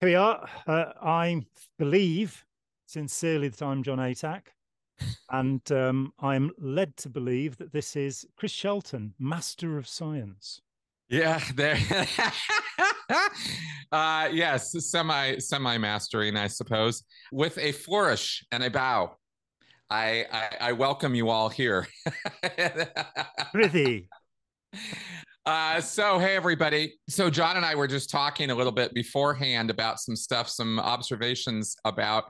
[0.00, 0.48] Here we are.
[0.66, 1.44] Uh, I
[1.78, 2.46] believe
[2.86, 4.44] sincerely that I'm Jon Atack,
[5.30, 10.62] and um, I'm led to believe that this is Chris Shelton, Master of Science.
[11.10, 11.76] Yeah, there.
[13.92, 19.18] uh, yes, semi semi mastering, I suppose, with a flourish and a bow.
[19.90, 21.86] I, I, I welcome you all here.
[23.52, 24.08] Prithee.
[25.46, 26.94] Uh, so hey everybody.
[27.08, 30.78] So Jon and I were just talking a little bit beforehand about some stuff, some
[30.78, 32.24] observations about.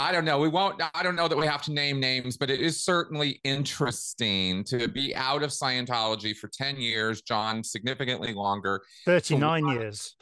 [0.00, 0.38] I don't know.
[0.38, 0.80] We won't.
[0.94, 4.86] I don't know that we have to name names, but it is certainly interesting to
[4.86, 7.22] be out of Scientology for ten years.
[7.22, 8.82] Jon, significantly longer.
[9.04, 10.14] Thirty nine years.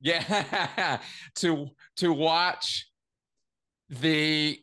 [0.00, 0.98] Yeah,
[1.36, 1.66] to
[1.96, 2.88] to watch
[3.90, 4.58] the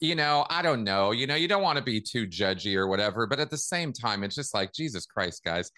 [0.00, 1.10] you know, I don't know.
[1.10, 3.92] You know, you don't want to be too judgy or whatever, but at the same
[3.92, 5.70] time, it's just like, Jesus Christ, guys.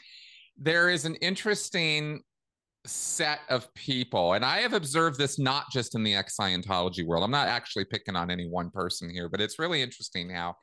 [0.58, 2.22] There is an interesting
[2.86, 7.24] set of people, and I have observed this not just in the ex Scientology world.
[7.24, 10.54] I'm not actually picking on any one person here, but it's really interesting how.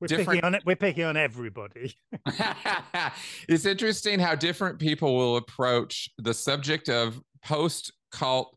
[0.00, 0.28] We're different...
[0.28, 0.62] picking on it.
[0.66, 1.94] We're picking on everybody.
[3.48, 8.56] it's interesting how different people will approach the subject of post cult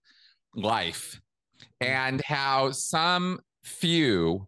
[0.56, 1.22] life
[1.82, 1.88] mm.
[1.88, 4.48] and how some few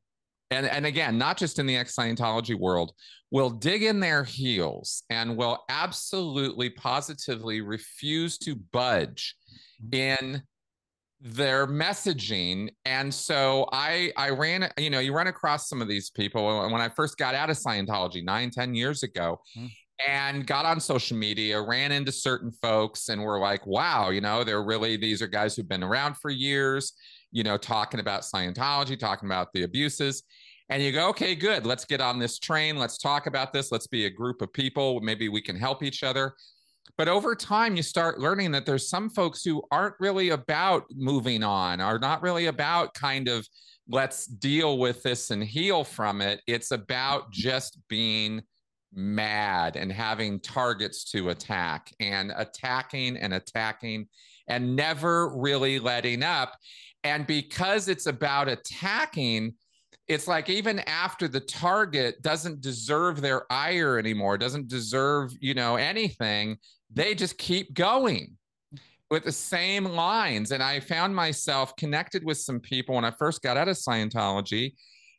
[0.52, 2.94] and and again not just in the ex-scientology world
[3.32, 9.36] will dig in their heels and will absolutely positively refuse to budge
[9.84, 9.96] mm-hmm.
[9.96, 10.44] in
[11.22, 16.10] their messaging and so i i ran you know you run across some of these
[16.10, 19.68] people when i first got out of scientology nine ten years ago mm-hmm.
[20.08, 24.44] and got on social media ran into certain folks and were like wow you know
[24.44, 26.94] they're really these are guys who've been around for years
[27.32, 30.24] you know, talking about Scientology, talking about the abuses.
[30.70, 31.66] And you go, okay, good.
[31.66, 32.78] Let's get on this train.
[32.78, 33.72] Let's talk about this.
[33.72, 35.02] Let's be a group of people.
[35.02, 36.34] Maybe we can help each other.
[36.98, 41.44] But over time, you start learning that there's some folks who aren't really about moving
[41.44, 43.48] on, are not really about kind of
[43.88, 46.42] let's deal with this and heal from it.
[46.48, 48.42] It's about just being
[48.94, 54.08] mad and having targets to attack and attacking and attacking
[54.48, 56.56] and never really letting up.
[57.04, 59.56] And because it's about attacking,
[60.08, 65.78] it's like even after the target doesn't deserve their ire anymore, doesn't deserve, you know,
[65.78, 66.58] anything,
[66.94, 68.36] they just keep going
[69.10, 70.52] with the same lines.
[70.52, 74.74] And I found myself connected with some people when I first got out of Scientology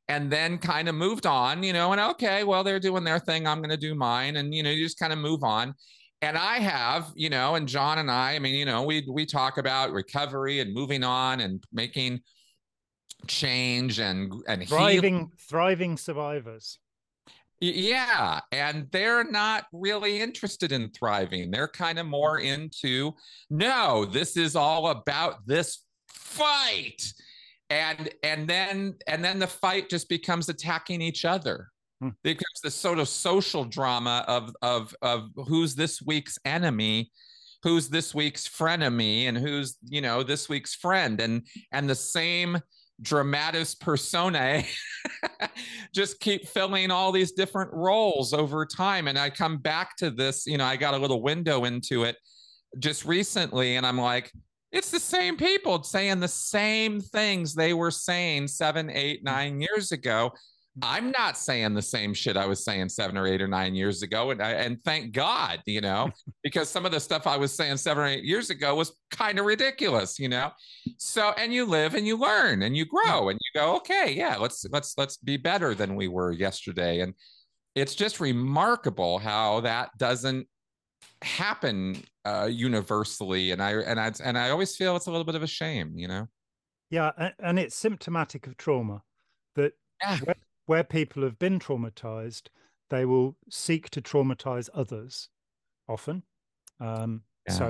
[0.08, 3.46] and then kind of moved on, you know, and okay, well, they're doing their thing.
[3.46, 4.36] I'm going to do mine.
[4.36, 5.74] And, you know, you just kind of move on
[6.22, 9.26] and I have, you know, and Jon and I, I mean, you know, we we
[9.26, 12.20] talk about recovery and moving on and making
[13.26, 15.32] change and and thriving healing.
[15.38, 16.78] thriving survivors.
[17.60, 21.50] Yeah, and they're not really interested in thriving.
[21.50, 23.12] They're kind of more into
[23.50, 27.12] no, this is all about this fight.
[27.68, 31.71] And and then and then the fight just becomes attacking each other
[32.02, 32.08] Hmm.
[32.24, 37.12] becomes the sort of social drama of of of who's this week's enemy
[37.62, 42.58] who's this week's frenemy and who's you know this week's friend and and the same
[43.02, 44.66] dramatis personae
[45.94, 49.06] just keep filling all these different roles over time.
[49.06, 52.16] And i come back to this you know i got a little window into it
[52.80, 54.32] just recently and i'm like
[54.72, 59.92] it's the same people saying the same things they were saying seven eight nine years
[59.92, 60.32] ago
[60.80, 64.02] I'm not saying the same shit I was saying seven or eight or nine years
[64.02, 64.30] ago.
[64.30, 66.10] And I, and thank God, you know,
[66.42, 69.38] because some of the stuff I was saying seven or eight years ago was kind
[69.38, 70.50] of ridiculous, you know?
[70.96, 74.36] So, and you live and you learn and you grow and you go, okay, yeah,
[74.36, 77.00] let's, let's, let's be better than we were yesterday.
[77.00, 77.12] And
[77.74, 80.46] it's just remarkable how that doesn't
[81.20, 83.50] happen uh, universally.
[83.50, 85.92] And I, and I, and I always feel it's a little bit of a shame,
[85.96, 86.28] you know?
[86.88, 87.10] Yeah.
[87.38, 89.02] And it's symptomatic of trauma
[89.54, 89.72] that
[90.02, 90.18] yeah
[90.72, 92.44] where people have been traumatized,
[92.88, 95.28] they will seek to traumatize others
[95.86, 96.22] often.
[96.80, 97.52] Um, yeah.
[97.52, 97.66] So,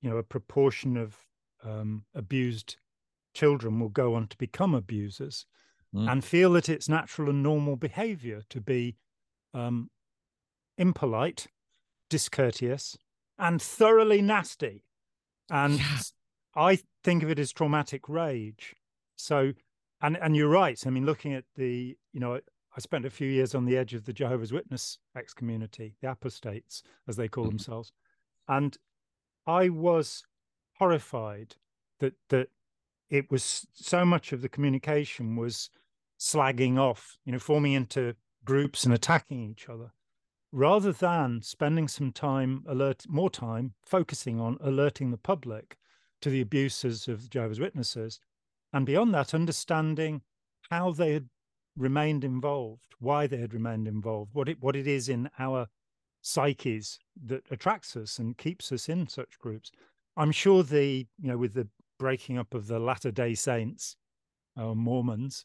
[0.00, 1.16] you know, a proportion of
[1.64, 2.76] um, abused
[3.34, 5.44] children will go on to become abusers
[5.92, 6.08] mm.
[6.08, 8.94] and feel that it's natural and normal behavior to be
[9.52, 9.90] um,
[10.78, 11.48] impolite,
[12.08, 12.96] discourteous,
[13.40, 14.84] and thoroughly nasty.
[15.50, 15.98] And yeah.
[16.54, 18.76] I think of it as traumatic rage.
[19.16, 19.54] So
[20.00, 20.80] and and you're right.
[20.86, 23.94] I mean, looking at the, you know, I spent a few years on the edge
[23.94, 27.56] of the Jehovah's Witness ex community, the apostates, as they call mm-hmm.
[27.56, 27.92] themselves,
[28.48, 28.76] and
[29.46, 30.24] I was
[30.78, 31.56] horrified
[31.98, 32.48] that that
[33.08, 35.70] it was so much of the communication was
[36.18, 38.14] slagging off, you know, forming into
[38.44, 39.92] groups and attacking each other,
[40.52, 45.76] rather than spending some time alert, more time focusing on alerting the public
[46.20, 48.20] to the abuses of Jehovah's Witnesses,
[48.72, 50.22] and beyond that, understanding
[50.70, 51.28] how they had
[51.76, 55.68] remained involved, why they had remained involved, what it what it is in our
[56.22, 59.70] psyches that attracts us and keeps us in such groups.
[60.16, 61.68] I'm sure the you know with the
[61.98, 63.96] breaking up of the Latter Day Saints
[64.56, 65.44] uh, Mormons,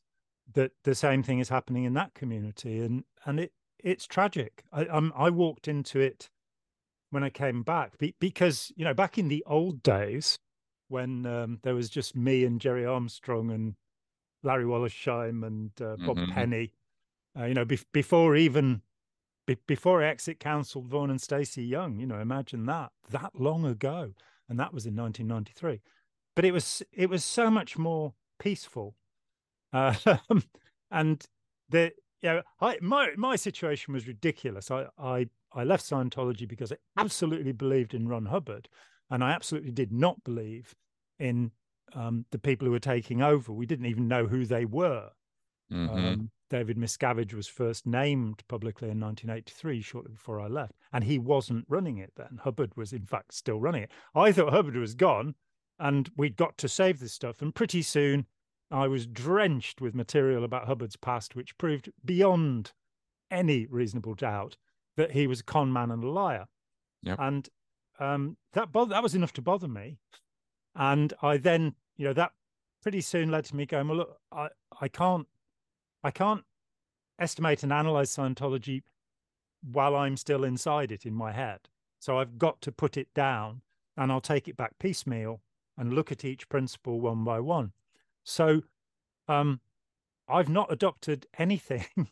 [0.54, 4.64] that the same thing is happening in that community, and and it it's tragic.
[4.72, 6.30] I um, I walked into it
[7.12, 10.40] when I came back be, because you know back in the old days
[10.88, 13.76] when um, there was just me and Gerry Armstrong and
[14.46, 16.32] Larry Wollersheim and uh, Bob mm-hmm.
[16.32, 16.74] Penny,
[17.38, 18.82] uh, you know, be- before even
[19.46, 24.14] be- before exit council, Vaughn and Stacy Young, you know, imagine that that long ago,
[24.48, 25.82] and that was in 1993.
[26.36, 28.96] But it was it was so much more peaceful,
[29.74, 29.96] uh,
[30.92, 31.26] and
[31.70, 34.72] the you know, I my my situation was ridiculous.
[34.72, 38.68] I I I left Scientology because I absolutely believed in Ron Hubbard,
[39.10, 40.76] and I absolutely did not believe
[41.20, 41.52] in
[41.94, 43.52] um, the people who were taking over.
[43.52, 45.10] We didn't even know who they were.
[45.72, 45.90] Mm-hmm.
[45.90, 51.18] Um, David Miscavige was first named publicly in 1983, shortly before I left, and he
[51.18, 52.40] wasn't running it then.
[52.44, 53.92] Hubbard was, in fact, still running it.
[54.14, 55.36] I thought Hubbard was gone,
[55.80, 57.42] and we'd got to save this stuff.
[57.42, 58.28] And pretty soon,
[58.72, 62.74] I was drenched with material about Hubbard's past, which proved beyond
[63.32, 64.58] any reasonable doubt
[64.98, 66.46] that he was a con man and a liar.
[67.04, 67.18] Yep.
[67.20, 67.50] And
[68.00, 69.98] um, that bo- that was enough to bother me.
[70.76, 72.34] And I then, you know, that
[72.82, 74.50] pretty soon led to me going, well, look, I,
[74.82, 75.28] I can't
[76.04, 76.44] I can't
[77.18, 78.84] estimate and analyze Scientology
[79.62, 81.62] while I'm still inside it in my head.
[82.00, 83.62] So I've got to put it down
[83.98, 85.42] and I'll take it back piecemeal
[85.78, 87.72] and look at each principle one by one.
[88.24, 88.62] So
[89.28, 89.62] um,
[90.28, 91.86] I've not adopted anything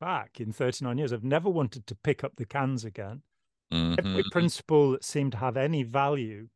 [0.00, 1.12] back in 39 years.
[1.12, 3.22] I've never wanted to pick up the cans again.
[3.72, 3.94] Mm-hmm.
[4.04, 6.48] Every principle that seemed to have any value,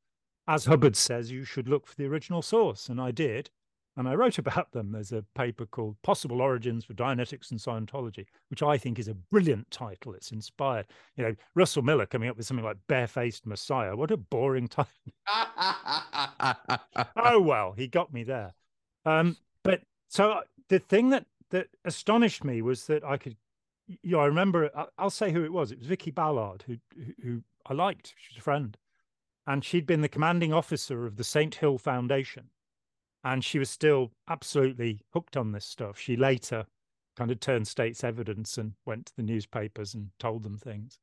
[0.46, 2.88] as Hubbard says, you should look for the original source.
[2.88, 3.50] And I did.
[3.96, 4.90] And I wrote about them.
[4.90, 9.14] There's a paper called Possible Origins for Dianetics and Scientology, which I think is a
[9.14, 10.14] brilliant title.
[10.14, 10.86] It's inspired.
[11.16, 13.94] You know, Russell Miller coming up with something like Barefaced Messiah.
[13.94, 14.90] What a boring title.
[17.16, 18.52] oh, well, he got me there.
[19.06, 23.36] Um, but so the thing that, that astonished me was that I could,
[23.86, 25.70] you know, I remember, I'll say who it was.
[25.70, 26.78] It was Vicky Ballard, who,
[27.22, 28.14] who I liked.
[28.16, 28.76] She was a friend.
[29.46, 31.54] And she'd been the commanding officer of the St.
[31.54, 32.50] Hill Foundation
[33.24, 35.98] and she was still absolutely hooked on this stuff.
[35.98, 36.66] She later
[37.16, 40.98] kind of turned state's evidence and went to the newspapers and told them things.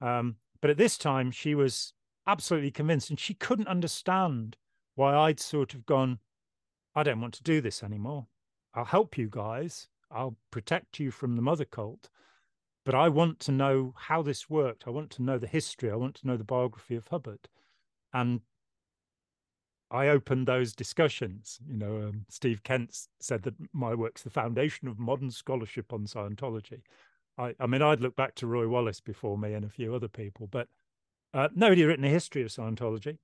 [0.00, 1.92] Um, but at this time, she was
[2.26, 4.56] absolutely convinced, and she couldn't understand
[4.94, 6.20] why I'd sort of gone,
[6.94, 8.28] I don't want to do this anymore.
[8.72, 9.88] I'll help you guys.
[10.10, 12.08] I'll protect you from the mother cult.
[12.84, 14.84] But I want to know how this worked.
[14.86, 15.90] I want to know the history.
[15.90, 17.48] I want to know the biography of Hubbard.
[18.14, 18.40] And
[19.90, 21.60] I opened those discussions.
[21.68, 26.06] You know, um, Steve Kent said that my work's the foundation of modern scholarship on
[26.06, 26.80] Scientology.
[27.36, 30.08] I, I mean, I'd look back to Roy Wallis before me and a few other
[30.08, 30.68] people, but
[31.34, 33.18] uh, nobody had written a history of Scientology.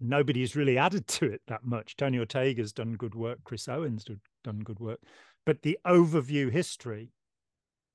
[0.00, 1.96] Nobody's really added to it that much.
[1.96, 3.38] Tony Ortega's done good work.
[3.44, 4.04] Chris Owen's
[4.44, 5.00] done good work.
[5.44, 7.12] But the overview history,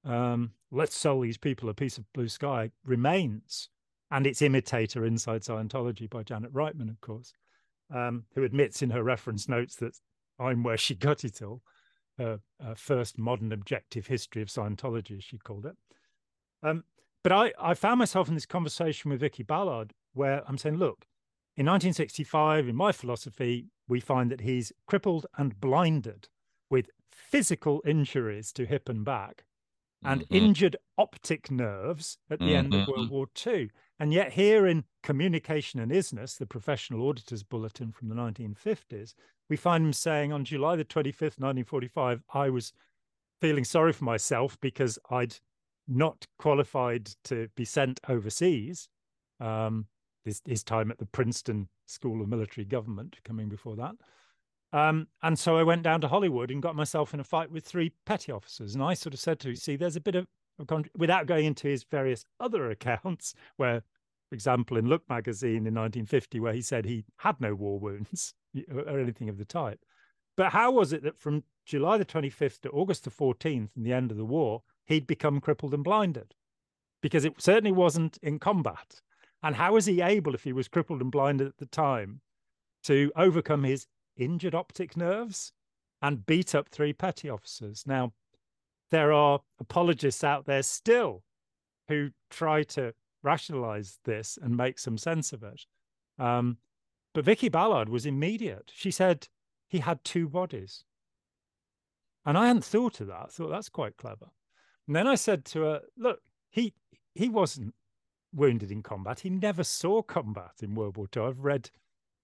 [0.05, 3.69] um, let's sell these people a piece of blue sky, remains.
[4.11, 7.33] And its imitator inside Scientology by Janet Reitman, of course
[7.93, 9.99] um, who admits in her reference notes that
[10.39, 11.61] I'm where she got it all.
[12.17, 15.75] Her, her first modern objective history of Scientology, as she called it.
[16.61, 16.83] Um,
[17.23, 21.05] but I, I found myself in this conversation with Vicky Ballard where I'm saying, look,
[21.55, 26.27] in 1965, in my philosophy, we find that he's crippled and blinded
[26.69, 29.45] with physical injuries to hip and back
[30.03, 30.35] and mm-hmm.
[30.35, 32.55] injured optic nerves at the mm-hmm.
[32.55, 33.13] end of World mm-hmm.
[33.13, 33.69] War II.
[33.99, 39.13] And yet, here in Communication and Isness, the professional auditor's bulletin from the 1950s,
[39.49, 42.73] we find him saying on July the 25th, 1945, I was
[43.41, 45.35] feeling sorry for myself because I'd
[45.87, 48.87] not qualified to be sent overseas.
[49.39, 49.87] Um,
[50.23, 53.95] his, his time at the Princeton School of Military Government coming before that.
[54.73, 57.65] Um, and so I went down to Hollywood and got myself in a fight with
[57.65, 58.73] three petty officers.
[58.73, 60.27] And I sort of said to him, see, there's a bit of,
[60.97, 63.81] without going into his various other accounts, where,
[64.29, 68.33] for example, in Look magazine in 1950, where he said he had no war wounds
[68.73, 69.79] or anything of the type.
[70.37, 73.93] But how was it that from July the 25th to August the 14th and the
[73.93, 76.33] end of the war, he'd become crippled and blinded?
[77.01, 79.01] Because it certainly wasn't in combat.
[79.43, 82.21] And how was he able, if he was crippled and blinded at the time,
[82.83, 85.53] to overcome his injured optic nerves
[86.01, 87.83] and beat up three petty officers.
[87.85, 88.13] Now,
[88.89, 91.23] there are apologists out there still
[91.87, 95.65] who try to rationalize this and make some sense of it.
[96.17, 96.57] Um,
[97.13, 98.71] But Vicky Ballard was immediate.
[98.73, 99.27] She said
[99.67, 100.85] he had two bodies.
[102.25, 103.23] And I hadn't thought of that.
[103.23, 104.27] I thought that's quite clever.
[104.87, 106.73] And then I said to her, look, he
[107.13, 107.75] he wasn't
[108.33, 109.21] wounded in combat.
[109.21, 111.23] He never saw combat in World War II.
[111.23, 111.69] I've read,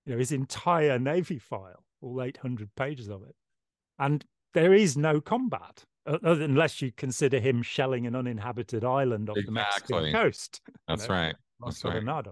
[0.07, 3.35] you know, his entire Navy file, all 800 pages of it.
[3.99, 4.23] And
[4.53, 9.45] there is no combat unless you consider him shelling an uninhabited island off exactly.
[9.45, 10.61] the Mexican coast.
[10.87, 11.35] That's know, right.
[11.59, 12.27] That's right.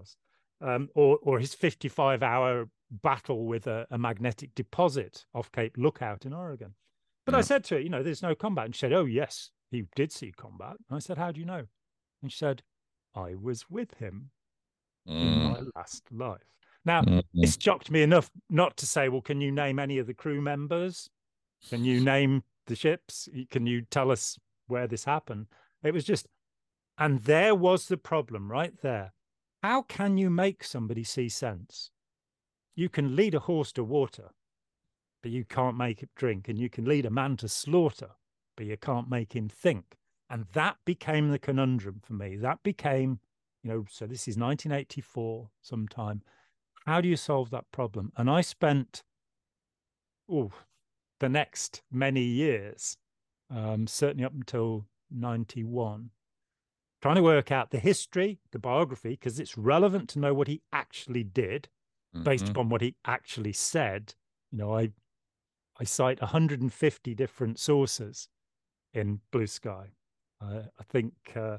[0.62, 6.24] Um, or or his 55 hour battle with a, a, magnetic deposit off Cape Lookout
[6.24, 6.72] in Oregon.
[7.26, 7.38] But yeah.
[7.38, 8.64] I said to her, you know, there's no combat.
[8.64, 10.76] And she said, oh, yes, he did see combat.
[10.88, 11.64] And I said, how do you know?
[12.22, 12.62] And she said,
[13.14, 14.30] I was with him
[15.06, 15.20] mm.
[15.20, 16.40] in my last life.
[16.86, 17.42] Now, mm-hmm.
[17.42, 20.40] it shocked me enough not to say, well, can you name any of the crew
[20.40, 21.10] members?
[21.68, 23.28] Can you name the ships?
[23.50, 24.38] Can you tell us
[24.68, 25.46] where this happened?
[25.82, 26.28] It was just,
[26.96, 29.12] and there was the problem right there.
[29.64, 31.90] How can you make somebody see sense?
[32.76, 34.30] You can lead a horse to water,
[35.22, 36.48] but you can't make it drink.
[36.48, 38.10] And you can lead a man to slaughter,
[38.56, 39.96] but you can't make him think.
[40.30, 42.36] And that became the conundrum for me.
[42.36, 43.18] That became,
[43.64, 46.22] you know, so this is 1984 sometime.
[46.86, 48.12] How do you solve that problem?
[48.16, 49.02] And I spent,
[50.30, 50.52] oh,
[51.18, 52.96] the next many years,
[53.50, 56.10] um, certainly up until 91,
[57.02, 60.62] trying to work out the history, the biography, because it's relevant to know what he
[60.72, 61.68] actually did
[62.14, 62.24] mm-hmm.
[62.24, 64.14] based upon what he actually said.
[64.52, 64.92] You know, I
[65.78, 68.28] I cite 150 different sources
[68.94, 69.88] in Blue Sky.
[70.40, 71.58] Uh, I think uh,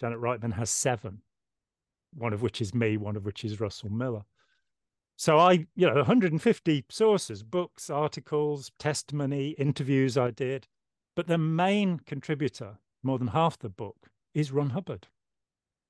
[0.00, 1.22] Janet Reitman has seven,
[2.14, 4.24] one of which is me, one of which is Russell Miller.
[5.16, 10.66] So I, you know, 150 sources, books, articles, testimony, interviews I did.
[11.14, 15.08] But the main contributor, more than half the book, is Ron Hubbard.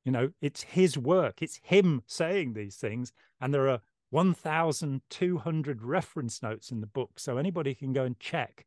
[0.04, 3.12] You know, it's his work, it's him saying these things.
[3.40, 7.18] And there are 1,200 reference notes in the book.
[7.18, 8.66] So anybody can go and check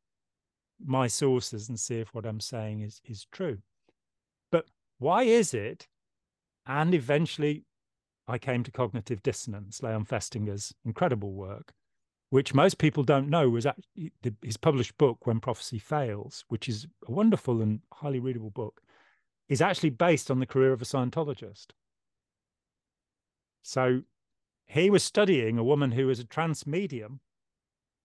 [0.84, 3.60] my sources and see if what I'm saying is, is true.
[4.52, 4.66] But
[4.98, 5.88] why is it?
[6.66, 7.64] And eventually
[8.28, 11.74] I came to cognitive dissonance, Leon Festinger's incredible work,
[12.30, 16.88] which most people don't know was actually his published book, When Prophecy Fails, which is
[17.08, 18.82] a wonderful and highly readable book,
[19.48, 21.68] is actually based on the career of a Scientologist.
[23.62, 24.02] So
[24.66, 27.20] he was studying a woman who was a trance medium,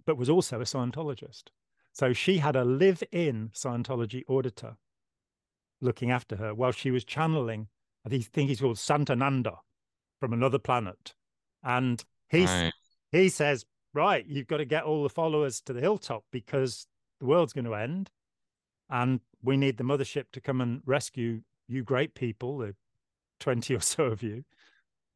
[0.04, 1.44] but was also a Scientologist.
[1.92, 4.76] So she had a live in Scientology auditor
[5.80, 7.68] looking after her while she was channeling,
[8.04, 9.56] I think he's called Santananda,
[10.20, 11.14] from another planet.
[11.64, 12.72] And he, right.
[13.10, 16.86] he says, right, you've got to get all the followers to the hilltop because
[17.18, 18.10] the world's going to end.
[18.88, 22.74] And we need the mothership to come and rescue you great people, the
[23.40, 24.44] 20 or so of you.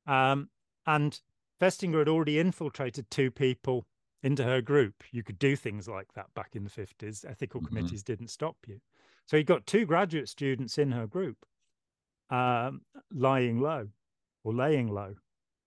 [0.06, 0.48] Um,
[0.86, 1.20] and
[1.60, 3.86] Festinger had already infiltrated two people
[4.22, 5.04] into her group.
[5.12, 7.28] You could do things like that back in the 50s.
[7.28, 7.68] Ethical mm-hmm.
[7.68, 8.80] committees didn't stop you.
[9.26, 11.46] So he got two graduate students in her group
[12.30, 12.82] um,
[13.12, 13.88] lying low
[14.44, 15.14] or laying low,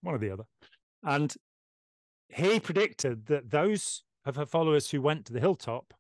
[0.02, 0.44] one or the other.
[1.04, 1.36] And
[2.30, 5.94] he predicted that those of her followers who went to the hilltop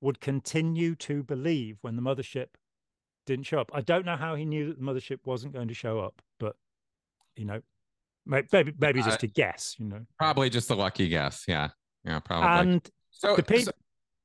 [0.00, 2.48] would continue to believe when the mothership
[3.26, 3.70] didn't show up.
[3.74, 6.56] I don't know how he knew that the mothership wasn't going to show up, but
[7.36, 7.60] you know,
[8.26, 9.76] maybe maybe just uh, a guess.
[9.78, 11.44] You know, probably just a lucky guess.
[11.46, 11.68] Yeah,
[12.04, 12.72] yeah, probably.
[12.72, 13.72] And so, the people.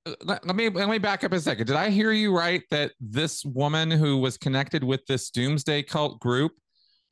[0.05, 1.67] So, uh, let, let me let me back up a second.
[1.67, 6.19] Did I hear you right that this woman who was connected with this doomsday cult
[6.19, 6.53] group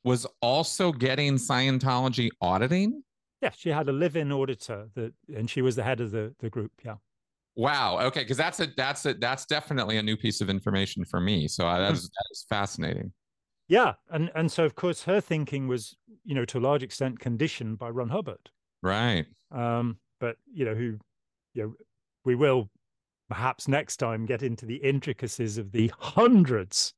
[0.04, 3.02] was also getting Scientology auditing?
[3.42, 6.48] Yeah, she had a live-in auditor that, and she was the head of the the
[6.48, 6.72] group.
[6.84, 6.96] Yeah.
[7.56, 8.00] Wow.
[8.00, 11.48] Okay, because that's a that's a that's definitely a new piece of information for me.
[11.48, 13.12] So uh, that is that is fascinating.
[13.68, 17.18] Yeah, and and so of course her thinking was, you know, to a large extent
[17.20, 18.50] conditioned by Ron Hubbard.
[18.82, 19.26] Right.
[19.50, 20.98] Um, but you know who,
[21.54, 21.74] you know,
[22.24, 22.70] we will
[23.28, 26.94] perhaps next time get into the intricacies of the hundreds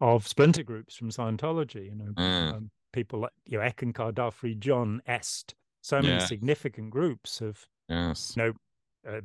[0.00, 1.86] of splinter groups from Scientology.
[1.86, 2.54] You know, mm.
[2.54, 6.26] um, people like you know Eckankar, Da Free, John, Est, so many yeah.
[6.26, 8.34] significant groups have yes.
[8.36, 8.52] you know
[9.08, 9.20] uh,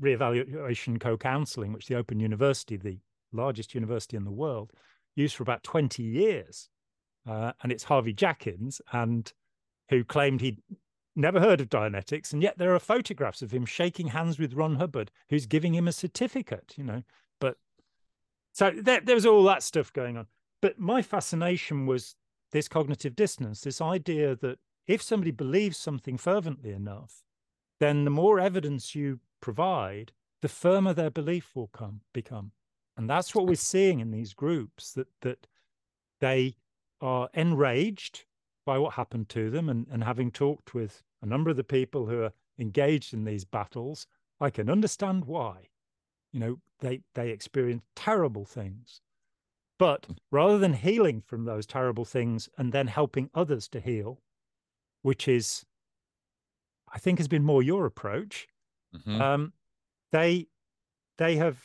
[0.00, 2.98] reevaluation co-counseling, which the Open University, the
[3.32, 4.72] largest university in the world,
[5.14, 6.68] used for about twenty years,
[7.28, 9.32] uh, and it's Harvey Jackins and
[9.90, 10.62] who claimed he'd
[11.14, 14.76] never heard of Dianetics, and yet there are photographs of him shaking hands with Ron
[14.76, 16.74] Hubbard, who's giving him a certificate.
[16.76, 17.02] You know,
[18.52, 20.26] so there, there was all that stuff going on.
[20.60, 22.14] But my fascination was
[22.52, 27.22] this cognitive dissonance, this idea that if somebody believes something fervently enough,
[27.80, 32.52] then the more evidence you provide, the firmer their belief will come become.
[32.96, 35.46] And that's what we're seeing in these groups that that
[36.20, 36.56] they
[37.00, 38.24] are enraged
[38.64, 39.68] by what happened to them.
[39.68, 43.44] And, and having talked with a number of the people who are engaged in these
[43.44, 44.06] battles,
[44.40, 45.68] I can understand why.
[46.32, 49.00] You know, they, they experience terrible things.
[49.78, 54.20] But rather than healing from those terrible things and then helping others to heal,
[55.02, 55.64] which is,
[56.92, 58.46] I think, has been more your approach,
[58.94, 59.20] mm-hmm.
[59.20, 59.52] um,
[60.12, 60.46] they
[61.18, 61.58] they have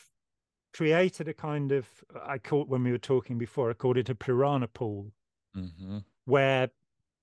[0.72, 1.86] created a kind of
[2.24, 5.12] I called when we were talking before, I called it a piranha pool,
[5.56, 5.98] mm-hmm.
[6.24, 6.70] where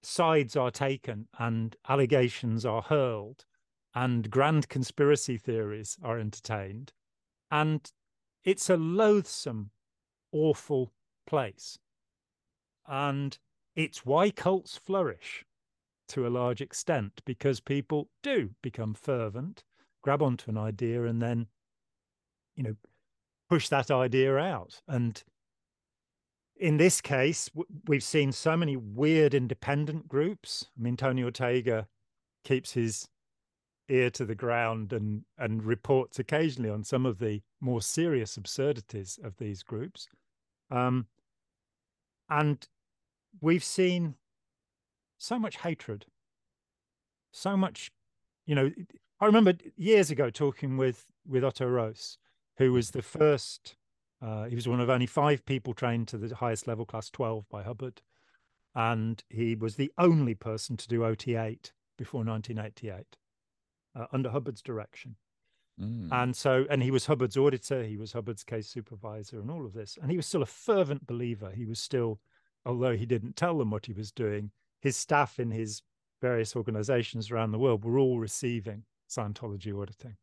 [0.01, 3.43] sides are taken and allegations are hurled
[3.95, 6.91] and grand conspiracy theories are entertained.
[7.51, 7.89] And
[8.43, 9.71] it's a loathsome,
[10.31, 10.91] awful
[11.25, 11.77] place.
[12.87, 13.37] And
[13.75, 15.45] it's why cults flourish
[16.09, 19.63] to a large extent because people do become fervent,
[20.01, 21.47] grab onto an idea, and then,
[22.55, 22.75] you know,
[23.49, 24.81] push that idea out.
[24.87, 25.23] And
[26.57, 27.49] in this case,
[27.87, 30.67] we've seen so many weird independent groups.
[30.77, 31.87] I mean, Tony Ortega
[32.43, 33.07] keeps his
[33.89, 39.19] ear to the ground and and reports occasionally on some of the more serious absurdities
[39.23, 40.07] of these groups.
[40.71, 41.07] Um,
[42.29, 42.67] and
[43.41, 44.15] we've seen
[45.17, 46.05] so much hatred,
[47.31, 47.91] so much,
[48.45, 48.71] you know.
[49.21, 52.17] I remember years ago talking with with Otto Roos,
[52.57, 53.75] who was the first.
[54.21, 57.47] Uh, he was one of only five people trained to the highest level, class twelve,
[57.49, 58.01] by Hubbard,
[58.73, 63.17] and he was the only person to do OT8 before 1988
[63.95, 65.15] uh, under Hubbard's direction.
[65.81, 66.09] Mm.
[66.11, 69.73] And so, and he was Hubbard's auditor, he was Hubbard's case supervisor, and all of
[69.73, 69.97] this.
[70.01, 71.51] And he was still a fervent believer.
[71.51, 72.19] He was still,
[72.65, 75.81] although he didn't tell them what he was doing, his staff in his
[76.21, 80.15] various organizations around the world were all receiving Scientology auditing.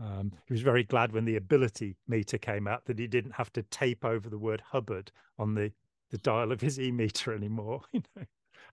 [0.00, 3.52] Um, he was very glad when the ability meter came out that he didn't have
[3.52, 5.72] to tape over the word Hubbard on the,
[6.10, 8.24] the dial of his e meter anymore, you know,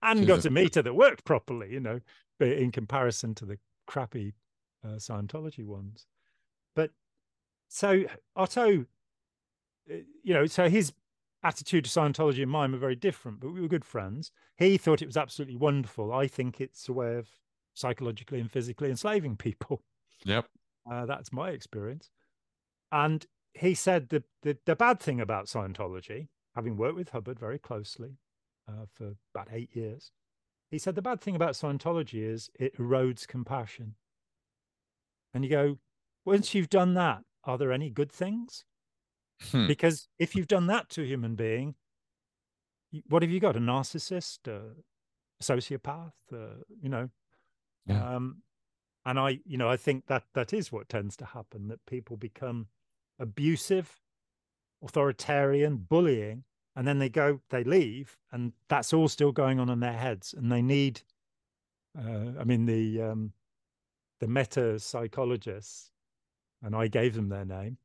[0.02, 2.00] and got a meter that worked properly, you know,
[2.38, 4.34] but in comparison to the crappy
[4.84, 6.06] uh, Scientology ones.
[6.76, 6.90] But
[7.66, 8.04] so
[8.36, 8.86] Otto,
[9.90, 10.92] uh, you know, so his
[11.42, 14.30] attitude to Scientology and mine were very different, but we were good friends.
[14.56, 16.12] He thought it was absolutely wonderful.
[16.12, 17.28] I think it's a way of
[17.74, 19.82] psychologically and physically enslaving people.
[20.24, 20.46] Yep.
[20.90, 22.08] Uh, that's my experience.
[22.90, 27.58] And he said the, the, the bad thing about Scientology, having worked with Hubbard very
[27.58, 28.16] closely
[28.66, 30.12] uh, for about eight years,
[30.70, 33.94] he said the bad thing about Scientology is it erodes compassion.
[35.32, 35.78] And you go,
[36.24, 38.64] once you've done that, are there any good things?
[39.50, 39.66] Hmm.
[39.66, 41.74] Because if you've done that to a human being,
[43.08, 43.56] what have you got?
[43.56, 44.74] A narcissist, a
[45.42, 47.08] sociopath, uh, you know?
[47.86, 48.16] Yeah.
[48.16, 48.42] Um,
[49.06, 52.16] and I, you know, I think that that is what tends to happen that people
[52.16, 52.66] become
[53.18, 54.00] abusive,
[54.82, 56.44] authoritarian, bullying,
[56.78, 60.32] and then they go they leave and that's all still going on in their heads
[60.32, 61.02] and they need
[61.98, 63.32] uh, i mean the um,
[64.20, 65.90] the meta psychologists
[66.62, 67.76] and i gave them their name.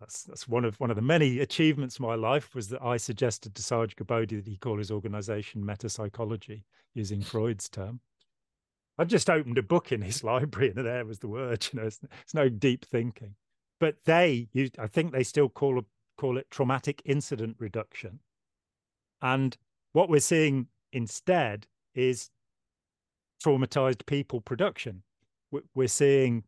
[0.00, 2.96] That's that's one of one of the many achievements of my life was that i
[2.96, 8.00] suggested to Saj Gerbode that he call his organization meta psychology using freud's term.
[8.98, 11.86] I just opened a book in his library and there was the word you know
[11.86, 13.36] it's, it's no deep thinking.
[13.78, 15.78] But they i think they still call
[16.16, 18.20] call it traumatic incident reduction.
[19.22, 19.56] And
[19.92, 22.30] what we're seeing instead is
[23.44, 25.02] traumatized people production.
[25.74, 26.44] We're seeing,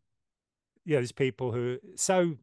[0.85, 2.37] you know, these people who so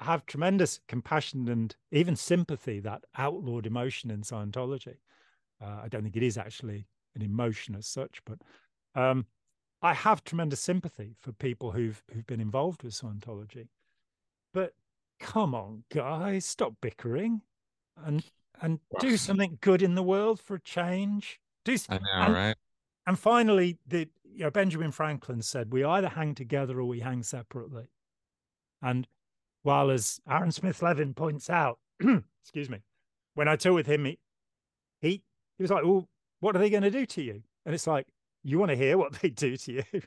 [0.00, 4.96] have tremendous compassion and even sympathy, that outlawed emotion in Scientology.
[5.62, 8.38] Uh, I don't think it is actually an emotion as such, but
[8.94, 9.26] um,
[9.82, 13.68] I have tremendous sympathy for people who've who've been involved with Scientology.
[14.52, 14.72] But
[15.20, 17.42] come on, guys, stop bickering
[17.96, 18.24] and
[18.60, 21.40] and do something good in the world for a change.
[21.64, 22.56] Do I know, and, right?
[23.06, 27.22] And finally, the you know, Benjamin Franklin said, "We either hang together or we hang
[27.22, 27.90] separately."
[28.82, 29.06] And
[29.62, 31.78] while, as Aaron Smith Levin points out,
[32.42, 32.78] excuse me,
[33.34, 34.18] when I talk with him, he,
[35.00, 35.22] he
[35.56, 36.08] he was like, "Well,
[36.40, 38.08] what are they going to do to you?" And it's like,
[38.42, 39.84] "You want to hear what they do to you?"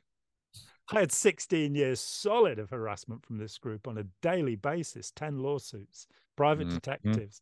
[0.92, 5.40] I had 16 years solid of harassment from this group on a daily basis 10
[5.40, 6.76] lawsuits, private mm-hmm.
[6.76, 7.42] detectives,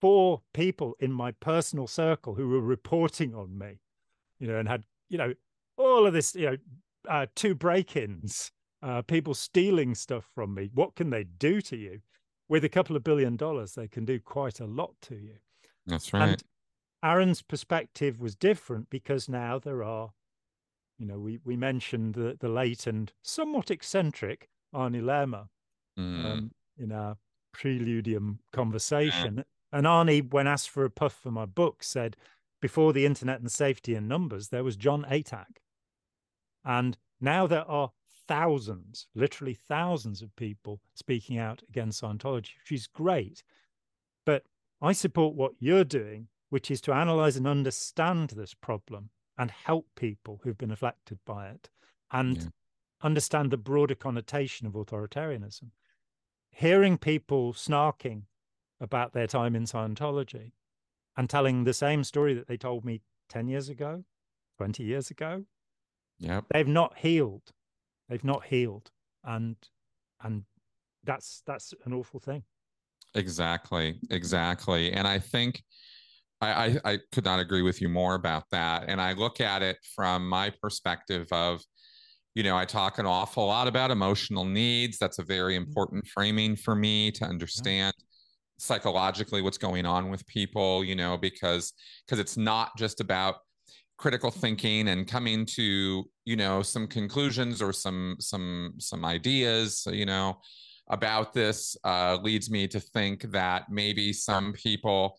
[0.00, 3.80] four people in my personal circle who were reporting on me,
[4.38, 5.34] you know, and had, you know,
[5.76, 6.56] all of this, you know,
[7.08, 10.70] uh, two break ins, uh, people stealing stuff from me.
[10.72, 12.00] What can they do to you?
[12.48, 15.34] With a couple of billion dollars, they can do quite a lot to you.
[15.86, 16.30] That's right.
[16.30, 16.42] And
[17.04, 20.10] Aaron's perspective was different because now there are
[20.98, 25.48] you know, we, we mentioned the, the late and somewhat eccentric Arnie Lerma
[25.98, 26.24] mm.
[26.24, 27.16] um, in our
[27.56, 29.44] preludium conversation.
[29.72, 32.16] And Arnie, when asked for a puff for my book, said,
[32.60, 35.58] before the internet and safety in numbers, there was Jon Atack.
[36.64, 37.92] And now there are
[38.26, 43.42] thousands, literally thousands of people speaking out against Scientology, which is great.
[44.26, 44.44] But
[44.82, 49.86] I support what you're doing, which is to analyze and understand this problem and help
[49.96, 51.70] people who've been affected by it
[52.10, 52.48] and yeah.
[53.02, 55.70] understand the broader connotation of authoritarianism.
[56.50, 58.22] Hearing people snarking
[58.80, 60.52] about their time in Scientology
[61.16, 64.04] and telling the same story that they told me 10 years ago,
[64.58, 65.44] 20 years ago.
[66.18, 66.40] Yeah.
[66.52, 67.52] They've not healed.
[68.08, 68.90] They've not healed.
[69.24, 69.56] And
[70.22, 70.44] and
[71.04, 72.42] that's that's an awful thing.
[73.14, 73.98] Exactly.
[74.10, 74.92] Exactly.
[74.92, 75.62] And I think
[76.40, 78.84] I, I, I could not agree with you more about that.
[78.88, 81.62] And I look at it from my perspective of,
[82.34, 84.98] you know, I talk an awful lot about emotional needs.
[84.98, 85.66] That's a very mm-hmm.
[85.66, 87.94] important framing for me to understand
[88.58, 91.72] psychologically what's going on with people you know because
[92.04, 93.36] because it's not just about
[93.96, 100.04] critical thinking and coming to you know some conclusions or some some some ideas you
[100.04, 100.36] know
[100.90, 105.18] about this uh, leads me to think that maybe some people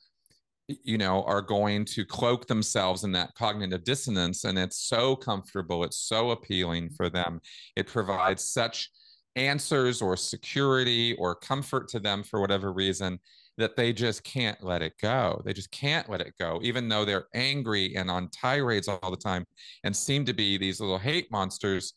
[0.84, 5.84] you know are going to cloak themselves in that cognitive dissonance and it's so comfortable
[5.84, 6.96] it's so appealing mm-hmm.
[6.96, 7.40] for them
[7.76, 8.90] it provides such
[9.36, 13.20] answers or security or comfort to them for whatever reason
[13.58, 15.42] that they just can't let it go.
[15.46, 19.18] They just can't let it go, even though they're angry and on tirades all the
[19.18, 19.46] time
[19.84, 21.94] and seem to be these little hate monsters.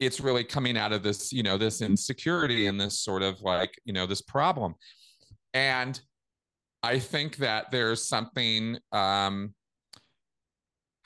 [0.00, 3.78] It's really coming out of this, you know, this insecurity and this sort of like,
[3.84, 4.74] you know, this problem.
[5.54, 6.00] And
[6.82, 9.54] I think that there's something um,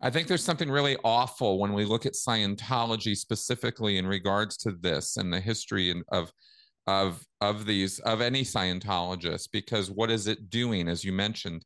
[0.01, 4.71] I think there's something really awful when we look at Scientology specifically in regards to
[4.71, 6.33] this and the history of
[6.87, 10.88] of of these of any Scientologist because what is it doing?
[10.88, 11.64] As you mentioned,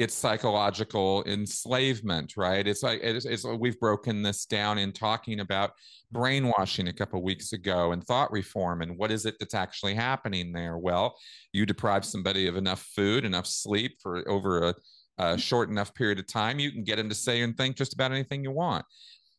[0.00, 2.66] it's psychological enslavement, right?
[2.66, 5.72] It's like it's, it's we've broken this down in talking about
[6.10, 10.52] brainwashing a couple weeks ago and thought reform and what is it that's actually happening
[10.52, 10.78] there?
[10.78, 11.16] Well,
[11.52, 14.74] you deprive somebody of enough food, enough sleep for over a
[15.20, 15.38] a mm-hmm.
[15.38, 18.10] short enough period of time, you can get them to say and think just about
[18.10, 18.84] anything you want.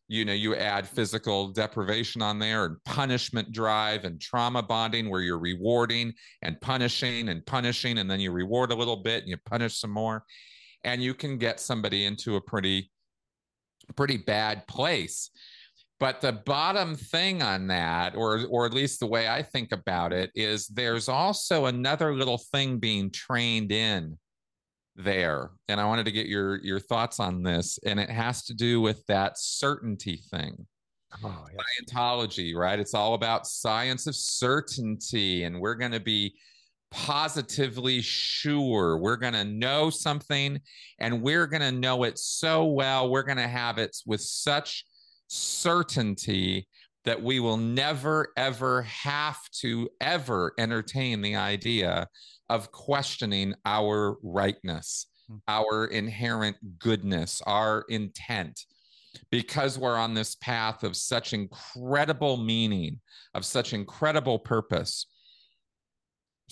[0.08, 5.22] You know, you add physical deprivation on there and punishment drive and trauma bonding where
[5.22, 9.36] you're rewarding and punishing and punishing, and then you reward a little bit and you
[9.44, 10.24] punish some more.
[10.84, 12.90] And you can get somebody into a pretty,
[13.96, 15.30] pretty bad place.
[16.00, 20.12] But the bottom thing on that, or or at least the way I think about
[20.12, 24.18] it, is there's also another little thing being trained in
[24.96, 25.50] there.
[25.68, 27.78] And i wanted to get your your thoughts on this.
[27.86, 30.66] And it has to do with that certainty thing.
[31.22, 31.46] Oh,
[31.84, 32.80] scientology right?
[32.80, 35.44] It's all about science of certainty.
[35.44, 36.34] And we're going to be
[36.92, 38.98] positively sure.
[38.98, 40.60] We're going to know something
[41.00, 43.10] and we're going to know it so well.
[43.10, 44.84] We're going to have it with such
[45.26, 46.68] certainty
[47.04, 52.06] that we will never ever have to ever entertain the idea
[52.48, 55.38] of questioning our rightness, mm-hmm.
[55.48, 58.60] our inherent goodness, our intent,
[59.30, 63.00] because we're on this path of such incredible meaning,
[63.34, 65.06] of such incredible purpose,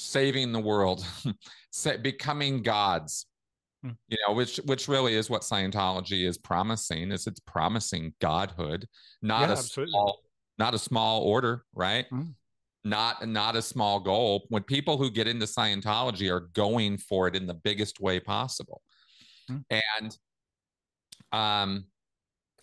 [0.00, 1.04] saving the world,
[2.02, 3.26] becoming gods.
[3.82, 3.92] Hmm.
[4.08, 7.12] You know, which which really is what Scientology is promising.
[7.12, 8.86] Is it's promising godhood,
[9.22, 9.92] not yeah, a absolutely.
[9.92, 10.20] small,
[10.58, 12.06] not a small order, right?
[12.12, 12.34] Mm
[12.84, 17.36] not not a small goal when people who get into scientology are going for it
[17.36, 18.80] in the biggest way possible
[19.50, 19.78] mm-hmm.
[20.00, 20.18] and
[21.32, 21.84] um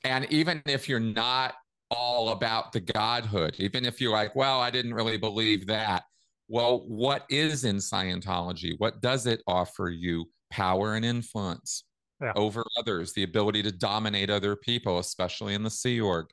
[0.04, 1.54] and even if you're not
[1.91, 6.04] all about the godhood even if you're like well i didn't really believe that
[6.47, 11.83] well what is in scientology what does it offer you power and influence
[12.21, 12.33] yeah.
[12.36, 16.27] over others the ability to dominate other people especially in the sea org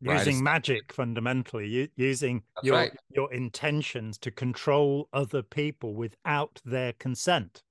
[0.00, 0.44] using right.
[0.44, 2.92] magic fundamentally using That's your right.
[3.10, 7.62] your intentions to control other people without their consent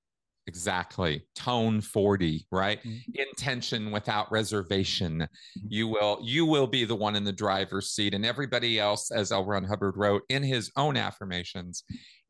[0.46, 1.24] exactly.
[1.34, 2.82] Tone 40 right?
[2.82, 3.12] Mm-hmm.
[3.14, 5.20] intention without reservation.
[5.20, 5.66] Mm-hmm.
[5.68, 8.14] you will you will be the one in the driver's seat.
[8.14, 9.44] And everybody else as l.
[9.44, 11.84] Ron hubbard wrote in his own affirmations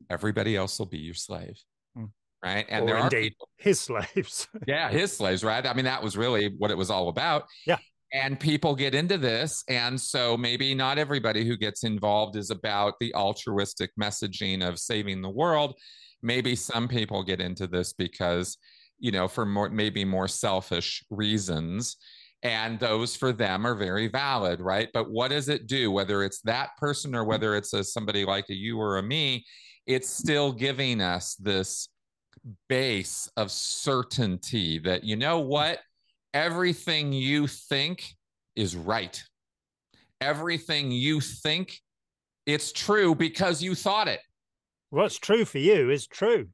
[0.09, 1.57] everybody else will be your slave
[1.97, 2.09] mm.
[2.43, 2.65] right?
[2.69, 4.47] And or there indeed, are people, his slaves.
[4.67, 5.65] Yeah his slaves right?
[5.65, 7.45] I mean that was really what it was all about.
[7.65, 7.77] Yeah.
[8.13, 9.63] And people get into this.
[9.67, 15.21] And so maybe not everybody who gets involved is about the altruistic messaging of saving
[15.21, 15.75] the world
[16.25, 18.57] maybe some people get into this because
[18.97, 21.97] you know for more maybe more selfish reasons
[22.43, 24.89] and those for them are very valid right?
[24.93, 28.49] But what does it do whether it's that person or whether it's a somebody like
[28.49, 29.45] a you or a me
[29.85, 31.89] it's still giving us this
[32.69, 35.79] base of certainty that you know what?
[36.33, 38.13] Everything you think
[38.55, 39.23] is right.
[40.21, 41.79] Everything you think
[42.45, 44.19] it's true because you thought it
[44.95, 46.47] what's true for you is true.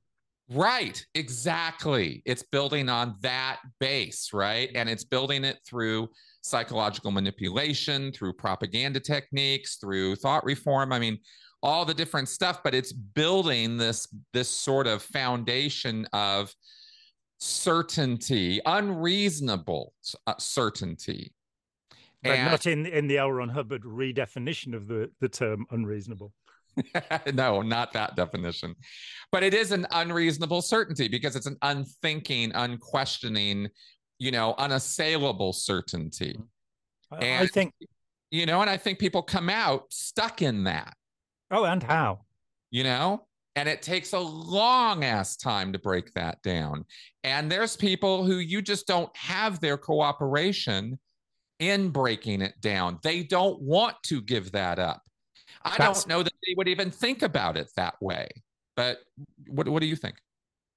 [0.50, 2.22] Right exactly.
[2.26, 4.70] It's building on that base right?
[4.76, 6.10] And it's building it through
[6.42, 10.92] psychological manipulation through propaganda techniques through thought reform.
[10.92, 11.20] I mean
[11.64, 16.54] all the different stuff but it's building this this sort of foundation of
[17.40, 19.94] certainty unreasonable
[20.26, 21.32] uh, certainty.
[22.24, 23.32] But and, not in in the L.
[23.32, 26.34] Ron Hubbard redefinition of the the term unreasonable
[27.34, 28.76] no not that definition
[29.32, 33.68] but it is an unreasonable certainty because it's an unthinking unquestioning
[34.20, 36.40] you know unassailable certainty
[37.14, 37.24] mm-hmm.
[37.24, 37.74] and, i think
[38.30, 40.96] you know and i think people come out stuck in that
[41.52, 42.22] Oh, and how?
[42.72, 43.28] You know?
[43.58, 46.86] And it takes a long ass time to break that down.
[47.26, 50.98] And there's people who you just don't have their cooperation
[51.60, 53.00] in breaking it down.
[53.04, 55.02] They don't want to give that up.
[55.64, 56.04] I That's...
[56.04, 58.30] don't know that they would even think about it that way.
[58.76, 59.00] But
[59.48, 60.18] what, what do you think?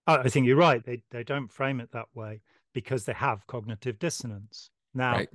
[0.07, 0.85] I think you're right.
[0.85, 2.43] They, they don't frame it that way
[2.75, 4.69] because they have cognitive dissonance.
[4.93, 5.29] Now, right.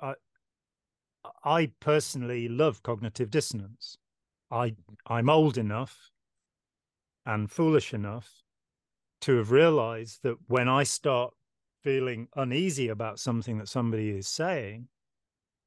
[0.00, 0.14] I,
[1.42, 3.96] I personally love cognitive dissonance.
[4.50, 4.74] I
[5.06, 6.10] I'm old enough
[7.24, 8.30] and foolish enough
[9.22, 11.32] to have realized that when I start
[11.82, 14.88] feeling uneasy about something that somebody is saying,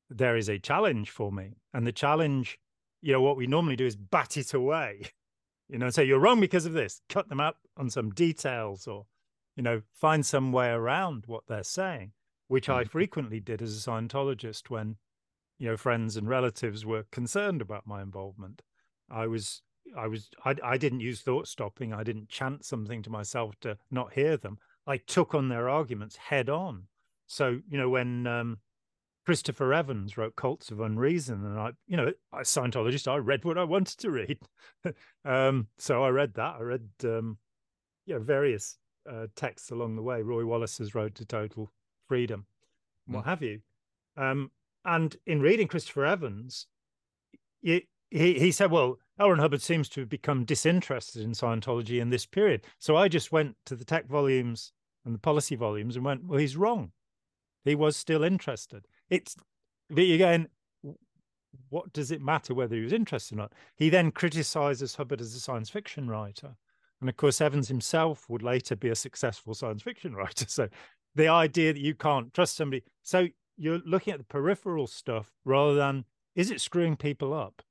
[0.09, 1.55] there is a challenge for me.
[1.73, 2.59] And the challenge,
[3.01, 5.01] you know, what we normally do is bat it away,
[5.69, 9.05] you know, say you're wrong because of this, cut them up on some details or,
[9.55, 12.11] you know, find some way around what they're saying,
[12.47, 12.89] which I mm-hmm.
[12.89, 14.97] frequently did as a Scientologist when,
[15.57, 18.61] you know, friends and relatives were concerned about my involvement.
[19.09, 19.61] I was
[19.97, 21.93] I was I, I didn't use thought stopping.
[21.93, 24.57] I didn't chant something to myself to not hear them.
[24.87, 26.87] I took on their arguments head on.
[27.27, 28.59] So you know when um,
[29.25, 33.57] Christopher Evans wrote Cults of Unreason, and I you know as Scientologist I read what
[33.57, 34.39] I wanted to read.
[35.25, 36.55] um, so I read that.
[36.59, 37.37] I read um,
[38.05, 38.77] you know various
[39.09, 40.21] uh, texts along the way.
[40.21, 41.71] Roy Wallis's Road to Total
[42.07, 42.45] Freedom,
[43.09, 43.15] mm.
[43.15, 43.61] what have you.
[44.17, 44.51] Um,
[44.83, 46.67] and in reading Christopher Evans,
[47.61, 47.81] you
[48.11, 49.29] he, he said, well, L.
[49.29, 52.65] Ron Hubbard seems to have become disinterested in Scientology in this period.
[52.77, 54.73] So I just went to the tech volumes
[55.05, 56.91] and the policy volumes and went, well, he's wrong.
[57.63, 58.85] He was still interested.
[59.11, 59.35] It's,
[59.89, 60.47] but again,
[61.69, 63.53] what does it matter whether he was interested or not?
[63.75, 66.55] He then criticizes Hubbard as a science fiction writer.
[66.99, 70.45] And of course, Evans himself would later be a successful science fiction writer.
[70.47, 70.69] So
[71.13, 72.83] the idea that you can't trust somebody.
[73.03, 77.61] So you're looking at the peripheral stuff rather than is it screwing people up?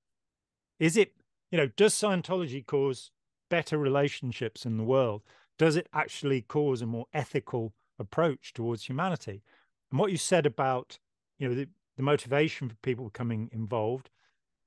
[0.78, 1.14] Is it,
[1.50, 3.10] you know, does Scientology cause
[3.48, 5.22] better relationships in the world?
[5.58, 9.42] Does it actually cause a more ethical approach towards humanity?
[9.90, 10.98] And what you said about,
[11.40, 14.10] you know, the, the motivation for people becoming involved,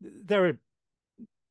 [0.01, 0.57] there are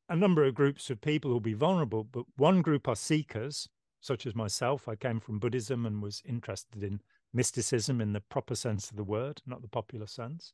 [0.09, 3.67] a number of groups of people who'll be vulnerable, but one group are seekers,
[4.01, 4.87] such as myself.
[4.87, 6.99] I came from Buddhism and was interested in
[7.33, 10.53] mysticism in the proper sense of the word, not the popular sense.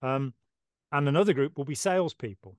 [0.00, 0.32] Um,
[0.92, 2.56] and another group will be salespeople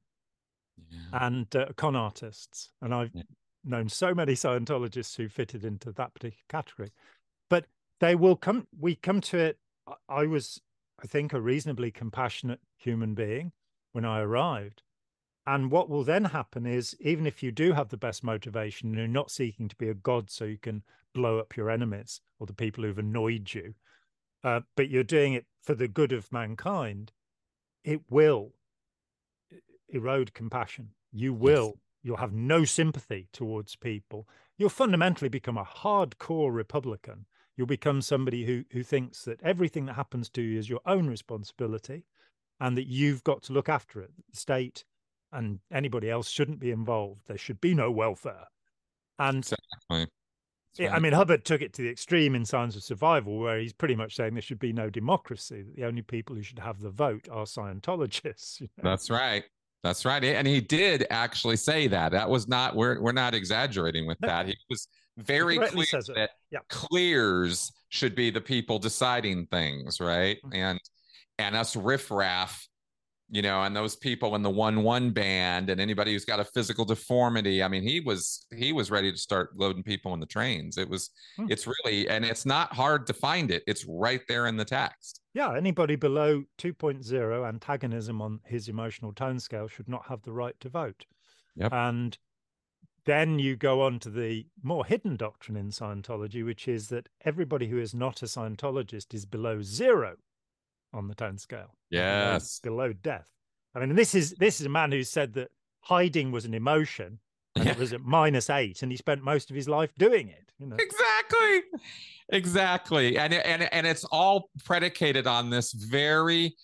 [0.91, 1.25] yeah.
[1.25, 2.73] and uh, con artists.
[2.81, 3.23] And I've yeah.
[3.63, 6.91] known so many Scientologists who fitted into that particular category.
[7.49, 7.65] But
[8.01, 9.57] they will come, we come to it.
[10.07, 10.61] I was,
[11.01, 13.51] I think, a reasonably compassionate human being
[13.91, 14.83] when I arrived.
[15.47, 19.07] And what will then happen is, even if you do have the best motivation, you're
[19.07, 20.83] not seeking to be a god so you can
[21.13, 23.73] blow up your enemies or the people who've annoyed you,
[24.43, 27.11] uh, but you're doing it for the good of mankind,
[27.83, 28.53] it will
[29.89, 30.89] erode compassion.
[31.11, 31.65] You will.
[31.65, 31.75] Yes.
[32.01, 34.27] You'll have no sympathy towards people.
[34.57, 37.25] You'll fundamentally become a hardcore Republican.
[37.59, 41.09] You'll become somebody who who thinks that everything that happens to you is your own
[41.09, 42.05] responsibility,
[42.61, 44.11] and that you've got to look after it.
[44.31, 44.85] The state
[45.33, 47.27] and anybody else shouldn't be involved.
[47.27, 48.45] There should be no welfare.
[49.19, 50.07] And exactly.
[50.89, 53.95] I mean, Hubbard took it to the extreme in Science of Survival, where he's pretty
[53.95, 56.91] much saying there should be no democracy, that the only people who should have the
[56.91, 58.61] vote are Scientologists.
[58.61, 58.89] You know?
[58.89, 59.43] That's right.
[59.83, 60.23] That's right.
[60.23, 62.13] And he did actually say that.
[62.13, 64.47] That was not we're we're not exaggerating with that.
[64.47, 64.87] He was
[65.19, 66.59] very clear that yeah.
[66.69, 70.37] clears should be the people deciding things, right?
[70.45, 70.55] Mm-hmm.
[70.55, 70.79] And
[71.37, 72.69] and us riffraff
[73.31, 76.43] you know, and those people in the one one band and anybody who's got a
[76.43, 77.61] physical deformity.
[77.61, 80.77] I mean, he was he was ready to start loading people in the trains.
[80.77, 81.45] It was hmm.
[81.47, 83.63] it's really and it's not hard to find it.
[83.67, 85.21] It's right there in the text.
[85.35, 90.55] Yeah, anybody below 2.0 antagonism on his emotional tone scale should not have the right
[90.61, 91.05] to vote.
[91.55, 91.71] Yep.
[91.71, 92.17] And
[93.09, 97.67] then you go on to the more hidden doctrine in Scientology, which is that everybody
[97.67, 100.15] who is not a Scientologist is below zero
[100.93, 101.75] on the tone scale.
[101.89, 102.59] Yes.
[102.59, 103.29] Below, death.
[103.75, 105.49] I mean, this is this is a man who said that
[105.81, 107.19] hiding was an emotion
[107.55, 107.71] and yeah.
[107.71, 110.51] it was at minus eight, and he spent most of his life doing it.
[110.59, 110.77] You know?
[110.79, 111.79] Exactly,
[112.29, 116.55] exactly, and and and it's all predicated on this very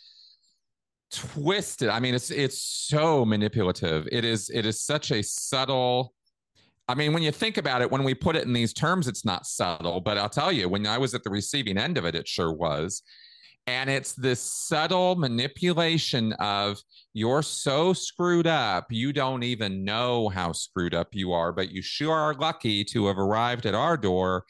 [1.11, 1.89] twisted.
[1.89, 4.07] I mean, it's it's so manipulative.
[4.11, 6.13] It is it is such a subtle.
[6.87, 9.25] I mean, when you think about it, when we put it in these terms, it's
[9.25, 10.01] not subtle.
[10.01, 12.53] But I'll tell you, when I was at the receiving end of it, it sure
[12.53, 13.01] was.
[13.67, 16.77] And it's this subtle manipulation of
[17.13, 21.81] you're so screwed up, you don't even know how screwed up you are, but you
[21.81, 24.43] sure are lucky to have arrived at our door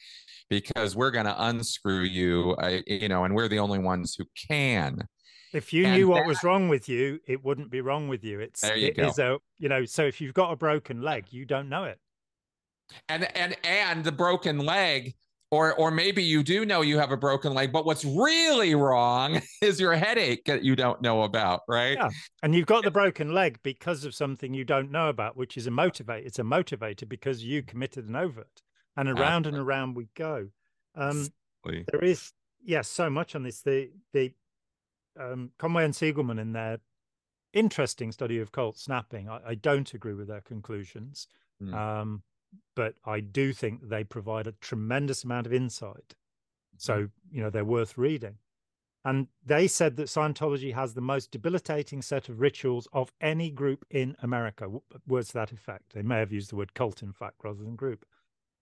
[0.50, 4.24] because we're going to unscrew you, uh, you know, and we're the only ones who
[4.48, 5.08] can.
[5.54, 8.22] If you and knew what that, was wrong with you, it wouldn't be wrong with
[8.22, 8.40] you.
[8.40, 9.08] It's there you it go.
[9.08, 11.98] Is a, you know, so if you've got a broken leg, you don't know it.
[13.08, 15.14] And and and the broken leg
[15.50, 19.40] or or maybe you do know you have a broken leg but what's really wrong
[19.62, 21.96] is your headache that you don't know about right?
[21.96, 22.10] Yeah.
[22.42, 25.66] and you've got the broken leg because of something you don't know about which is
[25.66, 28.62] a motivator it's a motivator because you committed an overt.
[28.98, 30.48] And around and around we go.
[30.94, 31.28] Um
[31.64, 32.32] there is
[32.64, 33.60] yes yeah, so much on this.
[33.60, 34.32] The the
[35.20, 36.78] um conway and siegelman in their
[37.52, 41.28] interesting study of cult snapping i, I don't agree with their conclusions.
[41.62, 41.74] Mm.
[41.74, 42.22] um
[42.74, 46.14] but I do think they provide a tremendous amount of insight.
[46.76, 47.36] So, mm-hmm.
[47.36, 48.36] you know, they're worth reading.
[49.04, 53.86] And they said that Scientology has the most debilitating set of rituals of any group
[53.88, 54.68] in America.
[55.06, 55.94] Words to that effect.
[55.94, 58.04] They may have used the word cult, in fact, rather than group.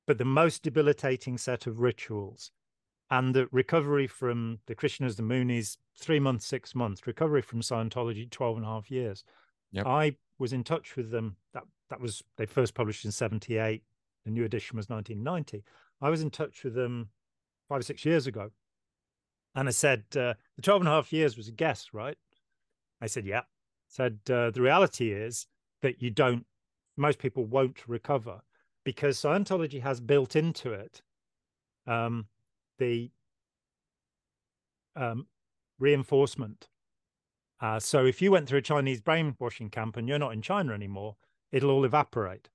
[0.07, 2.51] But the most debilitating set of rituals.
[3.11, 8.31] And the recovery from the Krishnas, the Moonies, three months, six months, recovery from Scientology,
[8.31, 9.25] 12 and a half years.
[9.73, 9.87] Yep.
[9.87, 11.37] I was in touch with them.
[11.55, 13.83] That that was they first published in 78
[14.25, 15.63] the new edition was 1990
[16.01, 17.09] i was in touch with them
[17.69, 18.51] five or six years ago
[19.55, 22.17] and i said uh, the 12 and a half years was a guess right?
[23.01, 23.43] I said yeah.
[23.89, 25.47] Said uh, the reality is
[25.83, 26.47] that you don't
[26.97, 28.41] most people won't recover
[28.85, 31.03] because scientology has built into it
[31.87, 32.27] um,
[32.79, 33.11] the
[34.97, 35.27] um,
[35.79, 36.69] reinforcement.
[37.61, 40.73] Uh, so if you went through a Chinese brainwashing camp and you're not in China
[40.73, 41.17] anymore,
[41.53, 42.49] it'll all evaporate.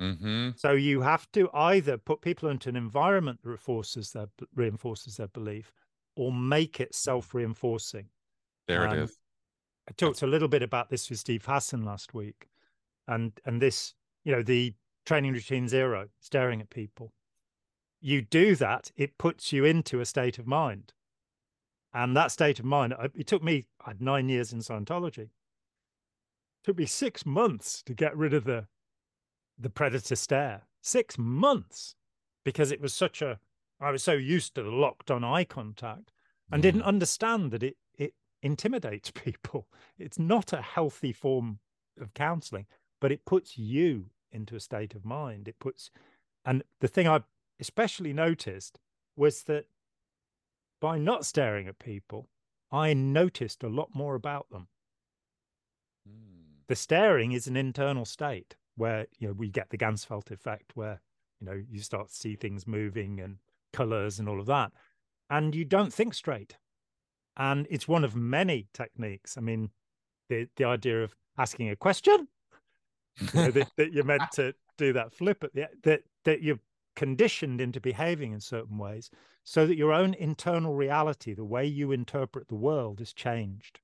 [0.00, 0.50] Mm-hmm.
[0.56, 5.28] So you have to either put people into an environment that reinforces their reinforces their
[5.28, 5.72] belief,
[6.16, 8.06] or make it self-reinforcing.
[8.68, 9.18] There um, it is.
[9.88, 12.48] I talked a little bit about this with Steve Hassan last week,
[13.08, 14.74] and and this, you know, the
[15.06, 17.12] training routine zero, staring at people.
[18.00, 20.92] You do that, it puts you into a state of mind,
[21.94, 22.94] and that state of mind.
[23.14, 23.66] It took me.
[23.84, 25.30] I had nine years in Scientology.
[26.66, 28.66] Took me six months to get rid of the
[29.58, 30.62] the predator stare.
[30.82, 31.94] Six months
[32.44, 33.40] because it was such a,
[33.80, 36.12] I was so used to the locked on eye contact
[36.50, 36.62] and mm.
[36.62, 39.68] didn't understand that it, it intimidates people.
[39.98, 41.58] It's not a healthy form
[42.00, 42.66] of counseling,
[43.00, 45.48] but it puts you into a state of mind.
[45.48, 45.90] It puts,
[46.44, 47.22] and the thing I
[47.58, 48.78] especially noticed
[49.16, 49.66] was that
[50.80, 52.28] by not staring at people,
[52.70, 54.68] I noticed a lot more about them.
[56.08, 56.35] Mm.
[56.68, 61.00] The staring is an internal state where you know we get the Ganzfeld effect, where
[61.40, 63.38] you know you start to see things moving and
[63.72, 64.72] colors and all of that,
[65.30, 66.56] and you don't think straight.
[67.36, 69.36] And it's one of many techniques.
[69.36, 69.70] I mean,
[70.28, 72.28] the the idea of asking a question
[73.34, 76.60] you know, that, that, you're meant to do that flip at the that that you're
[76.94, 79.10] conditioned into behaving in certain ways
[79.44, 83.80] so that your own internal reality the way you interpret the world is changed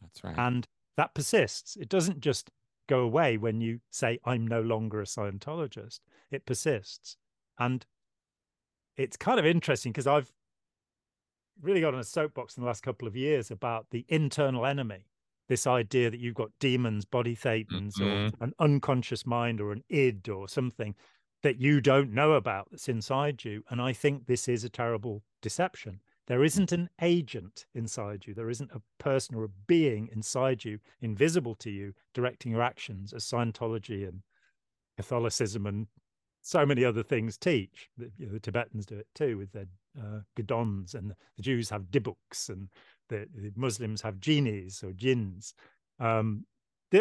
[0.00, 2.50] that's right and that persists it doesn't just
[2.88, 6.00] go away when you say, I'm no longer a Scientologist.
[6.30, 7.16] It persists.
[7.58, 7.84] And
[8.96, 10.32] it's kind of interesting because I've
[11.60, 15.06] really got on a soapbox in the last couple of years about the internal enemy.
[15.48, 18.04] This idea that you've got demons, body thetans, mm-hmm.
[18.04, 20.94] or an unconscious mind, or an id, or something
[21.42, 23.62] that you don't know about that's inside you.
[23.70, 26.00] And I think this is a terrible deception.
[26.26, 28.34] There isn't an agent inside you.
[28.34, 33.12] There isn't a person or a being inside you, invisible to you, directing your actions,
[33.12, 34.22] as Scientology and
[34.96, 35.86] Catholicism and
[36.42, 37.90] so many other things teach.
[37.96, 39.66] The, you know, the Tibetans do it too with their
[39.98, 42.68] uh, and the Jews have dybbuk, and
[43.08, 45.54] the, the, Muslims have genies or jinns.
[45.98, 46.44] Um,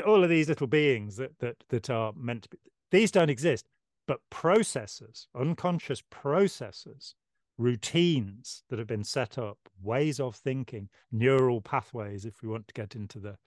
[0.05, 2.57] all of these little beings that that that are meant to be.
[2.91, 3.67] These don't exist,
[4.07, 7.15] but processes, unconscious processes
[7.57, 12.73] routines that have been set up, ways of thinking, neural pathways, if we want to
[12.73, 13.37] get into the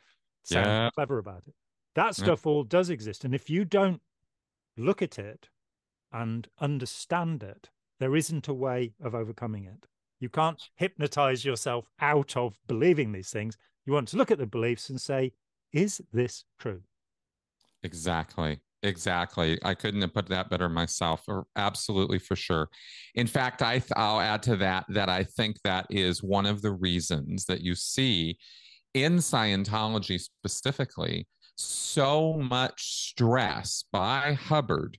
[0.45, 0.91] sound yeah.
[0.95, 1.55] clever about it.
[1.95, 2.53] That stuff yeah.
[2.53, 3.25] all does exist.
[3.25, 4.01] And if you don't
[4.77, 5.49] look at it
[6.13, 9.87] and understand it, there isn't a way of overcoming it.
[10.21, 13.57] You can't hypnotize yourself out of believing these things.
[13.87, 15.33] You want to look at the beliefs and say,
[15.73, 16.83] is this true?
[17.83, 18.61] Exactly.
[18.83, 19.59] Exactly.
[19.65, 21.23] I couldn't have put that better myself.
[21.27, 22.69] Or absolutely for sure.
[23.15, 26.63] In fact, I th- I'll add to that that I think that is one of
[26.63, 28.39] the reasons that you see
[28.95, 31.27] in Scientology specifically
[31.57, 34.97] so much stress by Hubbard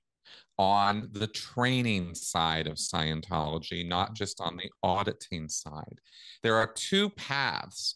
[0.58, 6.02] on the training side of Scientology, not just on the auditing side.
[6.44, 7.96] There are two paths.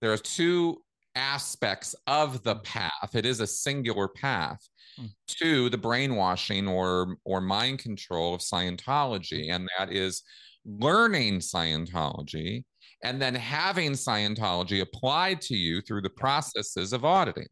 [0.00, 0.82] There are two
[1.14, 3.14] aspects of the path.
[3.14, 4.68] It is a singular path
[4.98, 5.10] mm.
[5.26, 10.22] to the brainwashing or or mind control of Scientology, and that is
[10.64, 12.64] learning Scientology
[13.02, 17.48] and then having Scientology applied to you through the processes of auditing.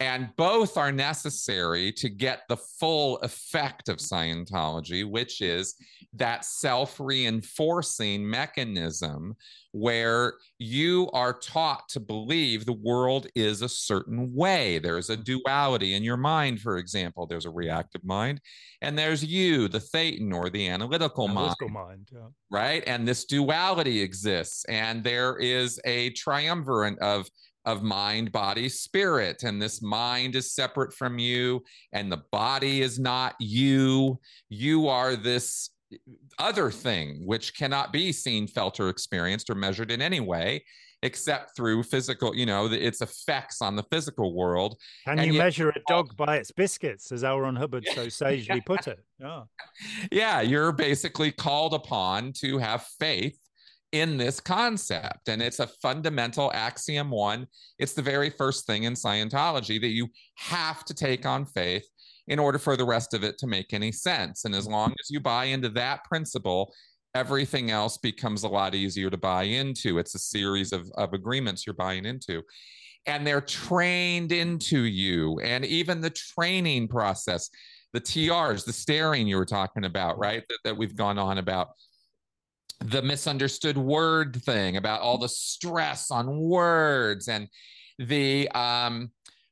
[0.00, 5.76] And both are necessary to get the full effect of Scientology, which is
[6.14, 9.34] that self reinforcing mechanism
[9.72, 14.78] where you are taught to believe the world is a certain way.
[14.78, 17.26] There's a duality in your mind, for example.
[17.26, 18.40] There's a reactive mind,
[18.82, 21.86] and there's you, the thetan or the analytical, analytical mind.
[21.86, 22.28] mind yeah.
[22.50, 22.84] Right.
[22.86, 27.28] And this duality exists, and there is a triumvirate of
[27.64, 29.42] of mind, body, spirit.
[29.42, 31.62] And this mind is separate from you,
[31.92, 34.18] and the body is not you.
[34.48, 35.70] You are this
[36.38, 40.64] other thing which cannot be seen, felt, or experienced or measured in any way
[41.04, 44.78] except through physical, you know, its effects on the physical world.
[45.04, 47.40] Can and you yet, measure a dog by its biscuits, as L.
[47.40, 49.04] Ron Hubbard so sagely put it?
[49.20, 49.42] Yeah.
[50.10, 53.38] Yeah, you're basically called upon to have faith
[53.94, 55.28] in this concept.
[55.28, 57.46] And it's a fundamental axiom one.
[57.78, 61.86] It's the very first thing in Scientology that you have to take on faith
[62.26, 64.46] in order for the rest of it to make any sense.
[64.46, 66.74] And as long as you buy into that principle,
[67.14, 69.98] everything else becomes a lot easier to buy into.
[69.98, 72.42] It's a series of, of agreements you're buying into.
[73.06, 75.38] And they're trained into you.
[75.38, 77.48] And even the training process,
[77.92, 80.42] the TRs, the staring you were talking about, right?
[80.48, 81.68] That, that we've gone on about
[82.80, 87.48] the misunderstood word thing about all the stress on words and
[87.98, 89.10] the um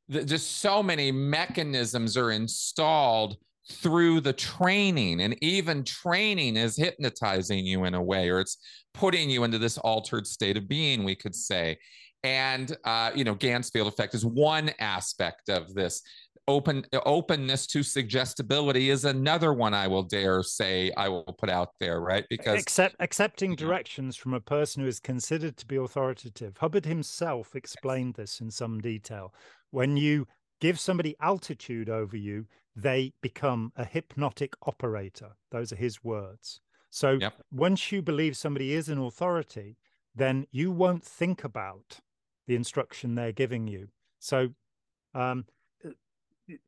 [0.08, 3.36] the, just so many mechanisms are installed
[3.70, 5.20] through the training.
[5.20, 8.58] And even training is hypnotizing you in a way or it's
[8.92, 11.78] putting you into this altered state of being we could say.
[12.24, 16.02] And uh, you know Ganzfeld effect is one aspect of this
[16.48, 21.70] open openness to suggestibility is another one I will dare say I will put out
[21.78, 22.24] there, right?
[22.28, 26.56] Because Accept, accepting directions from a person who is considered to be authoritative.
[26.56, 29.32] Hubbard himself explained this in some detail.
[29.70, 30.26] When you
[30.60, 35.30] give somebody altitude over you, they become a hypnotic operator.
[35.50, 36.60] Those are his words.
[36.90, 37.34] So yep.
[37.50, 39.76] once you believe somebody is an authority,
[40.14, 42.00] then you won't think about
[42.46, 43.88] the instruction they're giving you.
[44.18, 44.48] So
[45.14, 45.44] um,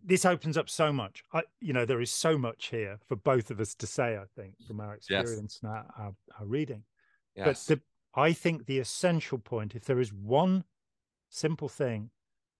[0.05, 1.23] this opens up so much.
[1.33, 4.17] I, you know, there is so much here for both of us to say.
[4.17, 5.63] I think from our experience yes.
[5.63, 6.85] and our, our, our, reading.
[7.37, 7.67] Yes.
[7.67, 10.65] But the, I think the essential point, if there is one
[11.29, 12.11] simple thing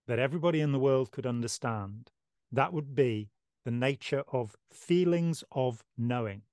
[0.07, 2.11] that everybody in the world could understand,
[2.51, 3.29] that would be
[3.63, 6.43] the nature of feelings of knowing,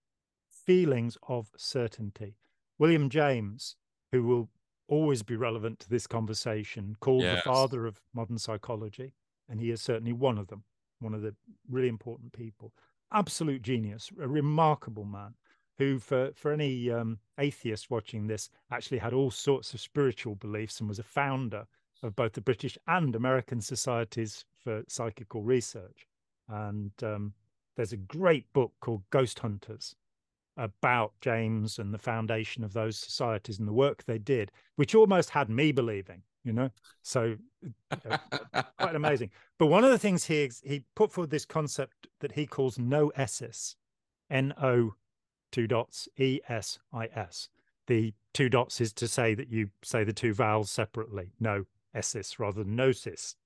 [0.49, 2.37] feelings of certainty.
[2.79, 3.77] William James,
[4.13, 4.49] who will
[4.89, 7.37] always be relevant to this conversation, called yes.
[7.37, 9.15] the father of modern psychology
[9.53, 10.65] and he is certainly one of them,
[11.01, 11.35] one of the
[11.71, 12.73] really important people.
[13.13, 15.35] Absolute genius, a remarkable man
[15.77, 20.81] who, for, for any um, atheist watching this, actually had all sorts of spiritual beliefs
[20.81, 21.67] and was a founder
[22.03, 26.07] of both the British and American societies for psychical research.
[26.49, 27.35] And um,
[27.77, 29.95] there's a great book called Ghost Hunters
[30.57, 35.29] about James and the foundation of those societies and the work they did, which almost
[35.29, 36.71] had me believing you know?
[37.03, 37.37] So
[37.91, 38.19] uh,
[38.79, 39.31] quite amazing.
[39.59, 43.11] But one of the things he he put forward this concept that he calls no
[43.17, 43.77] noesis
[44.31, 44.95] n-o
[45.51, 47.49] two dots e-s-i-s
[47.87, 51.65] the two dots is to say that you say the two vowels separately no
[51.95, 53.37] esis rather than gnosis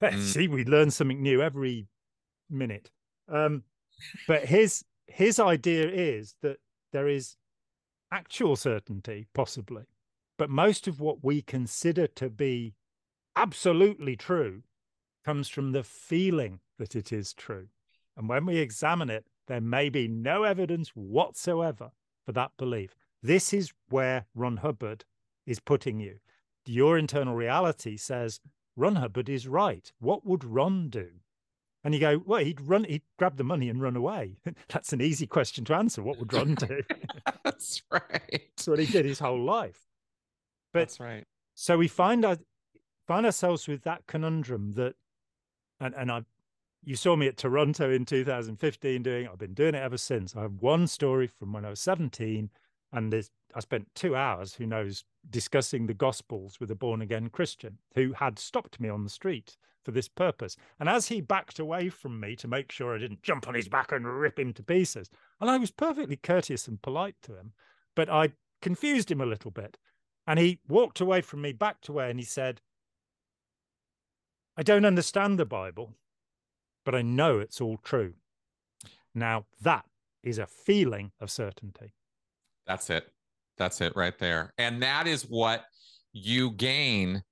[0.02, 0.20] mm.
[0.20, 1.86] see we learn something new every
[2.48, 2.90] minute.
[3.28, 3.62] Um,
[4.26, 6.58] but his his idea is that
[6.92, 7.36] there is
[8.12, 9.84] actual certainty possibly
[10.40, 12.72] but most of what we consider to be
[13.36, 14.62] absolutely true
[15.22, 17.66] comes from the feeling that it is true.
[18.16, 21.90] And when we examine it, there may be no evidence whatsoever
[22.24, 22.94] for that belief.
[23.22, 25.04] This is where Ron Hubbard
[25.44, 26.20] is putting you.
[26.64, 28.40] Your internal reality says
[28.76, 29.92] Ron Hubbard is right.
[29.98, 31.08] What would Ron do?
[31.84, 34.38] And you go, well, he'd run, he'd grab the money and run away.
[34.70, 36.02] That's an easy question to answer.
[36.02, 36.80] What would Ron do?
[37.44, 38.40] That's right.
[38.56, 39.89] That's what he did his whole life.
[40.72, 41.24] But That's right.
[41.54, 42.38] so we find our,
[43.06, 44.94] find ourselves with that conundrum that,
[45.80, 46.22] and and I,
[46.82, 49.28] you saw me at Toronto in 2015 doing.
[49.28, 50.36] I've been doing it ever since.
[50.36, 52.50] I have one story from when I was 17,
[52.92, 57.28] and there's I spent two hours, who knows, discussing the Gospels with a born again
[57.30, 60.56] Christian who had stopped me on the street for this purpose.
[60.78, 63.68] And as he backed away from me to make sure I didn't jump on his
[63.68, 65.10] back and rip him to pieces,
[65.40, 67.52] and I was perfectly courteous and polite to him,
[67.94, 69.78] but I confused him a little bit.
[70.30, 72.60] And he walked away from me, backed away, and he said,
[74.56, 75.96] I don't understand the Bible,
[76.84, 78.14] but I know it's all true.
[79.12, 79.84] Now, that
[80.22, 81.94] is a feeling of certainty.
[82.64, 83.08] That's it.
[83.58, 84.54] That's it right there.
[84.56, 85.64] And that is what
[86.12, 87.24] you gain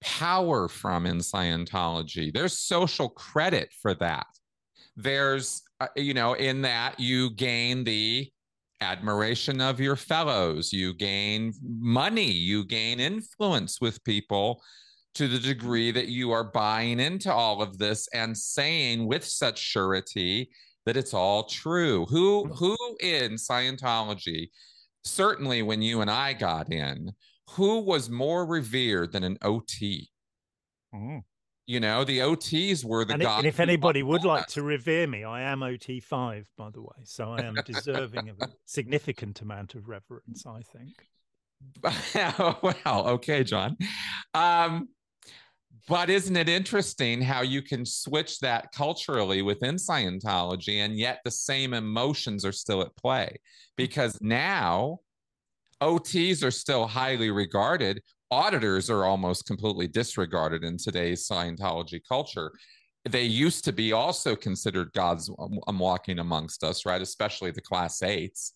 [0.00, 2.32] power from in Scientology.
[2.32, 4.28] There's social credit for that.
[4.94, 8.30] There's, uh, you know, in that you gain the
[8.84, 14.62] admiration of your fellows, you gain money, you gain influence with people
[15.14, 19.58] to the degree that you are buying into all of this and saying with such
[19.58, 20.50] surety
[20.86, 22.04] that it's all true.
[22.06, 24.50] Who who in Scientology,
[25.04, 27.12] certainly when you and I got in,
[27.50, 30.10] who was more revered than an OT?
[30.94, 31.22] Mm.
[31.66, 33.38] You know, the OTs were the And, gods.
[33.38, 37.02] and if anybody would loved like to revere me, I am OT5, by the way.
[37.04, 41.08] So I am deserving of a significant amount of reverence, I think.
[42.84, 43.76] well, okay, Jon.
[44.34, 44.88] Um,
[45.88, 51.30] but isn't it interesting how you can switch that culturally within Scientology and yet the
[51.30, 53.36] same emotions are still at play?
[53.76, 55.00] Because now
[55.82, 58.00] OTs are still highly regarded,
[58.34, 62.52] auditors are almost completely disregarded in today's Scientology culture.
[63.08, 65.30] They used to be also considered gods
[65.68, 67.00] um, walking amongst us, right?
[67.00, 68.52] Especially the class eights.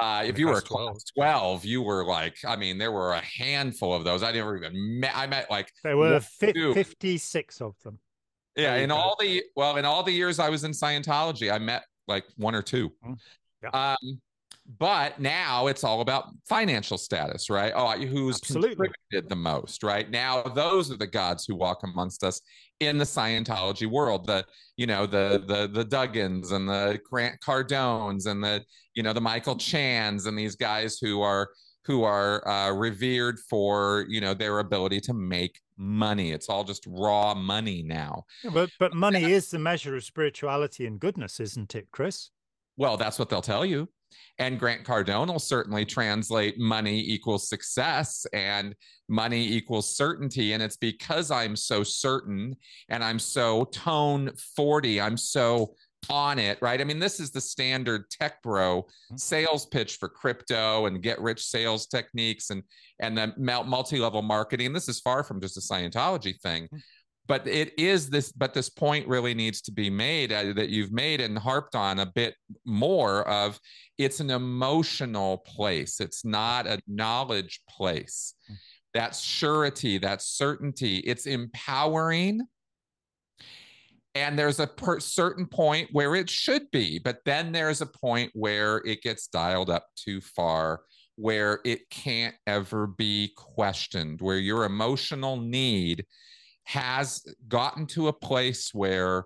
[0.00, 0.66] Uh, if you were 12.
[0.66, 4.22] class 12, you were like, I mean, there were a handful of those.
[4.22, 7.98] I never even met, I met like, There were fi- 56 of them.
[8.56, 8.96] yeah, in go.
[8.96, 12.54] all the, well, in all the years I was in Scientology, I met like one
[12.54, 12.90] or two.
[13.06, 13.16] Mm,
[13.62, 13.70] yeah.
[13.70, 14.20] Um,
[14.76, 17.72] but now it's all about financial status, right?
[17.74, 18.88] Oh, who's Absolutely.
[18.88, 20.10] contributed the most, right?
[20.10, 22.40] Now those are the gods who walk amongst us
[22.80, 24.26] in the Scientology world.
[24.26, 24.44] The
[24.76, 28.62] you know the the the Duggans and the Grant Cardones and the
[28.94, 31.48] you know the Michael Chans and these guys who are
[31.86, 36.32] who are uh, revered for you know their ability to make money.
[36.32, 38.24] It's all just raw money now.
[38.44, 42.30] Yeah, But, but money is the measure of spirituality and goodness, isn't it, Chris?
[42.76, 43.88] Well, that's what they'll tell you.
[44.38, 48.74] And Grant Cardone will certainly translate money equals success and
[49.08, 50.52] money equals certainty.
[50.52, 52.56] And it's because I'm so certain
[52.88, 55.74] and I'm so tone 40, I'm so
[56.10, 56.80] on it, right?
[56.80, 59.16] I mean, this is the standard tech bro hmm.
[59.16, 62.62] sales pitch for crypto and get rich sales techniques and
[63.00, 64.72] and then multi-level marketing.
[64.72, 66.78] This is far from just a Scientology thing hmm.
[67.28, 70.92] But it is this but this point really needs to be made uh, that you've
[70.92, 73.60] made and harped on a bit more of
[73.98, 76.00] it's an emotional place.
[76.00, 78.34] It's not a knowledge place.
[78.94, 82.40] That's surety that certainty it's empowering.
[84.14, 88.30] And there's a per- certain point where it should be but then there's a point
[88.34, 90.80] where it gets dialed up too far
[91.16, 96.04] where it can't ever be questioned where your emotional need
[96.68, 99.24] has gotten to a place where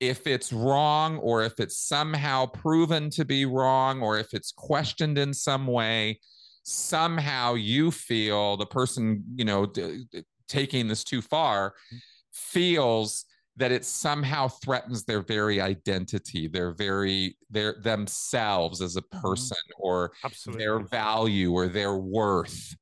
[0.00, 5.18] if it's wrong or if it's somehow proven to be wrong or if it's questioned
[5.18, 6.18] in some way
[6.62, 11.98] somehow you feel the person you know d- d- taking this too far mm-hmm.
[12.32, 19.20] feels that it somehow threatens their very identity their very their themselves as a mm-hmm.
[19.20, 20.64] person or Absolutely.
[20.64, 22.74] their value or their worth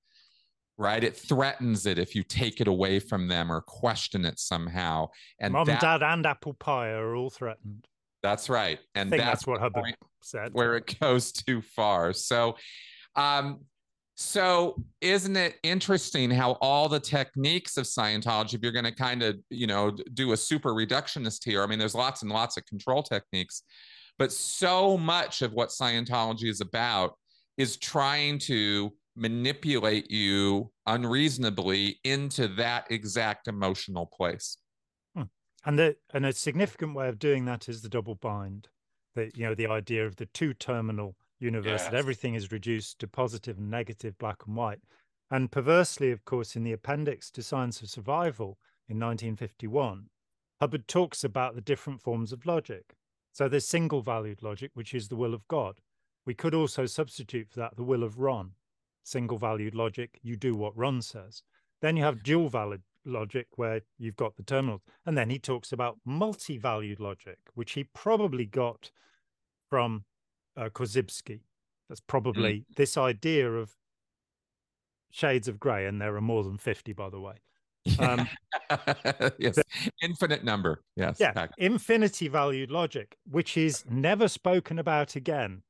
[0.81, 5.07] right it threatens it if you take it away from them or question it somehow
[5.39, 7.87] and Mom, that- Dad, and apple pie are all threatened.
[8.22, 10.53] that's right and that's, that's, what point said.
[10.53, 12.57] where it goes too far so
[13.14, 13.61] um
[14.16, 19.22] so isn't it interesting how all the techniques of scientology if you're going to kind
[19.22, 22.64] of you know do a super reductionist here i mean there's lots and lots of
[22.64, 23.62] control techniques
[24.18, 27.14] but so much of what scientology is about
[27.57, 34.59] is trying to manipulate you unreasonably into that exact emotional place
[35.15, 35.23] hmm.
[35.65, 38.69] And the and a significant way of doing that is the double bind.
[39.15, 43.09] The you know the idea of the two terminal universe that everything is reduced to
[43.09, 44.81] positive and negative, black and white.
[45.31, 48.59] And perversely, of course, in the appendix to Science of Survival
[48.89, 50.07] in 1951,
[50.61, 52.95] Hubbard talks about the different forms of logic.
[53.33, 55.81] So there's single valued logic, which is the will of God.
[56.27, 58.53] We could also substitute for that the will of Ron.
[59.03, 61.42] Single valued logic, you do what Ron says.
[61.80, 64.82] Then you have dual valued logic where you've got the terminals.
[65.07, 68.90] And then he talks about multi valued logic, which he probably got
[69.68, 70.05] from
[70.57, 71.40] uh, Korzybski.
[71.88, 72.76] That's probably mm.
[72.76, 73.72] this idea of
[75.11, 77.34] shades of gray, and there are more than 50, by the way.
[77.98, 78.28] Um,
[79.38, 79.59] yes,
[80.03, 80.82] infinite number.
[80.96, 81.16] Yes.
[81.18, 85.62] Yeah, infinity valued logic, which is never spoken about again.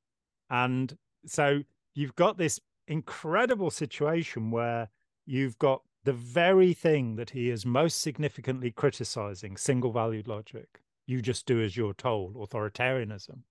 [0.51, 1.63] And so
[1.95, 2.61] you've got this
[2.91, 4.91] incredible situation where
[5.25, 10.81] you've got the very thing that he is most significantly criticizing single valued logic.
[11.07, 13.43] You just do as you're told, authoritarianism,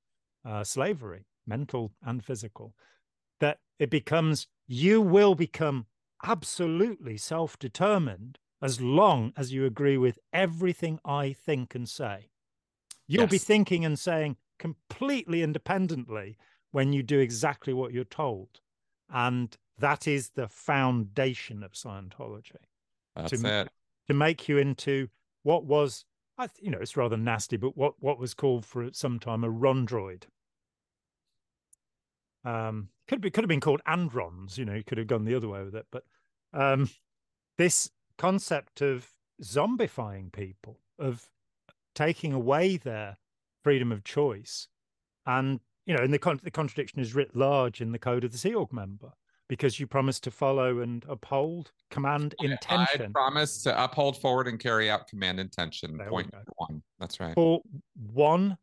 [0.46, 2.76] uh, slavery, mental and physical.
[3.40, 5.86] That it becomes, you will become
[6.26, 12.30] absolutely self determined as long as you agree with everything I think and say.
[13.08, 13.32] You'll yes.
[13.32, 16.38] be thinking and saying completely independently
[16.72, 18.60] when you do exactly what you're told.
[19.12, 22.56] And that is the foundation of Scientology.
[23.16, 23.70] That's to, it.
[24.08, 25.10] To make you into
[25.44, 26.06] what was,
[26.38, 29.50] I you know, it's rather nasty, but what, what was called for some time a
[29.50, 30.24] rondroid.
[32.46, 34.58] Um, could be could have been called androns.
[34.58, 35.88] You know, you could have gone the other way with it.
[35.92, 36.04] But
[36.54, 36.90] um,
[37.58, 39.10] this concept of
[39.44, 41.30] zombifying people, of
[41.96, 43.18] taking away their
[43.64, 44.68] freedom of choice,
[45.26, 48.32] and you know, and the con- the contradiction is writ large in the code of
[48.32, 49.12] the Sea Org member
[49.50, 53.02] because you promise to follow and uphold command intention.
[53.02, 55.98] I promise to uphold, forward, and carry out command intention.
[55.98, 56.82] There point one.
[57.00, 57.34] That's right.
[57.34, 57.62] For
[58.14, 58.58] one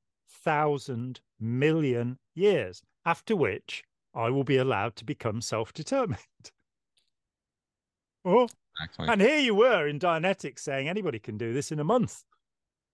[0.44, 3.82] thousand million years, after which
[4.14, 6.20] I will be allowed to become self-determined.
[8.24, 8.48] oh,
[8.80, 9.08] exactly.
[9.08, 12.22] and here you were in Dianetics saying anybody can do this in a month,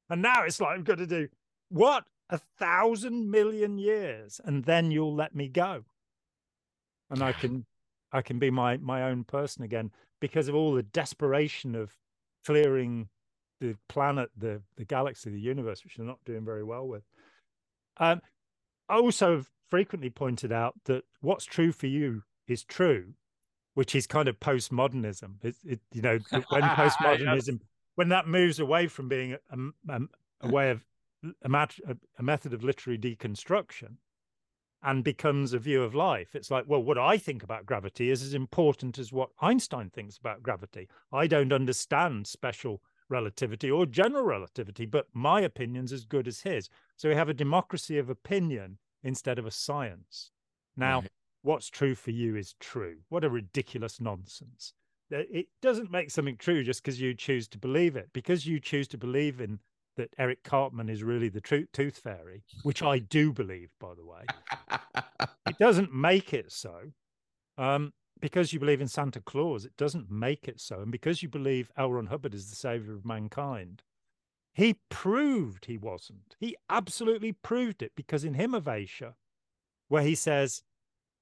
[0.08, 1.28] and now it's like I've got to do
[1.68, 5.84] what a thousand million years, and then you'll let me go,
[7.10, 7.66] and I can
[8.12, 11.96] I can be my my own person again because of all the desperation of
[12.44, 13.08] clearing
[13.60, 17.02] the planet, the the galaxy, the universe, which they're not doing very well with.
[17.98, 18.20] Um,
[18.88, 23.14] I also have frequently pointed out that what's true for you is true,
[23.74, 25.36] which is kind of postmodernism.
[25.42, 26.18] It, it you know,
[26.48, 27.60] when postmodernism,
[27.94, 30.00] when that moves away from being a, a,
[30.42, 30.84] a way of
[31.42, 31.74] a, mat,
[32.18, 33.96] a method of literary deconstruction
[34.82, 36.34] and becomes a view of life.
[36.34, 40.16] It's like, well, what I think about gravity is as important as what Einstein thinks
[40.16, 40.88] about gravity.
[41.12, 46.68] I don't understand special relativity or general relativity, but my opinion's as good as his.
[46.96, 50.32] So we have a democracy of opinion instead of a science.
[50.76, 51.10] Now, right.
[51.42, 52.96] what's true for you is true.
[53.08, 54.72] What a ridiculous nonsense.
[55.10, 58.08] It doesn't make something true just because you choose to believe it.
[58.12, 59.58] Because you choose to believe in
[59.96, 64.04] that Eric Cartman is really the truth tooth fairy, which I do believe, by the
[64.04, 64.24] way.
[65.46, 66.92] it doesn't make it so.
[67.58, 70.80] Um, because you believe in Santa Claus, it doesn't make it so.
[70.80, 71.92] And because you believe L.
[71.92, 73.82] Ron Hubbard is the savior of mankind,
[74.54, 76.36] he proved he wasn't.
[76.38, 79.16] He absolutely proved it because in Hymn of Asia,
[79.88, 80.62] where he says,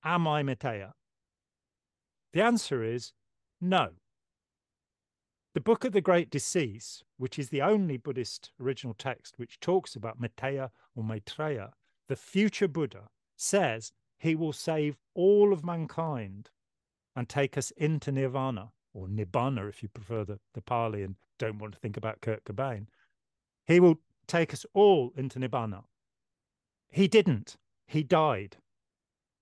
[0.05, 0.95] Am I Maitreya?
[2.33, 3.13] The answer is
[3.61, 3.91] no.
[5.53, 9.97] The Book of the Great Decease, which is the only Buddhist original text which talks
[9.97, 11.73] about Maitreya or Maitreya,
[12.07, 16.51] the future Buddha, says he will save all of mankind
[17.17, 21.59] and take us into nirvana or nibbana if you prefer the, the Pali and don't
[21.59, 22.87] want to think about Kurt Cobain.
[23.67, 23.99] He will
[24.29, 25.83] take us all into nibbana.
[26.91, 27.57] He didn't.
[27.89, 28.59] He died.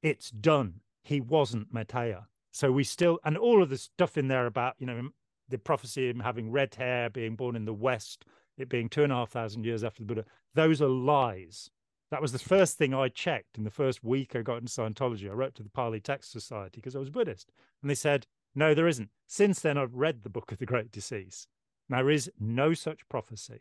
[0.03, 0.81] It's done.
[1.03, 2.29] He wasn't Maitreya.
[2.51, 5.11] So we still, and all of the stuff in there about, you know,
[5.49, 8.25] the prophecy of him having red hair, being born in the West,
[8.57, 10.25] it being two and a half thousand years after the Buddha,
[10.55, 11.71] those are lies.
[12.11, 15.29] That was the first thing I checked in the first week I got into Scientology.
[15.29, 17.51] I wrote to the Pali Text Society because I was Buddhist.
[17.83, 19.11] And they said, no, there isn't.
[19.27, 21.47] Since then, I've read the Book of the Great Decease.
[21.89, 23.61] There is no such prophecy.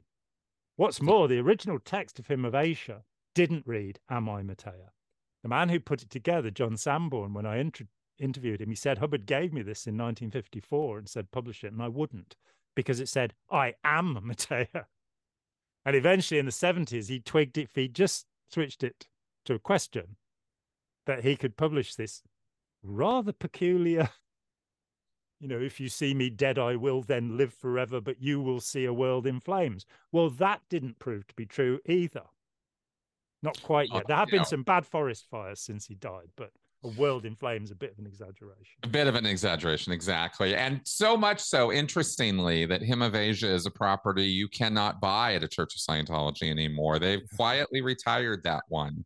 [0.75, 3.03] What's more, the original text of Hymn of Asia
[3.35, 4.91] didn't read, Am I Maitreya?
[5.43, 7.87] The man who put it together, John Sanborn, when I int-
[8.19, 11.71] interviewed him, he said, Hubbard gave me this in 1954 and said, publish it.
[11.71, 12.35] And I wouldn't
[12.75, 14.87] because it said, I am Maitreya.
[15.85, 19.07] And eventually in the 70s, he twigged it, he just switched it
[19.45, 20.17] to a question,
[21.05, 22.21] that he could publish this
[22.83, 24.09] rather peculiar.
[25.39, 28.59] You know, if you see me dead, I will then live forever, but you will
[28.59, 29.85] see a world in flames.
[30.11, 32.23] Well, that didn't prove to be true either.
[33.43, 34.03] Not quite oh, yet.
[34.03, 36.49] Oh, there have been some bad forest fires since he died, but
[36.87, 38.75] a world in flames a bit of an exaggeration.
[38.83, 40.55] A bit of an exaggeration, exactly.
[40.55, 45.35] And so much so, interestingly, that Hymn of Asia is a property you cannot buy
[45.35, 46.99] at a Church of Scientology anymore.
[46.99, 49.05] They've quietly retired that one.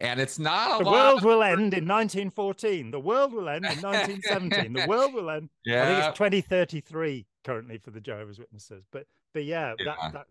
[0.00, 2.92] And it's not the world will end in 1914.
[2.92, 4.72] The world will end in 1917.
[4.72, 5.50] the world will end.
[5.64, 5.82] Yeah.
[5.82, 8.84] I think it's 2033 currently for the Jehovah's Witnesses.
[8.92, 9.84] But but yeah, yeah.
[10.00, 10.26] That, that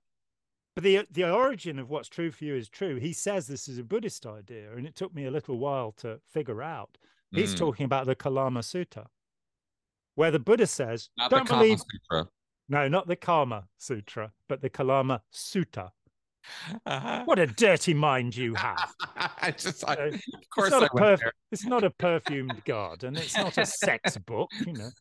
[0.78, 2.98] but the the origin of what's true for you is true.
[2.98, 6.20] He says this is a Buddhist idea, and it took me a little while to
[6.32, 7.00] figure out.
[7.32, 7.58] He's mm.
[7.58, 9.08] talking about the Kalama Sutta,
[10.14, 12.30] where the Buddha says, not "Don't believe." Sutra.
[12.70, 15.90] No, not the Kama Sutra, but the Kalama Sutta.
[16.86, 17.24] Uh-huh.
[17.26, 18.94] What a dirty mind you have!
[19.42, 20.22] I just, I, of
[20.54, 23.16] course, it's not, perf- it's not a perfumed garden.
[23.16, 24.92] It's not a sex book, you know.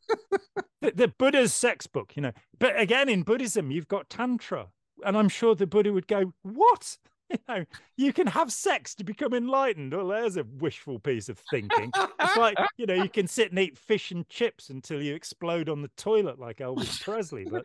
[0.80, 2.32] The, the, Buddha's sex book, you know.
[2.58, 4.68] But again, in Buddhism, you've got tantra,
[5.04, 6.96] and I'm sure the Buddha would go, "What?
[7.28, 7.64] You know,
[7.96, 11.90] you can have sex to become enlightened." Well, there's a wishful piece of thinking.
[12.20, 15.68] It's like you know, you can sit and eat fish and chips until you explode
[15.68, 17.44] on the toilet like Elvis Presley.
[17.44, 17.64] But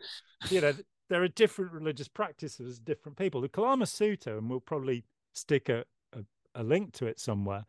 [0.50, 0.72] you know,
[1.08, 3.40] there are different religious practices, different people.
[3.40, 6.24] The Kalama Sutta, and we'll probably stick a, a,
[6.56, 7.64] a link to it somewhere.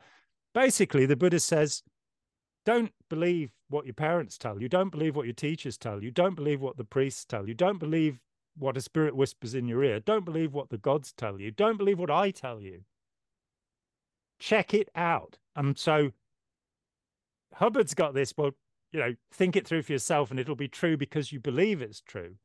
[0.53, 1.83] Basically, the Buddha says,
[2.65, 4.69] don't believe what your parents tell you.
[4.69, 6.11] Don't believe what your teachers tell you.
[6.11, 7.53] Don't believe what the priests tell you.
[7.53, 8.19] Don't believe
[8.57, 9.99] what a spirit whispers in your ear.
[9.99, 11.51] Don't believe what the gods tell you.
[11.51, 12.81] Don't believe what I tell you.
[14.39, 15.37] Check it out.
[15.55, 16.11] And so
[17.53, 18.33] Hubbard's got this.
[18.37, 18.51] Well,
[18.91, 22.01] you know, think it through for yourself and it'll be true because you believe it's
[22.01, 22.35] true.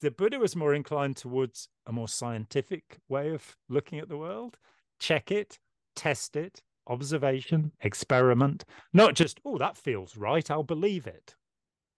[0.00, 4.58] The Buddha was more inclined towards a more scientific way of looking at the world.
[5.00, 5.58] Check it,
[5.94, 10.50] test it, observation, experiment, not just, oh, that feels right.
[10.50, 11.34] I'll believe it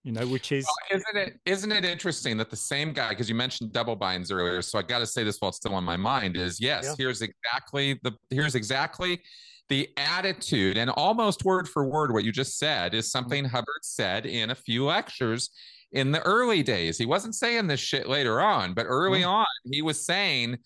[0.09, 3.29] you know, which is well, isn't it isn't it interesting that the same guy because
[3.29, 5.85] you mentioned double binds earlier, so I got to say this while it's still on
[5.85, 6.95] my mind is yes, yeah.
[6.97, 9.21] here's exactly the here's exactly
[9.69, 13.55] the attitude and almost word for word what you just said is something mm-hmm.
[13.55, 15.51] Hubbard said in a few lectures
[15.93, 16.97] in the early days.
[16.97, 19.29] He wasn't saying this shit later on, but early mm-hmm.
[19.29, 20.57] on he was saying,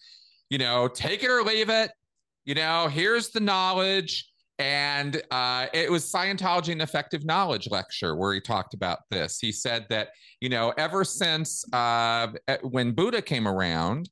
[0.51, 1.91] you know, take it or leave it.
[2.45, 8.35] You know, here's the knowledge and uh, it was Scientology and Effective Knowledge lecture where
[8.35, 9.39] he talked about this.
[9.39, 12.29] He said that, you know, ever since uh,
[12.63, 14.11] when Buddha came around,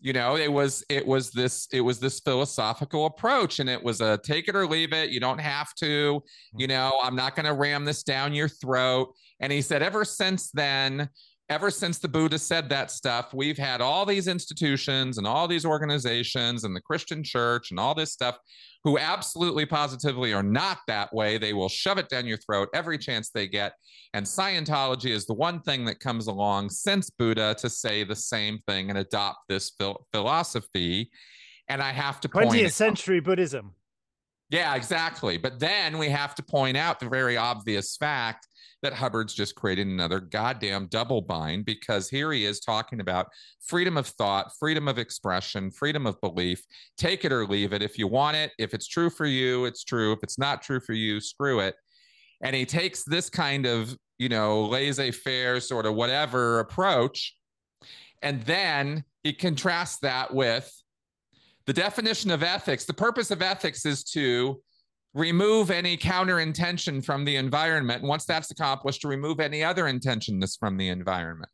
[0.00, 4.00] you know, it was it was this it was this philosophical approach, and it was
[4.00, 5.10] a take it or leave it.
[5.10, 6.22] You don't have to,
[6.56, 9.12] you know, I'm not going to ram this down your throat.
[9.40, 11.08] And he said, ever since then,
[11.48, 15.64] ever since the Buddha said that stuff, we've had all these institutions and all these
[15.64, 18.38] organizations and the Christian church and all this stuff
[18.86, 21.38] who absolutely positively are not that way.
[21.38, 23.72] They will shove it down your throat every chance they get.
[24.14, 28.60] And Scientology is the one thing that comes along since Buddha to say the same
[28.68, 31.10] thing and adopt this phil- philosophy.
[31.68, 33.74] And I have to 20th century Buddhism.
[34.50, 35.36] Yeah, exactly.
[35.36, 38.46] But then we have to point out the very obvious fact
[38.82, 43.28] that Hubbard's just created another goddamn double bind because here he is talking about
[43.60, 46.62] freedom of thought, freedom of expression, freedom of belief.
[46.98, 47.82] Take it or leave it.
[47.82, 50.12] If you want it, if it's true for you, it's true.
[50.12, 51.74] If it's not true for you, screw it.
[52.42, 57.34] And he takes this kind of, you know, laissez faire sort of whatever approach.
[58.22, 60.70] And then he contrasts that with
[61.66, 62.84] the definition of ethics.
[62.84, 64.60] The purpose of ethics is to
[65.16, 68.02] remove any counter intention from the environment.
[68.02, 71.50] And once that's accomplished, to remove any other intentionness from the environment.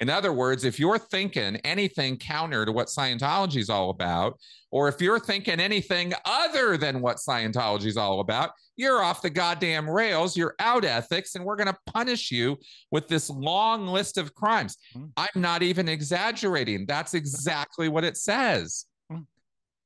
[0.00, 4.38] In other words, if you're thinking anything counter to what Scientology is all about,
[4.70, 9.30] or if you're thinking anything other than what Scientology is all about, you're off the
[9.30, 10.36] goddamn rails.
[10.36, 12.56] You're out ethics, and we're going to punish you
[12.90, 14.76] with this long list of crimes.
[14.96, 15.06] Mm-hmm.
[15.16, 16.86] I'm not even exaggerating.
[16.86, 18.86] That's exactly what it says.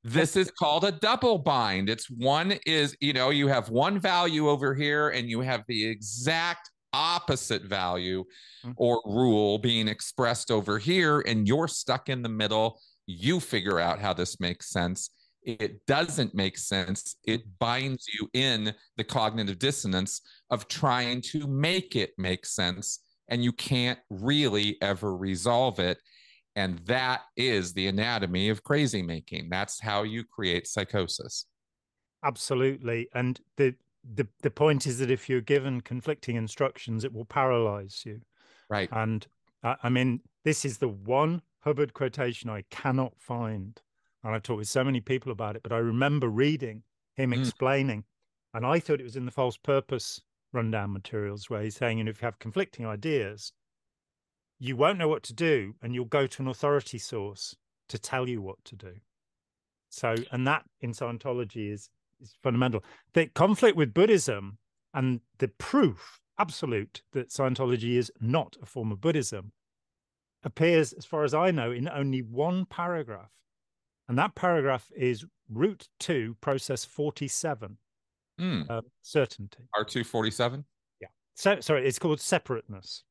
[0.09, 1.91] This is called a double bind.
[1.91, 5.85] It's one is, you know, you have one value over here and you have the
[5.85, 8.25] exact opposite value
[8.65, 8.73] mm-hmm.
[8.77, 12.81] or rule being expressed over here, and you're stuck in the middle.
[13.07, 15.11] You figure out how this makes sense.
[15.43, 17.17] It doesn't make sense.
[17.25, 23.43] It binds you in the cognitive dissonance of trying to make it make sense, and
[23.43, 25.99] you can't really ever resolve it.
[26.57, 29.51] And that is the anatomy of crazy making.
[29.51, 31.47] That's how you create psychosis.
[32.25, 33.09] Absolutely.
[33.15, 33.75] And the
[34.15, 38.21] the the point is that if you're given conflicting instructions, it will paralyze you.
[38.71, 38.89] Right.
[38.91, 39.27] And
[39.63, 43.81] I, I mean, this is the one Hubbard quotation I cannot find.
[44.25, 46.83] And I've talked with so many people about it, but I remember reading
[47.17, 47.41] him mm.
[47.41, 48.05] explaining,
[48.55, 50.21] and I thought it was in the false purpose
[50.53, 53.53] rundown materials where he's saying, you know, if you have conflicting ideas,
[54.59, 57.55] you won't know what to do and you'll go to an authority source
[57.89, 58.95] to tell you what to do.
[59.91, 61.91] So, and that in Scientology is
[62.21, 62.83] is fundamental.
[63.13, 64.59] The conflict with Buddhism
[64.95, 69.53] and the proof, absolute, that Scientology is not a form of Buddhism
[70.43, 73.31] appears, as far as I know, in only one paragraph.
[74.09, 77.77] And that paragraph is Route 2, Process 47,
[78.41, 78.69] Mm.
[78.71, 79.65] uh, certainty.
[79.75, 80.65] R247.
[81.01, 83.03] yeah So, sorry, it's called separateness.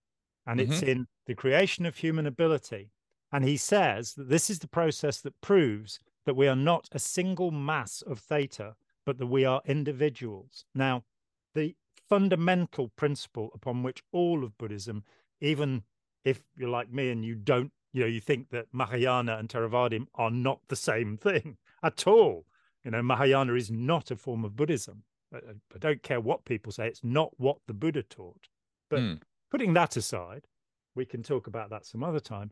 [0.47, 2.91] And it's in the creation of human ability.
[3.31, 6.99] And he says that this is the process that proves that we are not a
[6.99, 8.75] single mass of theta,
[9.05, 10.65] but that we are individuals.
[10.73, 11.03] Now,
[11.53, 11.75] the
[12.09, 15.03] fundamental principle upon which all of Buddhism,
[15.41, 15.83] even
[16.23, 20.05] if you're like me and you don't, you know, you think that Mahayana and Theravadin
[20.15, 22.45] are not the same thing at all.
[22.83, 25.03] You know, Mahayana is not a form of Buddhism.
[25.33, 25.37] I,
[25.73, 28.47] I don't care what people say, it's not what the Buddha taught.
[28.89, 29.21] But Mm.
[29.55, 30.43] Putting that aside,
[30.95, 32.51] we can talk about that some other time.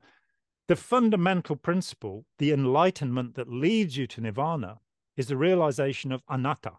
[0.69, 4.79] The fundamental principle, the enlightenment that leads you to nirvana,
[5.17, 6.71] is the realization of anatta,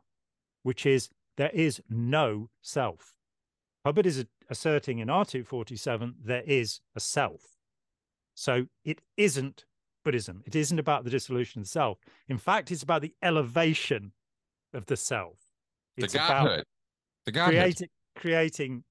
[0.63, 3.19] which is there is no self.
[3.85, 7.43] Hubbard is asserting in R247 there is a self.
[8.35, 9.67] So it isn't
[10.07, 10.43] Buddhism.
[10.47, 11.99] It isn't about the dissolution of the self.
[12.29, 14.13] In fact, it's about the elevation
[14.73, 15.37] of the self.
[15.99, 16.65] The It's about.
[17.27, 17.53] The godhood.
[17.53, 18.85] creating creating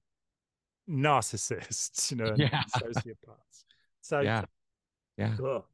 [0.88, 2.62] narcissists, you know, and Yeah.
[2.76, 3.64] sociopaths.
[4.00, 4.44] So Yeah.
[5.16, 5.36] Yeah.
[5.44, 5.64] ugh.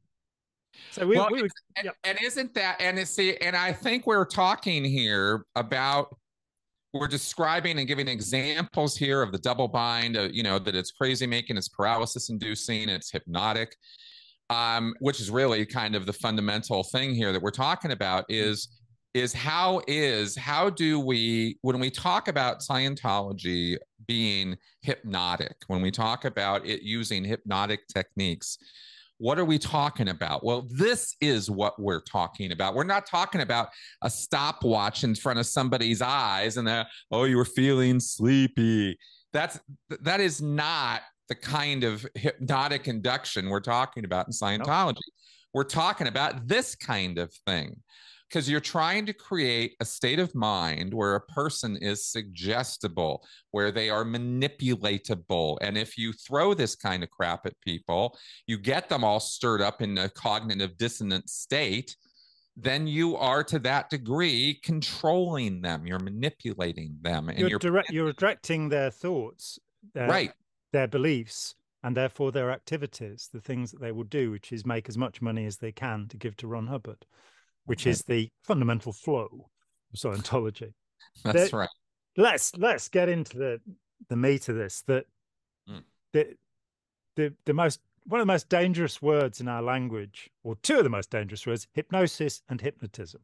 [0.91, 4.07] So we, Well, we would And, and isn't that and it's see and I think
[4.07, 6.15] we're talking here about
[6.93, 10.91] we're describing and giving examples here of the double bind, uh, you know, that it's
[10.91, 13.77] crazy making, it's paralysis inducing, it's hypnotic,
[14.49, 18.67] um, which is really kind of the fundamental thing here that we're talking about is
[19.13, 25.91] is how is how do we when we talk about Scientology being hypnotic, when we
[25.91, 28.57] talk about it using hypnotic techniques,
[29.17, 30.43] what are we talking about?
[30.43, 32.73] Well, this is what we're talking about.
[32.73, 33.69] We're not talking about
[34.01, 38.97] a stopwatch in front of somebody's eyes and that, oh, you were feeling sleepy.
[39.33, 39.59] That's
[40.01, 44.97] that is not the kind of hypnotic induction we're talking about in Scientology.
[45.53, 47.81] We're talking about this kind of thing
[48.31, 53.71] because you're trying to create a state of mind where a person is suggestible, where
[53.71, 55.57] they are manipulatable.
[55.59, 58.17] And if you throw this kind of crap at people,
[58.47, 61.97] you get them all stirred up in a cognitive dissonant state,
[62.55, 65.85] then you are to that degree controlling them.
[65.85, 67.27] You're manipulating them.
[67.27, 69.59] And you're, you're, direct, you're directing their thoughts,
[69.93, 70.31] their, right.
[70.71, 74.87] their beliefs, and therefore their activities, the things that they will do, which is make
[74.87, 77.05] as much money as they can to give to Ron Hubbard,
[77.65, 79.49] which is the fundamental flow
[79.93, 80.73] of Scientology.
[81.23, 81.69] That's the- right.
[82.17, 83.61] let's let's get into the
[84.09, 85.05] the meat of this that
[85.69, 85.83] Mm.
[86.13, 86.35] the
[87.15, 90.83] the the most one of the most dangerous words in our language or two of
[90.83, 93.21] the most dangerous words hypnosis and hypnotism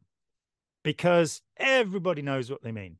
[0.84, 2.98] because everybody knows what they mean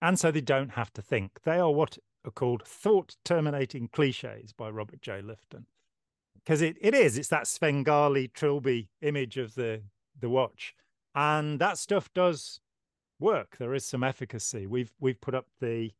[0.00, 4.52] and so they don't have to think they are what are called thought terminating cliches
[4.52, 5.64] by robert j lifton
[6.36, 9.82] because it, it is it's that svengali trilby image of the
[10.20, 10.74] the watch
[11.14, 12.60] and that stuff does
[13.18, 13.56] work.
[13.58, 14.66] There is some efficacy.
[14.66, 15.90] We've we've put up the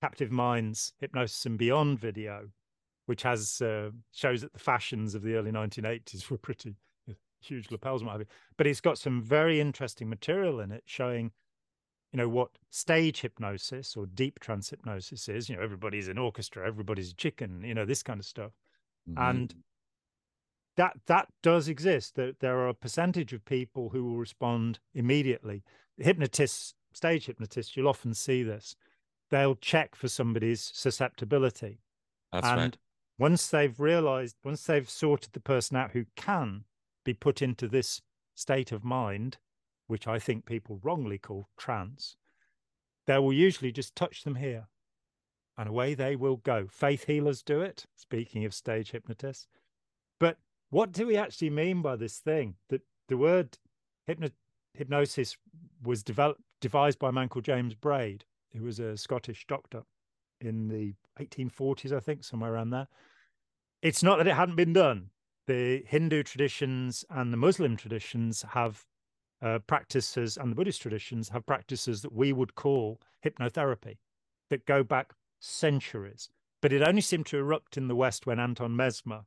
[0.00, 2.48] Captive Minds Hypnosis and Beyond video,
[3.06, 6.74] which has uh, shows that the fashions of the early 1980s were pretty
[7.40, 8.26] huge lapels and what have you.
[8.56, 11.32] But it's got some very interesting material in it showing,
[12.12, 15.48] you know, what stage hypnosis or deep trance hypnosis is.
[15.48, 18.52] You know, everybody's an orchestra, everybody's a chicken, you know, this kind of stuff
[19.10, 19.30] Mm-hmm.
[19.30, 19.54] and
[20.76, 25.62] that that does exist that there are a percentage of people who will respond immediately.
[25.98, 28.76] Hypnotists stage hypnotists you'll often see this.
[29.30, 31.80] They'll check for somebody's susceptibility.
[32.32, 32.78] That's and right.
[33.18, 36.64] once they've realized once they've sorted the person out who can
[37.04, 38.00] be put into this
[38.34, 39.36] state of mind
[39.88, 42.16] which i think people wrongly call trance
[43.06, 44.68] they will usually just touch them here
[45.58, 46.66] and away they will go.
[46.70, 49.48] Faith healers do it speaking of stage hypnotists.
[50.18, 50.38] But
[50.72, 52.54] what do we actually mean by this thing?
[52.70, 53.58] That the word
[54.06, 54.30] hypno-
[54.72, 55.36] hypnosis
[55.82, 59.82] was developed devised by a man called james braid who was a scottish doctor
[60.40, 62.88] in the 1840s i think somewhere around there.
[63.82, 65.10] It's not that it hadn't been done.
[65.46, 68.86] The hindu traditions and the muslim traditions have
[69.42, 73.98] uh, practices and the buddhist traditions have practices that we would call hypnotherapy
[74.48, 76.30] that go back centuries.
[76.62, 79.24] But it only seemed to erupt in the west when anton mesmer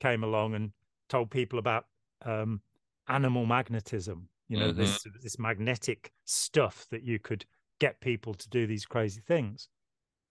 [0.00, 0.72] came along and
[1.08, 1.86] told people about
[2.22, 2.62] um,
[3.08, 4.28] animal magnetism.
[4.48, 4.76] You know, Mhm.
[4.76, 7.46] this this magnetic stuff that you could
[7.78, 9.68] get people to do these crazy things.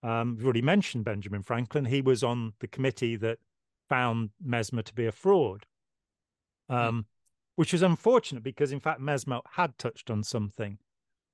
[0.03, 1.85] Um, we've already mentioned Benjamin Franklin.
[1.85, 3.39] He was on the committee that
[3.87, 5.65] found Mesmer to be a fraud,
[6.69, 7.05] um,
[7.55, 10.77] which was unfortunate because, in fact, Mesmer had touched on something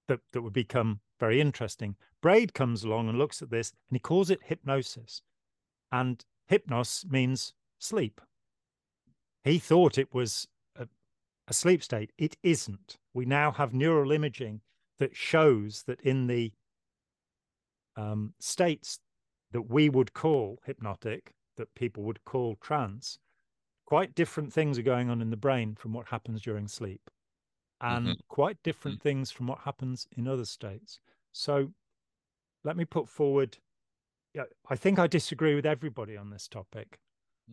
[0.07, 1.95] that, that would become very interesting.
[2.21, 5.21] Braid comes along and looks at this and he calls it hypnosis.
[5.91, 8.21] And hypnos means sleep.
[9.43, 10.87] He thought it was a,
[11.47, 12.11] a sleep state.
[12.17, 12.97] It isn't.
[13.13, 14.61] We now have neural imaging
[14.99, 16.51] that shows that in the
[17.95, 18.99] um, states
[19.51, 23.19] that we would call hypnotic, that people would call trance,
[23.85, 27.09] quite different things are going on in the brain from what happens during sleep,
[27.81, 28.19] and mm-hmm.
[28.27, 29.09] quite different mm-hmm.
[29.09, 30.99] things from what happens in other states.
[31.31, 31.71] So
[32.63, 33.57] let me put forward.
[34.33, 36.99] Yeah, I think I disagree with everybody on this topic.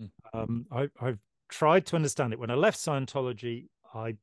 [0.00, 0.10] Mm.
[0.32, 1.18] Um, I, I've
[1.48, 2.38] tried to understand it.
[2.38, 4.16] When I left Scientology, I,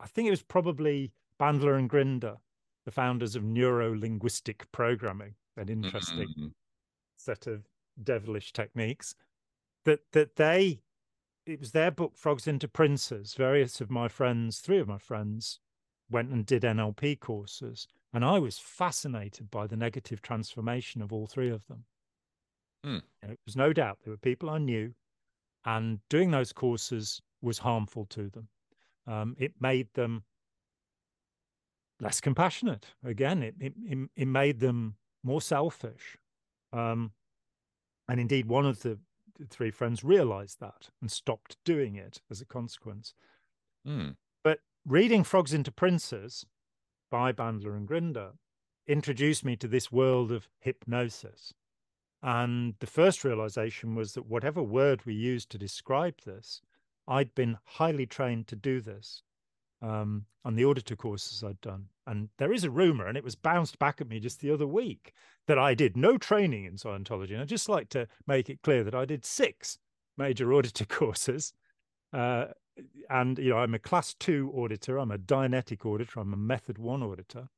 [0.00, 2.36] I think it was probably Bandler and Grinder,
[2.84, 6.46] the founders of neuro linguistic programming, an interesting mm-hmm.
[7.16, 7.64] set of
[8.02, 9.14] devilish techniques.
[9.84, 10.80] That that they,
[11.46, 13.34] it was their book, Frogs into Princes.
[13.34, 15.60] Various of my friends, three of my friends,
[16.10, 21.26] went and did NLP courses, and I was fascinated by the negative transformation of all
[21.26, 21.84] three of them.
[22.84, 23.02] Mm.
[23.22, 24.94] It was no doubt there were people I knew,
[25.64, 28.48] and doing those courses was harmful to them.
[29.06, 30.24] Um, it made them
[32.00, 32.86] less compassionate.
[33.04, 33.74] Again, it it,
[34.16, 36.16] it made them more selfish.
[36.72, 37.12] Um,
[38.08, 38.98] and indeed, one of the
[39.50, 43.14] three friends realized that and stopped doing it as a consequence.
[43.86, 44.16] Mm.
[44.42, 46.44] But reading Frogs into Princes
[47.10, 48.32] by Bandler and Grinder
[48.86, 51.54] introduced me to this world of hypnosis.
[52.22, 56.60] And the first realization was that whatever word we used to describe this,
[57.06, 59.22] I'd been highly trained to do this
[59.80, 61.86] um, on the auditor courses I'd done.
[62.06, 64.66] And there is a rumor, and it was bounced back at me just the other
[64.66, 65.12] week,
[65.46, 67.32] that I did no training in Scientology.
[67.32, 69.78] And I'd just like to make it clear that I did six
[70.16, 71.52] major auditor courses.
[72.12, 72.46] Uh,
[73.10, 76.78] and, you know, I'm a class two auditor, I'm a Dianetic auditor, I'm a method
[76.78, 77.48] one auditor.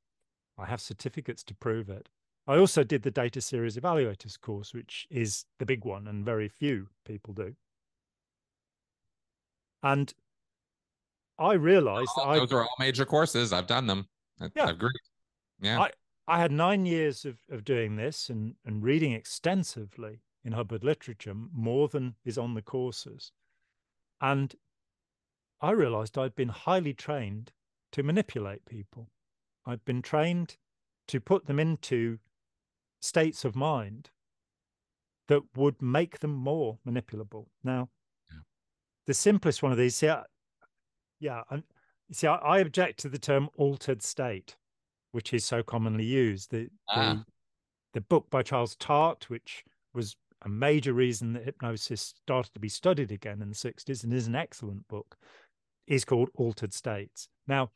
[0.59, 2.09] I have certificates to prove it.
[2.51, 6.49] I also did the data series evaluators course, which is the big one, and very
[6.49, 7.55] few people do.
[9.85, 10.13] And
[11.39, 13.53] I realized that those I, are all major courses.
[13.53, 14.09] I've done them.
[14.41, 14.65] I, yeah.
[14.67, 14.81] I've
[15.61, 15.81] Yeah.
[15.81, 15.91] I,
[16.27, 21.35] I had nine years of, of doing this and, and reading extensively in Hubbard literature,
[21.53, 23.31] more than is on the courses.
[24.21, 24.57] And
[25.61, 27.53] I realized I'd been highly trained
[27.93, 29.09] to manipulate people.
[29.65, 30.57] I'd been trained
[31.07, 32.19] to put them into
[33.01, 34.11] states of mind
[35.29, 37.47] that would make them more manipulable.
[37.65, 37.89] Now,
[38.31, 38.41] yeah.
[39.07, 40.11] the simplest one of these, see,
[41.21, 41.63] yeah, and
[42.13, 44.57] see, I, I, object to the term altered state,
[45.13, 46.51] which is so commonly used.
[46.51, 47.15] The, ah.
[47.15, 47.25] the
[47.93, 52.69] the book by Charles Tart, which was a major reason that hypnosis started to be
[52.69, 55.17] studied again in the 60s and is an excellent book,
[55.87, 57.29] is called Altered States.
[57.47, 57.71] Now,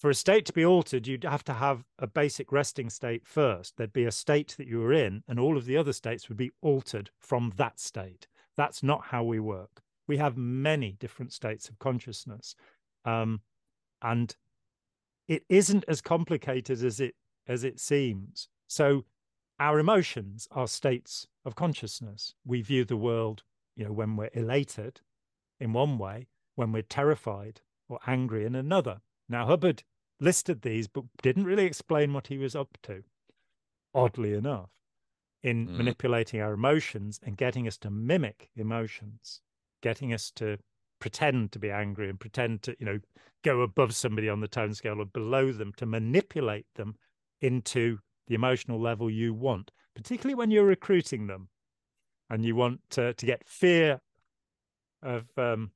[0.00, 3.76] for a state to be altered, you'd have to have a basic resting state first.
[3.76, 6.38] There'd be a state that you were in, and all of the other states would
[6.38, 8.26] be altered from that state.
[8.56, 12.56] That's not how we work we have many different states of consciousness
[13.04, 13.40] um,
[14.02, 14.34] and
[15.28, 17.14] it isn't as complicated as it
[17.46, 19.04] as it seems so
[19.60, 23.44] our emotions are states of consciousness we view the world
[23.76, 25.00] you know when we're elated
[25.60, 26.26] in one way
[26.56, 29.84] when we're terrified or angry in another now hubbard
[30.20, 33.02] listed these but didn't really explain what he was up to
[33.94, 34.70] oddly enough
[35.42, 35.76] in mm.
[35.76, 39.40] manipulating our emotions and getting us to mimic emotions
[39.82, 40.58] getting us to
[41.00, 43.00] pretend to be angry and pretend to, you know,
[43.42, 46.94] go above somebody on the tone scale or below them to manipulate them
[47.40, 47.98] into
[48.28, 51.48] the emotional level you want, particularly when you're recruiting them
[52.28, 54.00] and you want to, to get fear
[55.02, 55.72] of, um,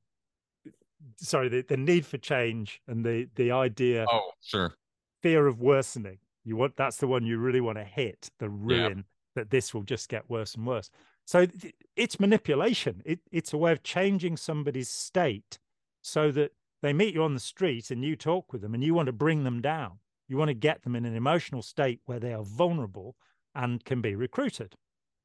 [1.17, 4.05] sorry, the, the need for change and the, the idea.
[4.11, 4.75] Oh, sure.
[5.21, 6.19] Fear of worsening.
[6.43, 9.03] You want, that's the one you really want to hit the ruin yeah.
[9.35, 10.89] that this will just get worse and worse.
[11.25, 11.47] So
[11.95, 13.01] it's manipulation.
[13.03, 15.57] It, it's a way of changing somebody's state
[16.03, 16.51] so that
[16.83, 19.13] they meet you on the street and you talk with them and you want to
[19.13, 19.99] bring them down.
[20.27, 23.15] You want to get them in an emotional state where they are vulnerable
[23.55, 24.75] and can be recruited.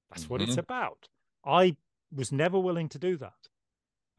[0.08, 0.32] That's mm-hmm.
[0.32, 0.60] what it's mm-hmm.
[0.60, 1.08] about.
[1.44, 1.76] I
[2.14, 3.48] was never willing to do that.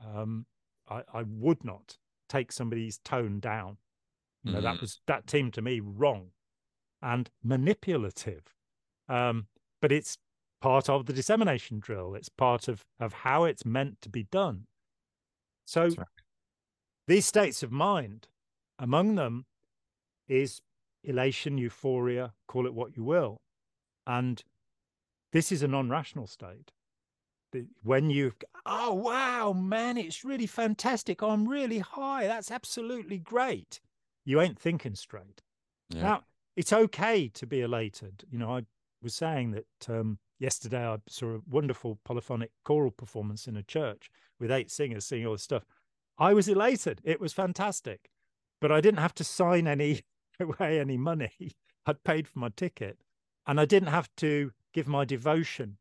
[0.05, 0.45] Um,
[0.92, 3.78] I, I, would not take somebody's tone down.
[4.44, 4.66] You know, mm-hmm.
[4.66, 6.32] that was that seemed to me wrong
[7.02, 8.54] and manipulative.
[9.08, 9.48] Um,
[9.82, 10.18] but it's
[10.62, 12.16] part of the dissemination drill.
[12.16, 14.68] It's part of, of how it's meant to be done.
[15.66, 16.08] So right.
[17.08, 18.28] these states of mind,
[18.78, 19.46] among them
[20.28, 20.62] is
[21.04, 23.42] elation, euphoria, call it what you will.
[24.06, 24.44] And
[25.32, 26.72] this is a non rational state.
[27.84, 28.34] When you,
[28.66, 31.22] oh, wow, man, it's really fantastic.
[31.22, 32.28] I'm really high.
[32.28, 33.80] That's absolutely great.
[34.26, 35.41] You ain't thinking straight.
[35.89, 36.02] Yeah.
[36.04, 36.24] Now,
[36.56, 38.24] it's okay to be elated.
[38.30, 38.66] You know, I
[39.02, 44.10] was saying that um, yesterday I saw a wonderful polyphonic choral performance in a church
[44.39, 45.66] with eight singers singing all this stuff.
[46.18, 47.02] I was elated.
[47.04, 48.10] It was fantastic,
[48.60, 50.02] but I didn't have to sign any
[50.39, 51.56] away any money.
[51.86, 52.99] I'd paid for my ticket,
[53.47, 55.78] and I didn't have to give my devotion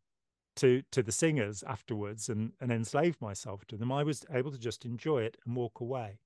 [0.61, 3.91] to to the singers afterwards and and enslave myself to them.
[3.91, 6.19] I was able to just enjoy it and walk away.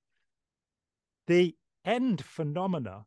[1.27, 1.55] The
[1.85, 3.07] end phenomena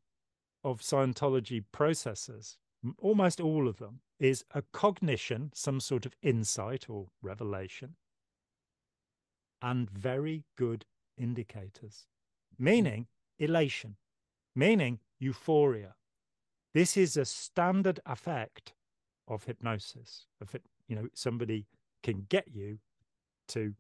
[0.64, 2.58] of Scientology processes,
[2.98, 7.96] almost all of them, is a cognition, some sort of insight or revelation,
[9.62, 10.86] and very good
[11.18, 12.08] indicators,
[12.58, 12.64] hmm.
[12.64, 13.08] meaning
[13.38, 13.98] elation,
[14.56, 15.96] meaning euphoria.
[16.74, 18.74] This is a standard effect
[19.28, 20.26] of hypnosis.
[20.42, 21.66] Of it, you know, somebody
[22.04, 22.80] can get you
[23.50, 23.74] to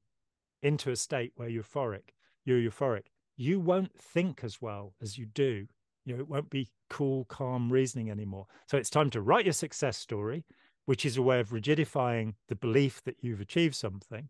[0.64, 2.10] into a state where you're euphoric.
[2.46, 3.08] You're euphoric.
[3.36, 5.68] You won't think as well as you do.
[6.06, 8.48] You know, it won't be cool, calm reasoning anymore.
[8.68, 10.46] So it's time to write your success story,
[10.86, 14.30] which is a way of rigidifying the belief that you've achieved something.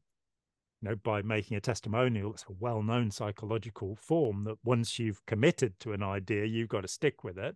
[0.82, 5.80] You know, by making a testimonial, it's a well-known psychological form that once you've committed
[5.80, 7.55] to an idea, you've got to stick with it.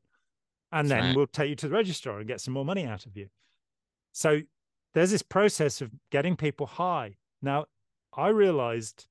[0.71, 1.15] And That's then right.
[1.15, 3.27] we'll take you to the registrar and get some more money out of you.
[4.13, 4.41] So
[4.93, 7.15] there's this process of getting people high.
[7.41, 7.65] Now,
[8.15, 9.07] I realized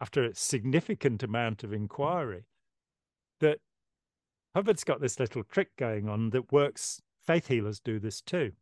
[0.00, 2.44] after a significant amount of inquiry
[3.40, 3.58] that
[4.54, 7.00] Hubbard's got this little trick going on that works.
[7.26, 8.52] Faith healers do this too.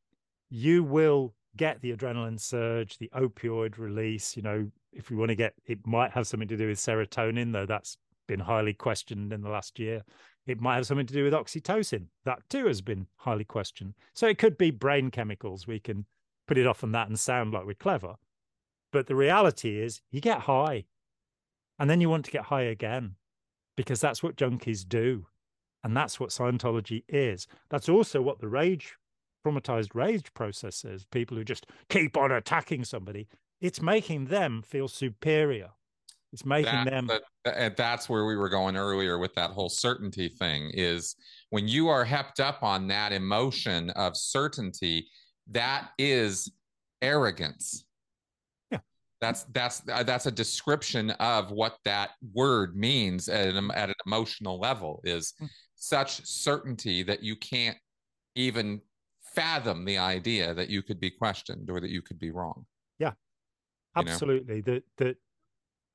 [0.50, 4.36] You will get the adrenaline surge, the opioid release.
[4.36, 7.52] You know, if you want to get, it might have something to do with serotonin,
[7.52, 7.96] though that's
[8.26, 10.02] been highly questioned in the last year.
[10.46, 12.07] It might have something to do with oxytocin.
[12.24, 13.94] That too has been highly questioned.
[14.14, 15.66] So it could be brain chemicals.
[15.66, 16.07] We can
[16.47, 18.14] put it off on that and sound like we're clever.
[18.92, 20.84] But the reality is, you get high
[21.78, 23.16] and then you want to get high again
[23.76, 25.26] because that's what junkies do.
[25.84, 27.47] And that's what Scientology is.
[27.70, 28.97] That's also what the rage,
[29.44, 31.05] traumatized rage process is.
[31.05, 33.28] People who just keep on attacking somebody,
[33.61, 35.70] it's making them feel superior.
[36.32, 37.07] It's making that, them.
[37.07, 41.14] That, uh, that's where we were going earlier with that whole certainty thing is
[41.51, 45.07] when you are hepped up on that emotion of certainty,
[45.51, 46.51] that is
[47.03, 47.84] arrogance.
[48.70, 48.78] Yeah.
[49.20, 53.94] That's that's uh, that's a description of what that word means at an, at an
[54.07, 55.49] emotional level is mm.
[55.74, 57.76] such certainty that you can't
[58.34, 58.80] even
[59.34, 62.66] fathom the idea that you could be questioned or that you could be wrong.
[62.99, 63.12] Yeah.
[63.94, 64.61] Absolutely.
[64.62, 65.16] That that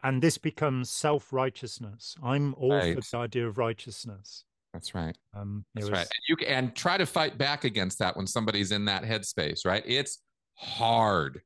[0.04, 2.16] and this becomes self-righteousness.
[2.24, 2.96] I'm all right.
[2.96, 4.46] for the idea of righteousness.
[4.74, 5.18] That's right.
[5.36, 5.92] Um, That's was...
[5.92, 6.08] right.
[6.08, 9.84] And you and try to fight back against that when somebody's in that headspace, right?
[9.86, 10.20] It's
[10.56, 11.42] hard.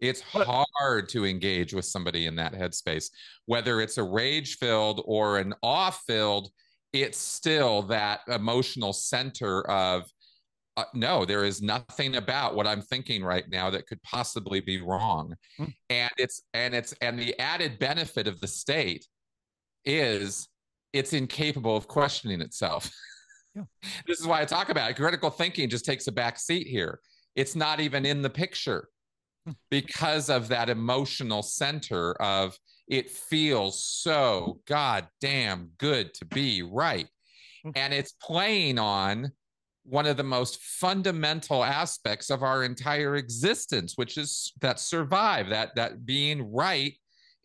[0.00, 3.06] It's hard to engage with somebody in that headspace,
[3.46, 6.50] whether it's a rage filled or an off filled.
[6.92, 10.04] It's still that emotional center of
[10.76, 14.82] uh, no, there is nothing about what I'm thinking right now that could possibly be
[14.82, 15.34] wrong.
[15.58, 15.74] Mm.
[15.88, 19.06] And it's and it's and the added benefit of the state
[19.86, 20.48] is
[20.98, 22.90] it's incapable of questioning itself.
[23.54, 23.62] Yeah.
[24.06, 24.96] this is why I talk about it.
[24.96, 27.00] Critical thinking just takes a back seat here.
[27.34, 28.88] It's not even in the picture
[29.44, 29.52] hmm.
[29.70, 32.56] because of that emotional center of
[32.88, 37.08] it feels so goddamn good to be right.
[37.64, 37.70] Hmm.
[37.74, 39.32] And it's playing on
[39.84, 45.74] one of the most fundamental aspects of our entire existence, which is that survive, that
[45.76, 46.94] that being right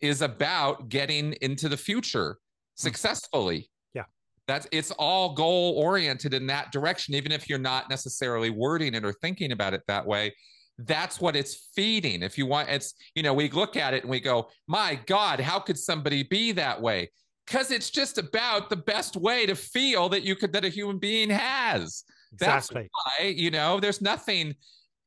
[0.00, 2.38] is about getting into the future.
[2.78, 2.86] Hmm.
[2.88, 3.70] successfully.
[3.94, 4.04] Yeah.
[4.46, 9.04] That's it's all goal oriented in that direction, even if you're not necessarily wording it
[9.04, 10.34] or thinking about it that way.
[10.78, 12.22] That's what it's feeding.
[12.22, 15.38] If you want, it's, you know, we look at it and we go, my God,
[15.38, 17.10] how could somebody be that way?
[17.46, 20.98] Because it's just about the best way to feel that you could, that a human
[20.98, 22.04] being has.
[22.32, 22.82] Exactly.
[22.82, 24.54] That's why, you know, there's nothing,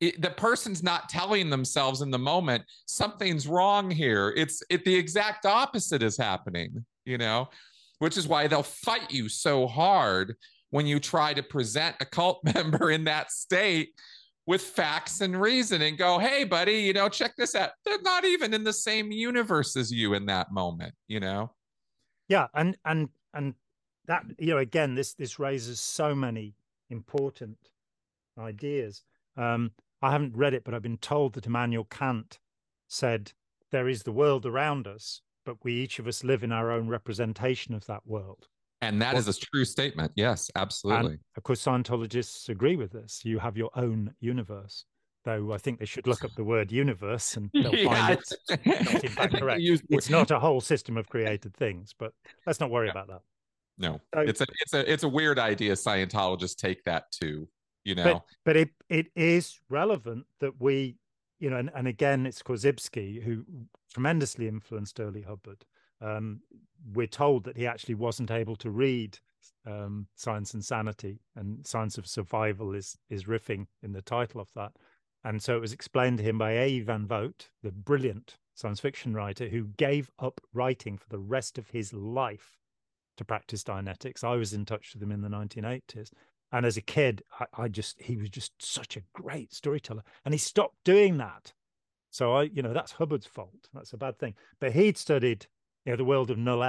[0.00, 4.94] it, the person's not telling themselves in the moment something's wrong here it's it the
[4.94, 7.48] exact opposite is happening you know,
[7.98, 10.34] which is why they'll fight you so hard
[10.70, 13.90] when you try to present a cult member in that state
[14.46, 17.70] with facts and reason and go, hey, buddy, you know, check this out.
[17.84, 21.52] They're not even in the same universe as you in that moment, you know?
[22.28, 22.46] Yeah.
[22.54, 23.54] And, and, and
[24.06, 26.54] that, you know, again, this, this raises so many
[26.90, 27.58] important
[28.38, 29.02] ideas.
[29.36, 32.38] Um, I haven't read it, but I've been told that Immanuel Kant
[32.86, 33.32] said,
[33.72, 36.88] there is the world around us, but we each of us live in our own
[36.88, 38.48] representation of that world.
[38.82, 40.12] And that what, is a true statement.
[40.16, 41.12] Yes, absolutely.
[41.12, 43.24] And of course, Scientologists agree with this.
[43.24, 44.84] You have your own universe,
[45.24, 48.06] though I think they should look up the word universe and they'll yeah.
[48.06, 48.32] find it's
[48.92, 49.60] not in fact correct.
[49.62, 52.12] It's not a whole system of created things, but
[52.46, 52.92] let's not worry yeah.
[52.92, 53.20] about that.
[53.78, 55.72] No, so, it's a it's a it's a weird idea.
[55.72, 57.48] Scientologists take that too,
[57.84, 58.04] you know.
[58.04, 60.96] But, but it it is relevant that we,
[61.40, 63.44] you know, and, and again, it's Korzybski who
[63.96, 65.64] tremendously influenced early Hubbard.
[66.02, 66.42] Um,
[66.92, 69.18] we're told that he actually wasn't able to read
[69.64, 74.50] um, Science and Sanity, and Science of Survival is is riffing in the title of
[74.54, 74.72] that.
[75.24, 76.80] And so it was explained to him by A.
[76.80, 81.70] Van Vogt, the brilliant science fiction writer who gave up writing for the rest of
[81.70, 82.58] his life
[83.16, 84.22] to practice Dianetics.
[84.22, 86.10] I was in touch with him in the 1980s.
[86.52, 90.04] And as a kid, I, I, just, he was just such a great storyteller.
[90.24, 91.54] And he stopped doing that.
[92.10, 93.68] So I, you know, that's Hubbard's fault.
[93.74, 94.34] That's a bad thing.
[94.60, 95.46] But he'd studied,
[95.84, 96.62] you know, the world of Null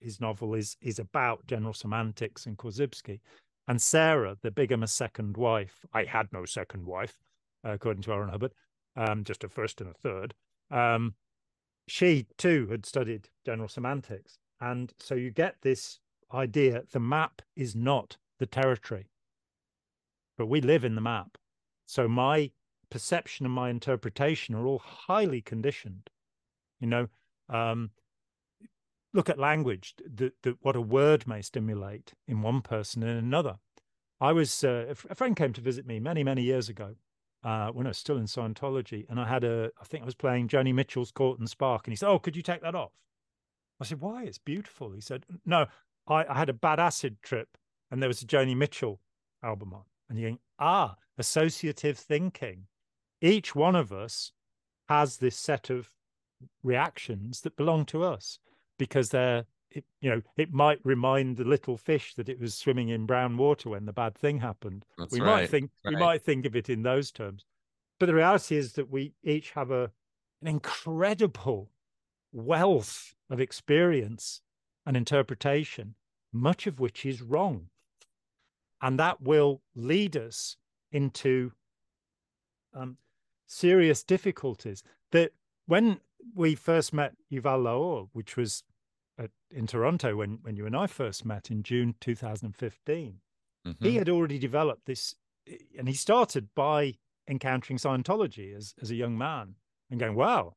[0.00, 3.20] His novel is is about general semantics and Korzybski.
[3.68, 7.16] And Sarah, the bigamous second wife, I had no second wife,
[7.66, 8.20] uh, according to L.
[8.20, 8.52] Ron Hubbard,
[8.96, 10.34] um, just a first and a third.
[10.70, 11.14] Um,
[11.88, 14.38] she too had studied general semantics.
[14.60, 15.98] And so you get this
[16.32, 19.06] idea the map is not the territory,
[20.38, 21.36] but we live in the map.
[21.86, 22.50] So my
[22.90, 26.10] perception and my interpretation are all highly conditioned.
[26.80, 27.08] You know,
[27.48, 27.90] um,
[29.12, 29.94] look at language,
[30.60, 33.56] what a word may stimulate in one person and another.
[34.20, 36.94] I was, uh, a friend came to visit me many, many years ago
[37.44, 39.06] uh, when I was still in Scientology.
[39.08, 41.86] And I had a, I think I was playing Joni Mitchell's Court and Spark.
[41.86, 42.92] And he said, Oh, could you take that off?
[43.80, 44.24] I said, Why?
[44.24, 44.92] It's beautiful.
[44.92, 45.66] He said, No,
[46.08, 47.58] I, I had a bad acid trip
[47.90, 49.00] and there was a Joni Mitchell
[49.42, 49.82] album on.
[50.08, 52.66] And you're going, Ah, associative thinking.
[53.26, 54.30] Each one of us
[54.88, 55.90] has this set of
[56.62, 58.38] reactions that belong to us
[58.78, 62.88] because they're it, you know it might remind the little fish that it was swimming
[62.88, 65.42] in brown water when the bad thing happened That's we right.
[65.42, 65.94] might think right.
[65.94, 67.44] we might think of it in those terms
[67.98, 69.90] but the reality is that we each have a
[70.42, 71.70] an incredible
[72.32, 74.40] wealth of experience
[74.84, 75.94] and interpretation
[76.32, 77.68] much of which is wrong
[78.82, 80.56] and that will lead us
[80.92, 81.50] into
[82.74, 82.98] um,
[83.46, 84.82] serious difficulties
[85.12, 85.32] that
[85.66, 86.00] when
[86.34, 88.62] we first met Yuval Laor, which was
[89.18, 93.20] at, in Toronto when when you and I first met in June 2015,
[93.66, 93.84] mm-hmm.
[93.84, 95.14] he had already developed this,
[95.78, 96.94] and he started by
[97.28, 99.54] encountering Scientology as as a young man
[99.90, 100.54] and going, "Wow,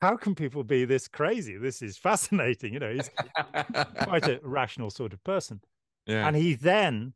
[0.00, 1.56] how can people be this crazy?
[1.56, 3.10] This is fascinating." You know, he's
[4.02, 5.60] quite a rational sort of person.
[6.06, 6.26] Yeah.
[6.26, 7.12] And he then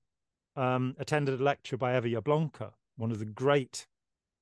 [0.56, 3.86] um, attended a lecture by Eva Jablonka, one of the great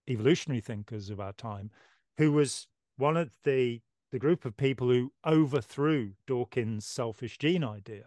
[0.08, 1.70] evolutionary thinkers of our time,
[2.18, 2.66] who was
[2.96, 3.80] one of the
[4.12, 8.04] the group of people who overthrew Dawkins' selfish gene idea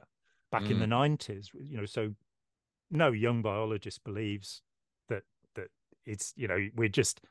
[0.52, 0.72] back mm.
[0.72, 1.50] in the 90s.
[1.50, 1.70] Mm.
[1.72, 2.14] You know, so
[2.92, 4.62] no young biologist believes
[5.10, 5.24] that
[5.56, 5.70] that
[6.06, 7.22] it's, you know, we're just,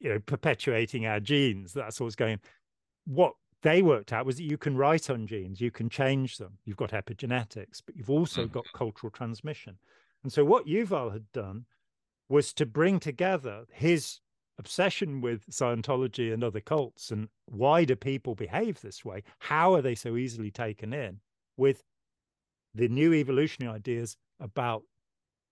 [0.00, 1.72] you know, perpetuating our genes.
[1.72, 2.40] That's what's going.
[3.06, 6.58] What they worked out was that you can write on genes, you can change them.
[6.66, 8.52] You've got epigenetics, but you've also mm.
[8.52, 9.78] got cultural transmission.
[10.22, 11.64] And so what Yuval had done
[12.34, 14.18] was to bring together his
[14.58, 19.22] obsession with Scientology and other cults and why do people behave this way?
[19.38, 21.20] How are they so easily taken in
[21.56, 21.84] with
[22.74, 24.82] the new evolutionary ideas about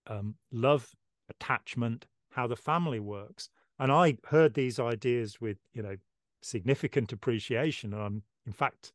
[0.09, 0.91] um, love,
[1.31, 3.49] attachment, how the family works?
[3.79, 5.95] And I heard these ideas with, you know,
[6.41, 7.95] significant appreciation.
[7.95, 8.93] And I'm, in fact,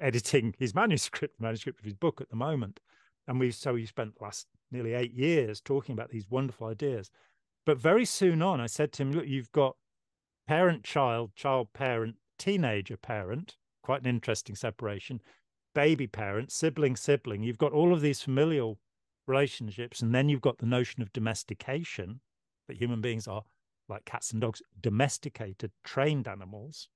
[0.00, 2.80] editing his manuscript, manuscript of his book at the moment.
[3.28, 7.10] And we so we spent the last nearly eight years talking about these wonderful ideas.
[7.68, 9.76] But very soon on, I said to him, Look, you've got
[10.46, 15.20] parent child, child parent, teenager parent, quite an interesting separation,
[15.74, 17.42] baby parent, sibling sibling.
[17.42, 18.78] You've got all of these familial
[19.26, 20.00] relationships.
[20.00, 22.20] And then you've got the notion of domestication
[22.68, 23.44] that human beings are
[23.86, 26.88] like cats and dogs, domesticated, trained animals.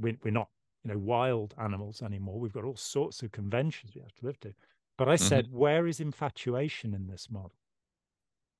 [0.00, 0.48] We, we're not,
[0.82, 2.40] you know, wild animals anymore.
[2.40, 4.52] We've got all sorts of conventions we have to live to.
[4.98, 5.28] But I mm-hmm.
[5.28, 7.52] said, where is infatuation in this model?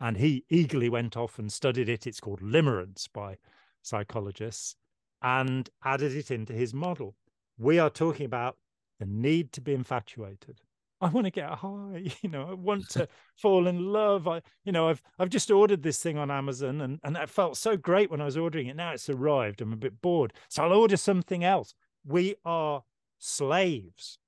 [0.01, 2.07] And he eagerly went off and studied it.
[2.07, 3.39] It's called limerence by
[3.83, 4.77] psychologists
[5.23, 7.15] and added it into his model.
[7.59, 8.57] We are talking about
[8.99, 10.61] the need to be infatuated.
[11.01, 14.27] I want to get high, you know, I want to fall in love.
[14.27, 17.57] I, you know, I've I've just ordered this thing on Amazon and, and that felt
[17.57, 18.77] so great when I was ordering it.
[18.77, 19.61] Now it's arrived.
[19.61, 20.33] I'm a bit bored.
[20.49, 21.75] So I'll order something else.
[22.05, 22.83] We are
[23.19, 24.19] slaves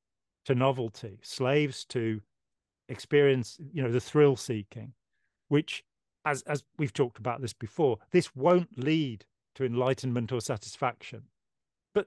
[0.45, 2.21] to novelty, slaves to
[2.89, 4.93] experience, you know, the thrill seeking
[5.49, 5.85] which,
[6.25, 11.25] as as we've talked about this before, this won't lead to enlightenment or satisfaction.
[11.95, 12.07] But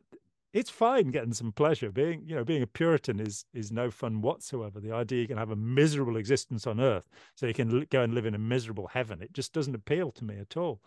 [0.54, 1.92] it's fine getting some pleasure.
[1.92, 4.80] Being, you know, being a Puritan is is no fun whatsoever.
[4.80, 8.14] The idea you can have a miserable existence on earth, so you can go and
[8.14, 10.82] live in a miserable heaven, it just doesn't appeal to me at all.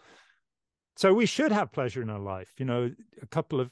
[0.96, 2.54] So we should have pleasure in our life.
[2.58, 2.90] You know,
[3.20, 3.70] a couple of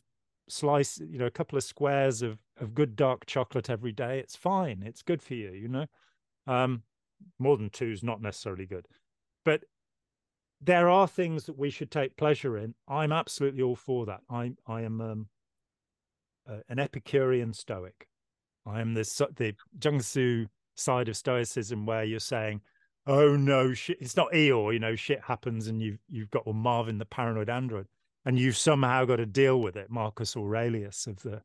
[0.48, 4.36] slice, you know, a couple of squares of of good dark chocolate every day, it's
[4.36, 4.82] fine.
[4.84, 5.86] It's good for you, you know.
[6.46, 6.82] Um,
[7.38, 8.86] more than two is not necessarily good,
[9.44, 9.62] but
[10.60, 12.74] there are things that we should take pleasure in.
[12.86, 14.20] I'm absolutely all for that.
[14.30, 15.26] I I am um,
[16.48, 18.06] uh, an Epicurean Stoic.
[18.64, 19.02] I am the
[19.36, 22.60] the Zhuangzi side of Stoicism where you're saying,
[23.06, 23.98] "Oh no, shit!
[24.00, 27.88] It's not Eeyore, you know, shit happens, and you've you've got Marvin the paranoid android,
[28.24, 31.42] and you've somehow got to deal with it." Marcus Aurelius of the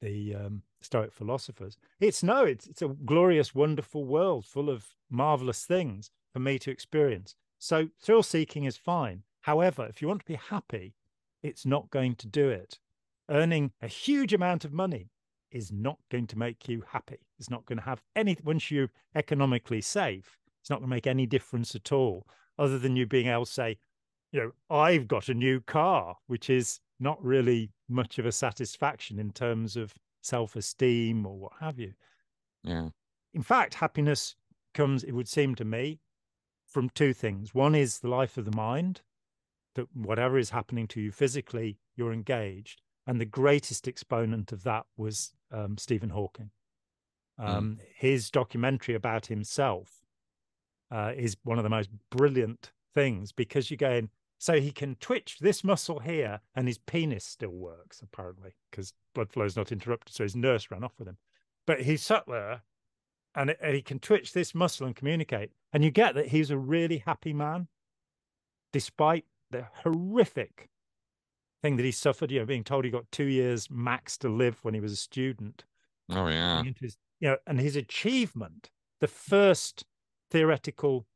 [0.00, 1.76] the um, Stoic philosophers.
[2.00, 6.70] It's no, it's it's a glorious, wonderful world full of marvelous things for me to
[6.70, 7.34] experience.
[7.58, 9.22] So thrill seeking is fine.
[9.40, 10.94] However, if you want to be happy,
[11.42, 12.78] it's not going to do it.
[13.30, 15.10] Earning a huge amount of money
[15.50, 17.18] is not going to make you happy.
[17.38, 20.38] It's not going to have any once you're economically safe.
[20.60, 22.26] It's not going to make any difference at all,
[22.58, 23.78] other than you being able to say,
[24.32, 29.18] you know, I've got a new car, which is not really much of a satisfaction
[29.18, 31.92] in terms of self-esteem or what have you.
[32.62, 32.88] Yeah.
[33.34, 34.34] In fact, happiness
[34.74, 36.00] comes, it would seem to me,
[36.66, 37.54] from two things.
[37.54, 39.02] One is the life of the mind,
[39.74, 42.82] that whatever is happening to you physically, you're engaged.
[43.06, 46.50] And the greatest exponent of that was um, Stephen Hawking.
[47.38, 47.46] Hmm.
[47.46, 47.84] Um, mm.
[47.94, 50.04] His documentary about himself
[50.90, 55.38] uh, is one of the most brilliant things because you're going, so he can twitch
[55.40, 60.14] this muscle here and his penis still works, apparently, because blood flow is not interrupted.
[60.14, 61.16] So his nurse ran off with him.
[61.66, 62.62] But he sat there
[63.34, 65.50] and, it, and he can twitch this muscle and communicate.
[65.72, 67.68] And you get that he's a really happy man,
[68.72, 70.68] despite the horrific
[71.62, 74.58] thing that he suffered, you know, being told he got two years max to live
[74.62, 75.64] when he was a student.
[76.10, 76.62] Oh, yeah.
[76.80, 79.84] His, you know, and his achievement, the first
[80.30, 81.06] theoretical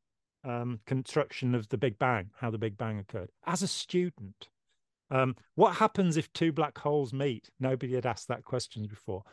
[0.43, 4.49] um, construction of the Big Bang, how the Big Bang occurred, as a student.
[5.09, 7.49] Um, what happens if two black holes meet?
[7.59, 9.23] Nobody had asked that question before.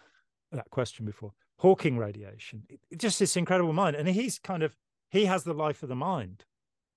[0.50, 1.32] That question before.
[1.58, 2.64] Hawking radiation.
[2.68, 4.76] It, just this incredible mind, and he's kind of
[5.10, 6.44] he has the life of the mind.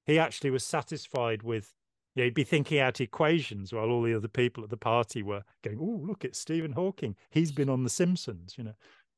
[0.06, 1.74] He actually was satisfied with.
[2.14, 5.24] You know, he'd be thinking out equations while all the other people at the party
[5.24, 7.16] were going, "Oh, look, it's Stephen Hawking.
[7.30, 8.74] He's been on The Simpsons," you know.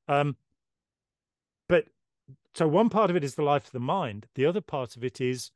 [0.08, 0.36] Um,
[1.68, 1.86] but
[2.54, 4.28] so one part of it is the life of the mind.
[4.36, 5.52] The other part of it is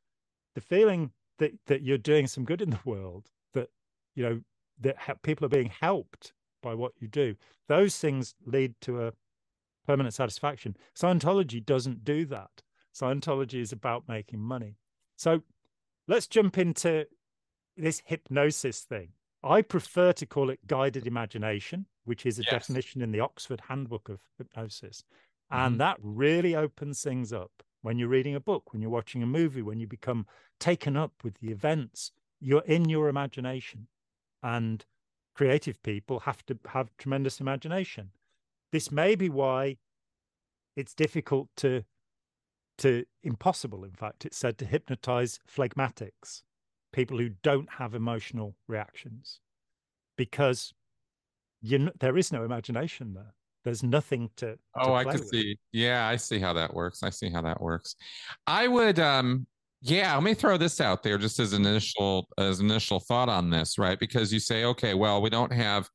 [0.54, 3.70] the feeling that that you're doing some good in the world that
[4.14, 4.40] you know
[4.80, 6.32] that people are being helped
[6.62, 7.36] by what you do.
[7.68, 9.12] Those things lead to a
[9.86, 10.76] permanent satisfaction.
[10.96, 12.62] Scientology doesn't do that.
[12.94, 14.76] Scientology is about making money.
[15.16, 15.42] So
[16.06, 17.06] let's jump into
[17.76, 19.10] this hypnosis thing.
[19.42, 22.50] I prefer to call it guided imagination which is a yes.
[22.50, 25.04] definition in the oxford handbook of hypnosis
[25.50, 25.78] and mm-hmm.
[25.78, 29.62] that really opens things up when you're reading a book, when you're watching a movie,
[29.62, 30.26] when you become
[30.58, 32.12] taken up with the events.
[32.40, 33.88] You're in your imagination.
[34.42, 34.84] And
[35.34, 38.10] creative people have to have tremendous imagination.
[38.72, 39.76] This may be why
[40.76, 41.84] it's difficult to
[42.78, 46.42] to impossible in fact it's said to hypnotize phlegmatics
[46.92, 49.40] people who don't have emotional reactions
[50.16, 50.72] because
[51.60, 53.34] you there is no imagination there
[53.68, 55.56] there's nothing to, to oh i can see.
[55.72, 57.02] Yeah i see how that works.
[57.02, 57.96] I see how that works.
[58.46, 59.46] I would um
[59.82, 63.50] yeah let me throw this out there just as an initial as initial thought on
[63.50, 63.98] this right?
[63.98, 65.88] Because you say okay well we don't have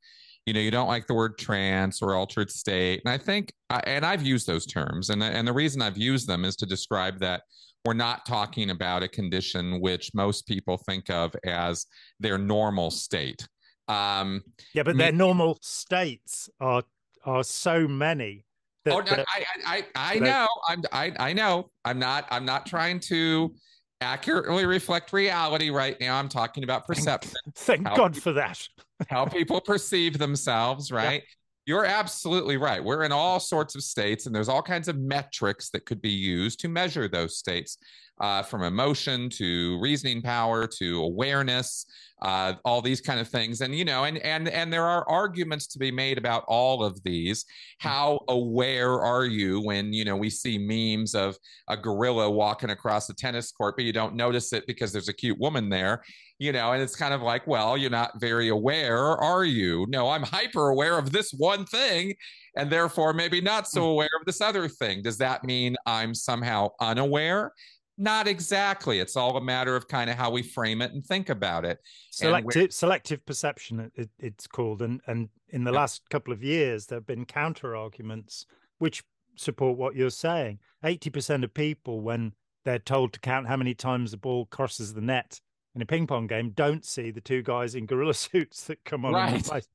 [0.45, 3.01] you know you don't like the word trance or altered state.
[3.03, 3.51] And i think
[3.85, 7.19] and i've used those terms and and the reason i've used them is to describe
[7.19, 7.41] that
[7.85, 11.85] we're not talking about a condition which most people think of as
[12.19, 13.47] their normal state.
[13.89, 14.41] Um
[14.73, 16.83] yeah but their normal states are
[17.25, 18.45] are so many.
[18.85, 20.47] That, oh, that, I, I, I, know.
[20.67, 21.69] I'm, I, I know.
[21.85, 22.27] I'm not.
[22.29, 23.53] I'm not trying to
[24.01, 26.17] accurately reflect reality right now.
[26.17, 27.31] I'm talking about perception.
[27.55, 28.67] Thank, thank God people, for that.
[29.07, 31.23] how people perceive themselves, right?
[31.65, 32.83] You're absolutely right.
[32.83, 36.11] We're in all sorts of states, and there's all kinds of metrics that could be
[36.11, 37.77] used to measure those states,
[38.19, 41.85] uh, from emotion to reasoning power to awareness
[42.21, 43.61] uh, all these kind of things.
[43.61, 47.01] And you know and and and there are arguments to be made about all of
[47.03, 47.45] these.
[47.79, 51.37] How aware are you when you know we see memes of
[51.67, 55.13] a gorilla walking across the tennis court but you don't notice it because there's a
[55.13, 56.01] cute woman there
[56.43, 60.09] you know and it's kind of like well you're not very aware are you no
[60.09, 62.13] i'm hyper aware of this one thing
[62.57, 63.87] and therefore maybe not so hmm.
[63.87, 67.51] aware of this other thing does that mean i'm somehow unaware
[67.97, 68.99] not exactly.
[68.99, 71.77] It's all a matter of kind of how we frame it and think about it.
[72.09, 75.77] Selective selective perception, it, it's called, and and in the yeah.
[75.77, 78.47] last couple of years, there have been counter arguments
[78.79, 79.03] which
[79.35, 80.57] support what you're saying.
[80.83, 82.33] Eighty percent of people, when
[82.65, 85.39] they're told to count how many times the ball crosses the net
[85.75, 89.05] in a ping pong game, don't see the two guys in gorilla suits that come
[89.05, 89.67] on right.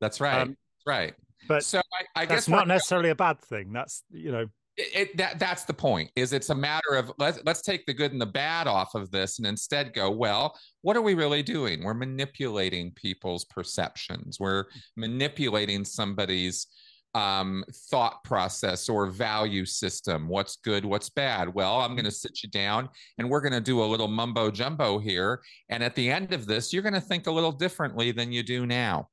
[0.00, 0.42] That's right.
[0.42, 0.56] Um,
[0.86, 1.14] right.
[1.48, 3.72] But so I, I guess not necessarily a bad thing.
[3.72, 4.46] That's you know.
[4.76, 7.94] It, it, that that's the point is it's a matter of let's let's take the
[7.94, 11.44] good and the bad off of this and instead go well what are we really
[11.44, 14.64] doing we're manipulating people's perceptions we're
[14.96, 16.66] manipulating somebody's
[17.14, 20.28] um, thought process or value system.
[20.28, 21.54] What's good, what's bad?
[21.54, 22.88] Well, I'm going to sit you down
[23.18, 25.40] and we're going to do a little mumbo jumbo here.
[25.68, 28.42] And at the end of this, you're going to think a little differently than you
[28.42, 29.08] do now.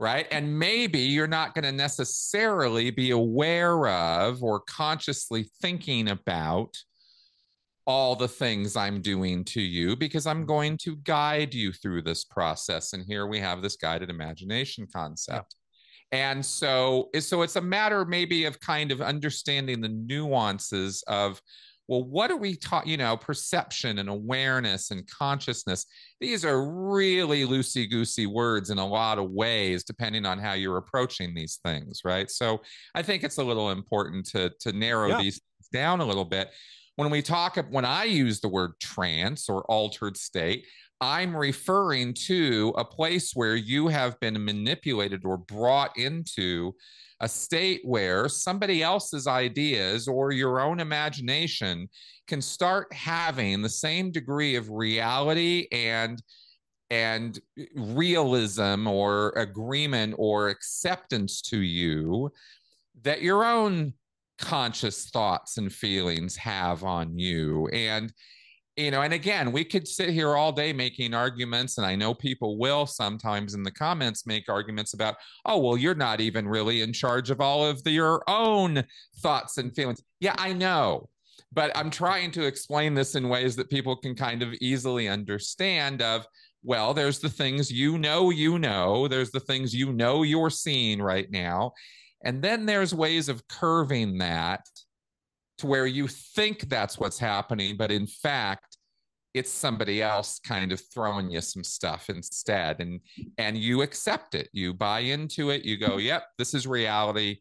[0.00, 0.28] Right.
[0.30, 6.76] And maybe you're not going to necessarily be aware of or consciously thinking about
[7.84, 12.22] all the things I'm doing to you because I'm going to guide you through this
[12.22, 12.92] process.
[12.92, 15.56] And here we have this guided imagination concept.
[16.12, 21.40] And so, so it's a matter maybe of kind of understanding the nuances of,
[21.86, 22.86] well, what are we taught?
[22.86, 25.86] You know, perception and awareness and consciousness.
[26.20, 30.76] These are really loosey goosey words in a lot of ways, depending on how you're
[30.76, 32.30] approaching these things, right?
[32.30, 32.60] So
[32.94, 35.22] I think it's a little important to to narrow yeah.
[35.22, 35.40] these
[35.72, 36.50] down a little bit.
[36.96, 40.66] When we talk, when I use the word trance or altered state,
[41.00, 46.74] I'm referring to a place where you have been manipulated or brought into
[47.20, 51.88] a state where somebody else's ideas or your own imagination
[52.26, 56.22] can start having the same degree of reality and
[56.90, 57.38] and
[57.74, 62.30] realism or agreement or acceptance to you
[63.02, 63.92] that your own
[64.38, 67.68] conscious thoughts and feelings have on you.
[67.68, 68.12] And
[68.78, 72.14] you know, and again, we could sit here all day making arguments, and I know
[72.14, 76.82] people will sometimes in the comments make arguments about, oh, well, you're not even really
[76.82, 78.84] in charge of all of the, your own
[79.16, 80.00] thoughts and feelings.
[80.20, 81.08] Yeah, I know,
[81.52, 86.00] but I'm trying to explain this in ways that people can kind of easily understand.
[86.00, 86.24] Of
[86.62, 91.02] well, there's the things you know, you know, there's the things you know you're seeing
[91.02, 91.72] right now,
[92.24, 94.60] and then there's ways of curving that
[95.58, 98.67] to where you think that's what's happening, but in fact,
[99.38, 103.00] it's somebody else kind of throwing you some stuff instead and
[103.38, 107.36] and you accept it you buy into it you go yep this is reality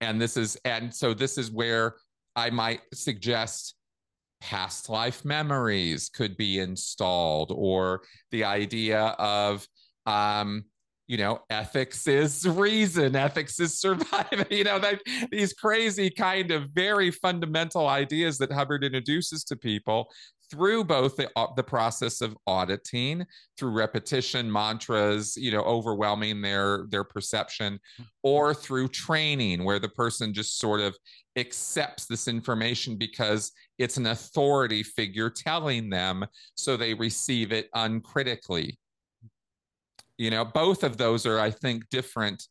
[0.00, 1.94] and this is and so this is where
[2.34, 3.74] i might suggest
[4.40, 9.66] past life memories could be installed or the idea of
[10.06, 10.64] um
[11.08, 14.44] you know, ethics is reason, ethics is survival.
[14.50, 15.00] you know, that
[15.30, 20.08] these crazy kind of very fundamental ideas that Hubbard introduces to people
[20.50, 23.26] through both the, uh, the process of auditing
[23.58, 27.78] through repetition mantras you know overwhelming their their perception
[28.22, 30.96] or through training where the person just sort of
[31.36, 36.24] accepts this information because it's an authority figure telling them
[36.54, 38.78] so they receive it uncritically.
[40.18, 42.42] You know both of those are i think different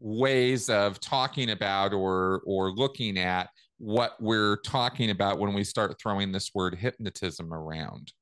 [0.00, 5.98] ways of talking about or or looking at what we're talking about when we start
[6.00, 8.12] throwing this word hypnotism around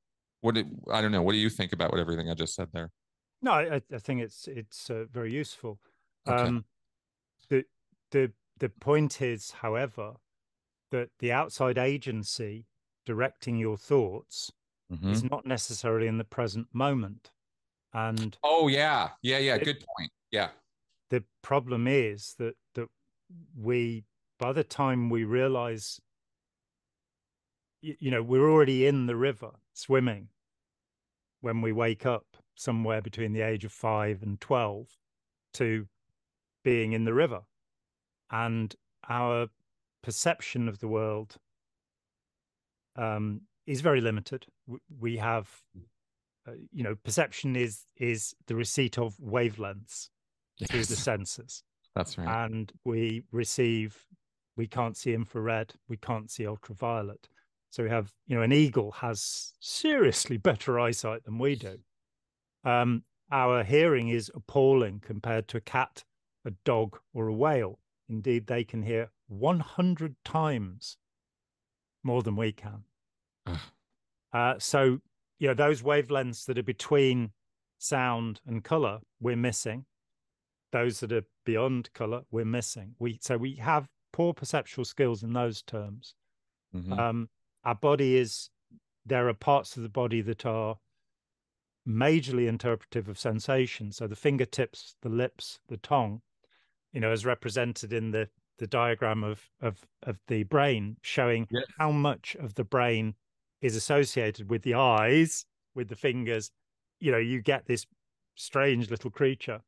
[0.41, 2.69] what did, i don't know what do you think about what everything i just said
[2.73, 2.91] there
[3.43, 5.79] no i, I think it's it's uh, very useful
[6.27, 6.43] okay.
[6.43, 6.65] um
[7.49, 7.65] the
[8.11, 10.15] the the point is however
[10.91, 12.67] that the outside agency
[13.05, 14.53] directing your thoughts
[14.93, 15.11] mm-hmm.
[15.11, 17.31] is not necessarily in the present moment
[17.95, 19.57] and oh yeah, yeah, yeah.
[19.57, 20.11] It, Good point.
[20.31, 20.49] Yeah.
[21.11, 22.89] The problem is that that
[23.57, 24.05] we
[24.43, 26.01] by the time we realize
[27.81, 30.27] you, you know we're already in the river swimming
[31.43, 34.89] when we wake up somewhere between the age of five and 12
[35.55, 35.87] to
[36.65, 37.43] being in the river.
[38.33, 38.75] And
[39.09, 39.47] our
[40.03, 41.37] perception of the world
[42.97, 44.47] um, is very limited.
[45.01, 45.49] We have
[46.49, 50.09] uh, you know perception is is the receipt of wavelengths
[50.59, 50.69] yes.
[50.69, 51.63] through the senses
[51.95, 54.05] that's right and we receive
[54.57, 57.29] we can't see infrared we can't see ultraviolet.
[57.71, 61.79] So we have you know an eagle has seriously better eyesight than we do.
[62.65, 66.05] Um, our hearing is appalling compared to a cat
[66.45, 67.79] a dog or a whale.
[68.09, 70.99] Indeed they can hear 100 times
[72.03, 72.85] more than we can.
[74.33, 74.99] Uh, so
[75.39, 77.33] you know those wavelengths that are between
[77.79, 79.85] sound and color we're missing.
[80.73, 82.95] Those that are beyond color we're missing.
[82.99, 86.15] We so we have poor perceptual skills in those terms
[86.75, 86.93] mm-hmm.
[86.93, 87.29] um,
[87.65, 88.51] our body is
[89.05, 90.77] there are parts of the body that are
[91.89, 96.21] majorly interpretive of sensation so the fingertips the lips the tongue
[96.93, 98.29] you know as represented in the
[98.59, 101.65] the diagram of of of the brain showing yes.
[101.79, 103.15] how much of the brain
[103.63, 106.51] is associated with the eyes, with the fingers,
[106.99, 107.87] you know, you get this
[108.35, 109.61] strange little creature.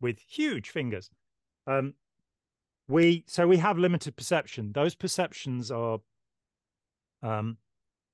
[0.00, 1.10] with huge fingers.
[1.66, 1.94] Um,
[2.88, 4.72] we so we have limited perception.
[4.72, 6.00] Those perceptions are
[7.22, 7.58] um,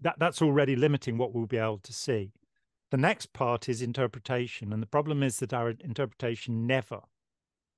[0.00, 2.32] that that's already limiting what we'll be able to see.
[2.90, 7.00] The next part is interpretation, and the problem is that our interpretation never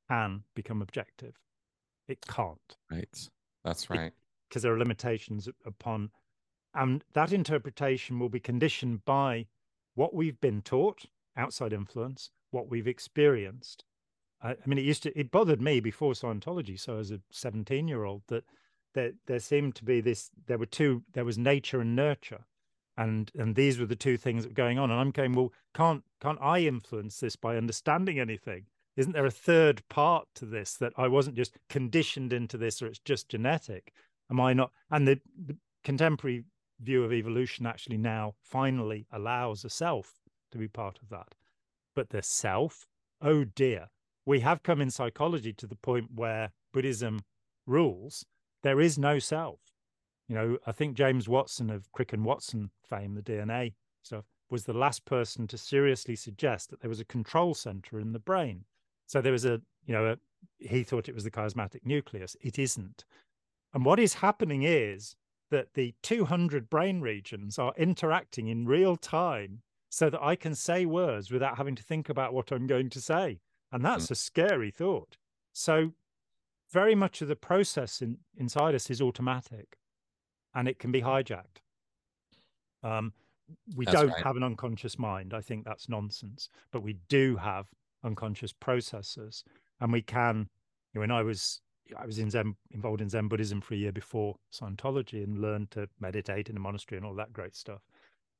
[0.09, 1.35] can become objective.
[2.09, 2.77] It can't.
[2.91, 3.29] Right.
[3.65, 4.13] That's right.
[4.49, 6.11] Because there are limitations upon,
[6.75, 9.47] and that interpretation will be conditioned by
[9.95, 11.07] what we've been taught,
[11.37, 13.85] outside influence, what we've experienced.
[14.43, 16.79] I, I mean, it used to, it bothered me before Scientology.
[16.79, 18.45] So as a 17 year old, that
[18.95, 22.47] there, there seemed to be this, there were two, there was nature and nurture.
[22.99, 24.91] And, and these were the two things that were going on.
[24.91, 28.65] And I'm going, well, can't, can't I influence this by understanding anything?
[28.97, 32.87] Isn't there a third part to this that I wasn't just conditioned into this or
[32.87, 33.93] it's just genetic?
[34.31, 34.73] Am I not?
[34.91, 36.45] And the, the contemporary
[36.81, 40.15] view of evolution actually now finally allows a self
[40.53, 41.35] to be part of that.
[41.95, 42.87] But the self,
[43.21, 43.89] oh dear,
[44.27, 47.21] we have come in psychology to the point where Buddhism
[47.67, 48.27] rules.
[48.63, 49.61] There is no self.
[50.29, 54.65] You know, I think James Watson of Crick and Watson fame, the DNA stuff, was
[54.65, 58.65] the last person to seriously suggest that there was a control center in the brain.
[59.07, 60.17] So there was a, you know, a,
[60.59, 62.37] he thought it was the chiasmatic nucleus.
[62.41, 63.05] It isn't.
[63.73, 65.15] And what is happening is
[65.51, 70.87] that the 200 brain regions are interacting in real time so that I can say
[70.87, 73.39] words without having to think about what I'm going to say.
[73.73, 74.13] And that's mm.
[74.13, 75.17] a scary thought.
[75.53, 75.93] So,
[76.73, 79.79] very much of the process in, inside us is automatic
[80.55, 81.61] and it can be hijacked.
[82.83, 83.13] Um,
[83.77, 84.23] we that's don't right.
[84.25, 85.33] have an unconscious mind.
[85.33, 86.49] I think that's nonsense.
[86.73, 87.67] But we do have
[88.05, 89.45] unconscious processes.
[89.81, 90.49] And we can,
[90.93, 91.61] you know, when I was
[91.97, 95.71] I was in Zen, involved in Zen Buddhism for a year before Scientology and learned
[95.73, 97.83] to meditate in a monastery and all that great stuff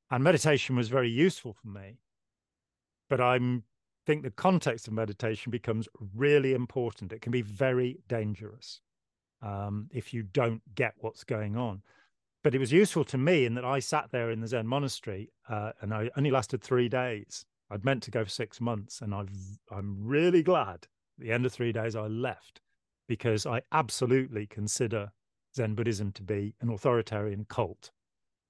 [0.09, 1.97] and meditation was very useful for me
[3.09, 3.37] but i
[4.07, 7.11] think the context of meditation becomes really important.
[7.11, 8.79] It can be very dangerous
[9.41, 11.81] um, if you don't get what's going on.
[12.41, 15.29] But it was useful to me in that i sat there in the zen monastery
[15.49, 17.45] uh, and i only lasted three days.
[17.69, 19.35] I'd meant to go for six months and i've
[19.69, 20.87] i'm really glad
[21.19, 22.61] at the end of three days i left
[23.09, 25.11] because i absolutely consider
[25.53, 27.91] zen buddhism to be an authoritarian cult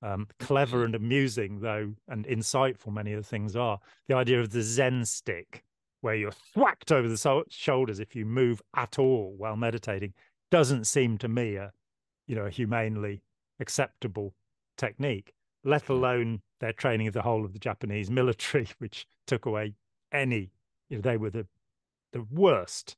[0.08, 0.86] um, clever mm-hmm.
[0.86, 3.80] and amusing, though, and insightful many of the things are.
[4.08, 5.64] The idea of the Zen stick,
[6.02, 10.14] where you're thwacked over the so- shoulders if you move at all while meditating,
[10.52, 11.72] doesn't seem to me a,
[12.28, 13.22] you know, a humanely
[13.60, 14.34] acceptable
[14.78, 15.34] technique.
[15.64, 15.90] Let mm.
[15.90, 19.76] alone their training of the whole of the Japanese military, which took away
[20.12, 20.52] any.
[20.90, 21.48] You know, they were the
[22.14, 22.96] the worst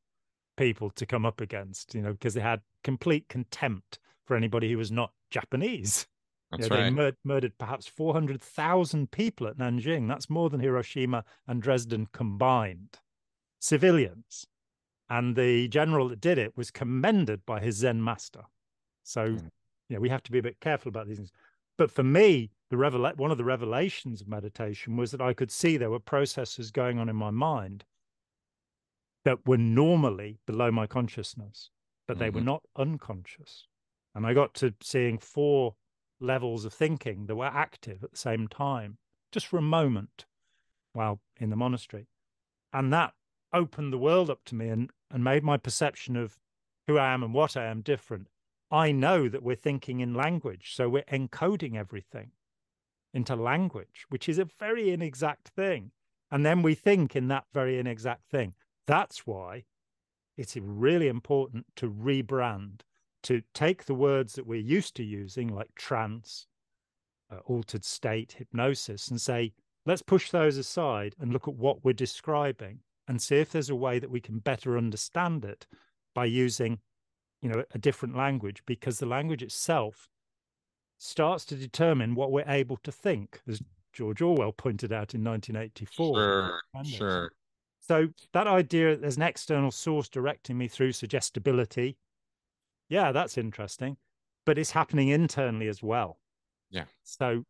[0.55, 1.95] people to come up against.
[1.95, 6.07] You know, because they had complete contempt for anybody who was not Japanese.
[6.51, 6.83] That's you know, right.
[6.83, 10.07] They mur- murdered perhaps 400,000 people at Nanjing.
[10.07, 12.97] That's more than Hiroshima and Dresden combined.
[13.59, 14.47] Civilians.
[15.09, 18.43] And the general that did it was commended by his Zen master.
[19.03, 19.49] So, mm.
[19.89, 21.31] you know, we have to be a bit careful about these things.
[21.77, 25.51] But for me, the revela- one of the revelations of meditation was that I could
[25.51, 27.85] see there were processes going on in my mind
[29.25, 31.71] that were normally below my consciousness,
[32.07, 32.35] but they mm-hmm.
[32.35, 33.67] were not unconscious.
[34.15, 35.75] And I got to seeing four
[36.19, 38.97] levels of thinking that were active at the same time,
[39.31, 40.25] just for a moment
[40.93, 42.07] while in the monastery.
[42.73, 43.13] And that
[43.53, 46.37] opened the world up to me and, and made my perception of
[46.87, 48.27] who I am and what I am different.
[48.71, 52.31] I know that we're thinking in language, so we're encoding everything
[53.13, 55.91] into language, which is a very inexact thing.
[56.31, 58.53] And then we think in that very inexact thing.
[58.85, 59.65] That's why
[60.37, 62.81] it's really important to rebrand
[63.23, 66.47] to take the words that we're used to using, like trance,
[67.31, 69.53] uh, altered state, hypnosis, and say,
[69.85, 73.75] let's push those aside and look at what we're describing and see if there's a
[73.75, 75.65] way that we can better understand it
[76.13, 76.79] by using,
[77.41, 80.09] you know, a different language, because the language itself
[80.97, 83.61] starts to determine what we're able to think, as
[83.93, 86.15] George Orwell pointed out in 1984.
[86.15, 87.31] Sure, sure.
[87.79, 91.97] So that idea that there's an external source directing me through suggestibility,
[92.89, 93.97] yeah, that's interesting.
[94.45, 96.17] But it's happening internally as well.
[96.69, 96.85] Yeah.
[97.03, 97.45] So,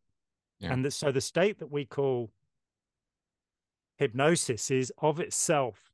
[0.60, 0.74] yeah.
[0.74, 2.32] and the, so the state that we call
[3.98, 5.92] hypnosis is of itself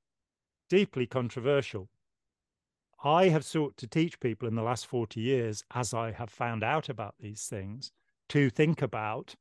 [0.69, 1.89] deeply controversial.
[3.03, 6.63] I have sought to teach people in the last 40 years, as I have found
[6.63, 7.91] out about these things,
[8.29, 9.35] to think about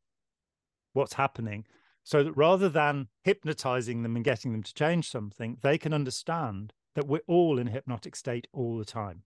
[0.92, 1.64] what's happening
[2.04, 6.74] so that rather than hypnotizing them and getting them to change something, they can understand
[6.94, 9.22] that we're all in hypnotic state all the time.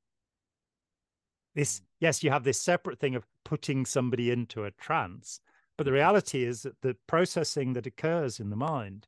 [1.55, 5.41] This, yes, you have this separate thing of putting somebody into a trance,
[5.77, 9.07] but the reality is that the processing that occurs in the mind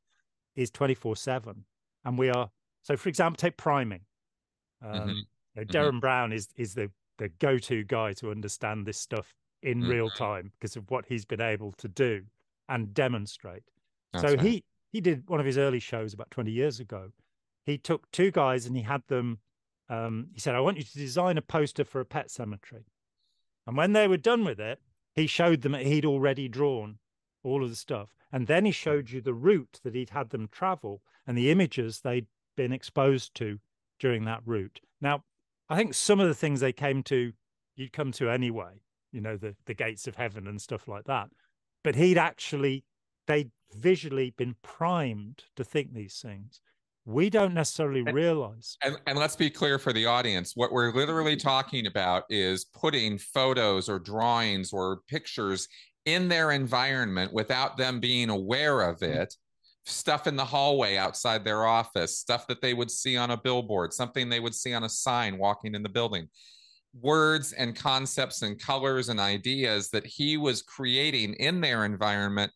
[0.55, 1.63] is 24 7.
[2.05, 2.49] And we are
[2.81, 4.01] So, for example, take priming.
[4.81, 5.09] Um, mm-hmm.
[5.09, 5.15] you
[5.55, 5.77] know, mm-hmm.
[5.77, 5.99] Mm-hmm.
[5.99, 9.91] Brown is is the the go to guy to understand this stuff in mm-hmm.
[9.91, 12.23] real time because of what he's been able to do
[12.67, 13.63] and demonstrate.
[14.11, 14.41] That's so right.
[14.41, 17.11] he he did one of his early shows about 20 years ago.
[17.65, 19.39] He took two guys and he had them.
[19.91, 22.85] Um, he said, "I want you to design a poster for a pet cemetery."
[23.67, 24.79] And when they were done with it,
[25.13, 26.99] he showed them he'd already drawn
[27.43, 30.47] all of the stuff, and then he showed you the route that he'd had them
[30.47, 33.59] travel and the images they'd been exposed to
[33.99, 34.79] during that route.
[35.01, 35.23] Now,
[35.69, 37.33] I think some of the things they came to,
[37.75, 38.81] you'd come to anyway.
[39.11, 41.29] You know, the the gates of heaven and stuff like that.
[41.83, 42.85] But he'd actually
[43.27, 46.61] they'd visually been primed to think these things.
[47.05, 48.77] We don't necessarily and, realize.
[48.83, 53.17] And, and let's be clear for the audience what we're literally talking about is putting
[53.17, 55.67] photos or drawings or pictures
[56.05, 59.15] in their environment without them being aware of mm.
[59.15, 59.35] it.
[59.85, 63.91] Stuff in the hallway outside their office, stuff that they would see on a billboard,
[63.91, 66.27] something they would see on a sign walking in the building
[66.99, 72.51] words and concepts and colors and ideas that he was creating in their environment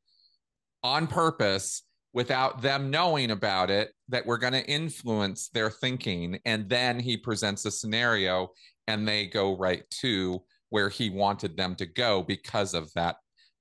[0.83, 1.83] on purpose
[2.15, 6.39] without them knowing about it that we're going to influence their thinking.
[6.45, 8.53] And then he presents a scenario
[8.87, 13.17] and they go right to where he wanted them to go because of that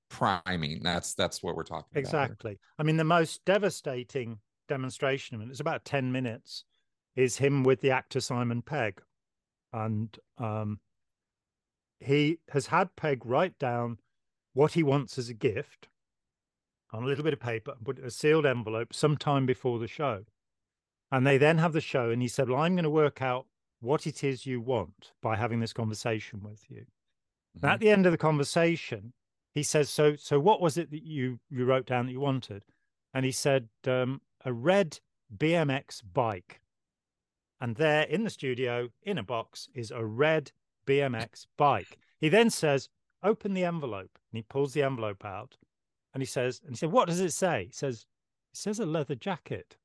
[0.08, 0.80] priming.
[0.84, 2.18] That's that's what we're talking exactly.
[2.18, 2.58] about exactly.
[2.78, 6.64] I mean the most devastating demonstration it's about 10 minutes
[7.16, 9.02] is him with the actor simon pegg.
[9.72, 10.78] And um,
[11.98, 13.98] he has had pegg write down
[14.52, 15.88] what he wants as a gift
[16.94, 20.24] on a little bit of paper and put a sealed envelope sometime before the show.
[21.10, 23.46] And they then have the show, and he said, Well, I'm going to work out
[23.80, 26.86] what it is you want by having this conversation with you.
[27.56, 27.66] Mm-hmm.
[27.66, 29.12] at the end of the conversation,
[29.52, 32.64] he says, So so what was it that you you wrote down that you wanted?
[33.12, 34.98] And he said, um, a red
[35.36, 36.60] BMX bike.
[37.60, 40.52] And there in the studio, in a box, is a red
[40.86, 41.98] BMX bike.
[42.18, 42.88] He then says,
[43.22, 44.18] Open the envelope.
[44.32, 45.56] And he pulls the envelope out
[46.14, 47.66] and he says, and he said, what does it say?
[47.66, 48.06] He says,
[48.52, 49.76] it says a leather jacket.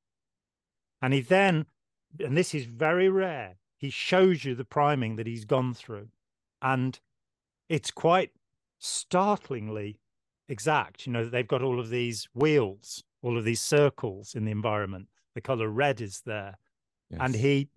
[1.01, 1.65] And he then,
[2.19, 6.09] and this is very rare, he shows you the priming that he's gone through.
[6.61, 6.99] And
[7.67, 8.31] it's quite
[8.77, 9.99] startlingly
[10.47, 11.07] exact.
[11.07, 15.07] You know, they've got all of these wheels, all of these circles in the environment.
[15.35, 16.57] The color red is there.
[17.09, 17.19] Yes.
[17.23, 17.69] And he,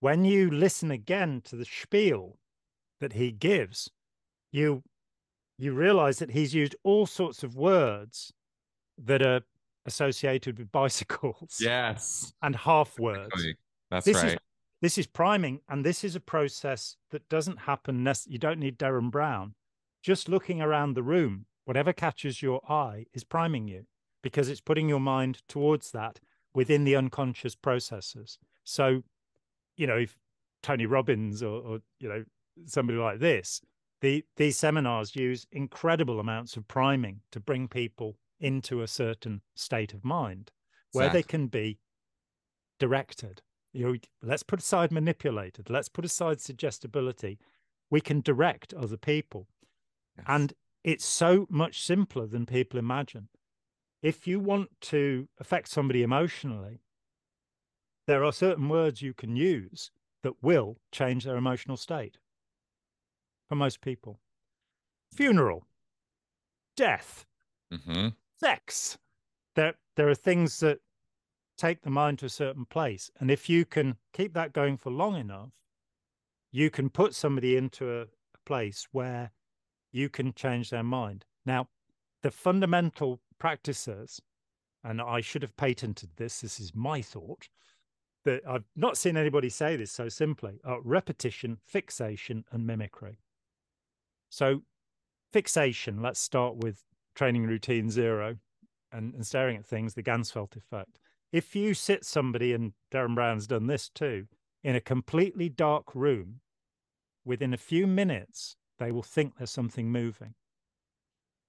[0.00, 2.38] when you listen again to the spiel
[3.00, 3.90] that he gives,
[4.50, 4.82] you
[5.62, 8.32] you realize that he's used all sorts of words
[8.98, 9.42] that are
[9.86, 11.58] associated with bicycles.
[11.60, 12.32] Yes.
[12.42, 13.30] And half words.
[13.32, 13.56] Exactly.
[13.90, 14.32] That's this right.
[14.32, 14.38] Is,
[14.82, 18.08] this is priming, and this is a process that doesn't happen.
[18.26, 19.54] you don't need Derren Brown.
[20.02, 23.84] Just looking around the room, whatever catches your eye is priming you
[24.22, 26.20] because it's putting your mind towards that
[26.54, 28.38] within the unconscious processes.
[28.64, 29.02] So,
[29.76, 30.16] you know, if
[30.62, 32.24] Tony Robbins or, or you know
[32.66, 33.60] somebody like this
[34.00, 39.92] the, these seminars use incredible amounts of priming to bring people into a certain state
[39.92, 40.50] of mind
[40.92, 41.18] where exactly.
[41.20, 41.78] they can be
[42.78, 43.42] directed.
[43.72, 47.38] You know, let's put aside manipulated, let's put aside suggestibility.
[47.90, 49.46] We can direct other people.
[50.16, 50.26] Yes.
[50.28, 50.52] And
[50.82, 53.28] it's so much simpler than people imagine.
[54.02, 56.80] If you want to affect somebody emotionally,
[58.06, 59.90] there are certain words you can use
[60.22, 62.16] that will change their emotional state
[63.50, 64.20] for most people.
[65.12, 65.66] Funeral,
[66.76, 67.26] death,
[67.74, 68.10] mm-hmm.
[68.38, 68.96] sex.
[69.56, 70.78] There, there are things that
[71.58, 73.10] take the mind to a certain place.
[73.18, 75.50] And if you can keep that going for long enough,
[76.52, 79.32] you can put somebody into a, a place where
[79.90, 81.24] you can change their mind.
[81.44, 81.66] Now,
[82.22, 84.22] the fundamental practices,
[84.84, 87.48] and I should have patented this, this is my thought,
[88.24, 93.18] that I've not seen anybody say this so simply are repetition, fixation, and mimicry.
[94.30, 94.62] So,
[95.32, 96.84] fixation, let's start with
[97.14, 98.36] training routine zero
[98.92, 100.98] and, and staring at things, the Ganzfeld effect.
[101.32, 104.26] If you sit somebody, and Derren Brown's done this too,
[104.64, 106.40] in a completely dark room,
[107.24, 110.34] within a few minutes, they will think there's something moving.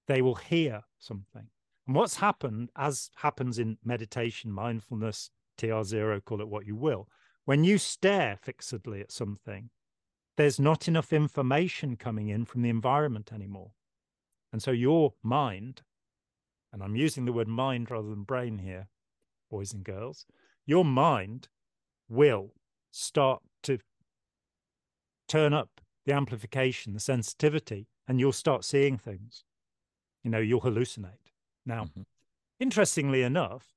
[0.06, 1.48] They will hear something.
[1.86, 7.08] And what's happened, as happens in meditation, mindfulness, TR0, call it what you will,
[7.44, 9.70] when you stare fixedly at something,
[10.36, 13.72] there's not enough information coming in from the environment anymore.
[14.52, 15.82] And so your mind,
[16.72, 18.88] and I'm using the word mind rather than brain here,
[19.50, 20.26] boys and girls,
[20.66, 21.48] your mind
[22.08, 22.52] will
[22.90, 23.78] start to
[25.28, 29.44] turn up the amplification, the sensitivity, and you'll start seeing things.
[30.22, 31.32] You know, you'll hallucinate.
[31.64, 32.02] Now, mm-hmm.
[32.60, 33.74] interestingly enough,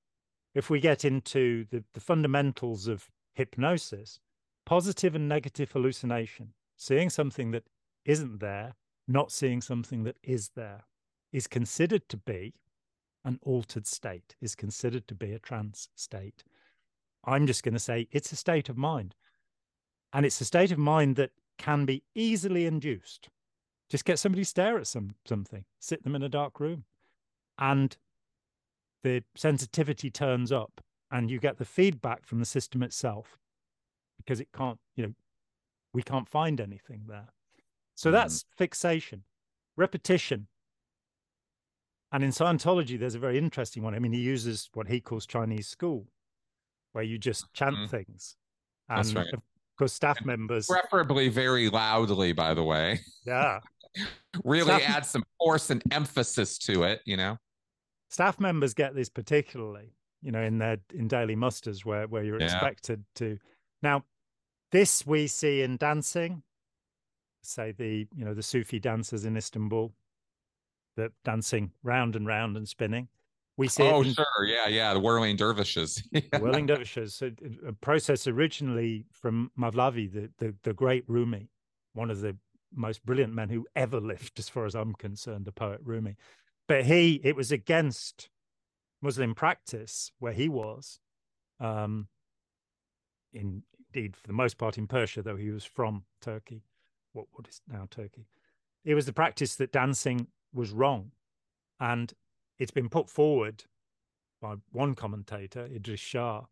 [0.54, 4.20] if we get into the, the fundamentals of hypnosis,
[4.66, 7.64] positive and negative hallucination, seeing something that
[8.06, 8.76] isn't there,
[9.08, 10.86] not seeing something that is there,
[11.32, 12.54] is considered to be
[13.24, 16.44] an altered state, is considered to be a trance state.
[17.26, 19.16] I'm just going to say it's a state of mind.
[20.14, 23.30] And it's a state of mind that can be easily induced.
[23.90, 26.86] Just get somebody stare at some something, sit them in a dark room,
[27.60, 27.96] and
[29.04, 30.82] the sensitivity turns up
[31.12, 33.38] and you get the feedback from the system itself
[34.18, 35.14] because it can't, you know,
[35.94, 37.30] we can't find anything there.
[37.96, 38.14] So mm.
[38.14, 39.24] that's fixation,
[39.78, 40.48] repetition.
[42.12, 43.96] And in Scientology, there's a very interesting one.
[43.96, 46.08] I mean, he uses what he calls Chinese school,
[46.94, 47.88] where you just chant mm-hmm.
[47.88, 48.38] things.
[48.88, 49.34] And That's right.
[49.34, 49.42] of
[49.78, 53.00] course, staff and members preferably very loudly, by the way.
[53.26, 53.60] Yeah.
[54.44, 54.90] really staff...
[54.90, 57.38] add some force and emphasis to it, you know.
[58.10, 62.40] Staff members get this particularly, you know, in their in daily musters where where you're
[62.40, 62.46] yeah.
[62.46, 63.38] expected to.
[63.86, 64.04] Now,
[64.72, 66.42] this we see in dancing,
[67.44, 69.94] say the you know the Sufi dancers in Istanbul,
[70.98, 73.10] that dancing round and round and spinning.
[73.58, 73.84] We see.
[73.84, 76.02] Oh, in, sure, yeah, yeah, the whirling dervishes.
[76.40, 77.14] whirling dervishes.
[77.14, 77.30] So
[77.68, 81.52] a process originally from Mavlavi, the, the the great Rumi,
[81.94, 82.36] one of the
[82.74, 86.16] most brilliant men who ever lived, as far as I'm concerned, the poet Rumi.
[86.68, 88.30] But he, it was against
[89.04, 91.00] Muslim practice where he was,
[91.60, 92.08] um,
[93.32, 93.62] in,
[93.96, 96.64] indeed for the most part in Persia, though he was from Turkey,
[97.14, 98.28] what what is now Turkey.
[98.84, 101.12] It was the practice that dancing was wrong,
[101.80, 102.14] and
[102.60, 103.64] it's been put forward
[104.42, 106.46] by one commentator, Idris Shah,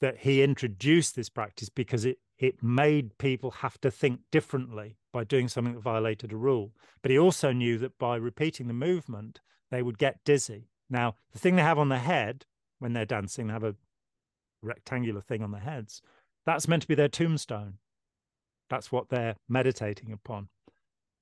[0.00, 5.24] that he introduced this practice because it it made people have to think differently by
[5.24, 6.72] doing something that violated a rule.
[7.02, 10.68] But he also knew that by repeating the movement, they would get dizzy.
[10.88, 12.46] Now, the thing they have on their head
[12.78, 13.74] when they're dancing, they have a
[14.62, 16.00] rectangular thing on their heads.
[16.48, 17.74] That's meant to be their tombstone.
[18.70, 20.48] That's what they're meditating upon.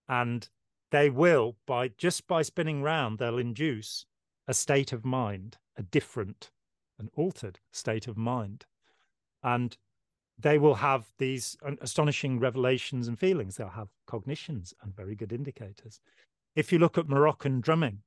[0.08, 0.48] And
[0.92, 4.06] they will, by just by spinning round, they'll induce
[4.46, 6.52] a state of mind, a different,
[7.00, 8.66] an altered state of mind.
[9.42, 9.76] And
[10.38, 13.56] they will have these astonishing revelations and feelings.
[13.56, 15.98] They'll have cognitions and very good indicators.
[16.54, 18.02] If you look at Moroccan drumming,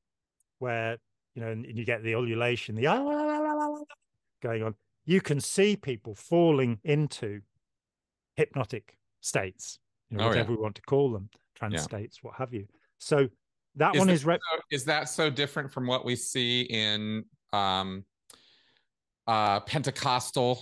[0.59, 0.99] where
[1.35, 2.83] you know, and you get the ululation, the
[4.41, 4.75] going on,
[5.05, 7.41] you can see people falling into
[8.35, 10.57] hypnotic states, you know, oh, whatever yeah.
[10.57, 11.81] we want to call them, trance yeah.
[11.81, 12.65] states, what have you.
[12.99, 13.27] So
[13.75, 17.23] that is one is rep- so, is that so different from what we see in
[17.53, 18.03] um
[19.27, 20.61] uh Pentecostal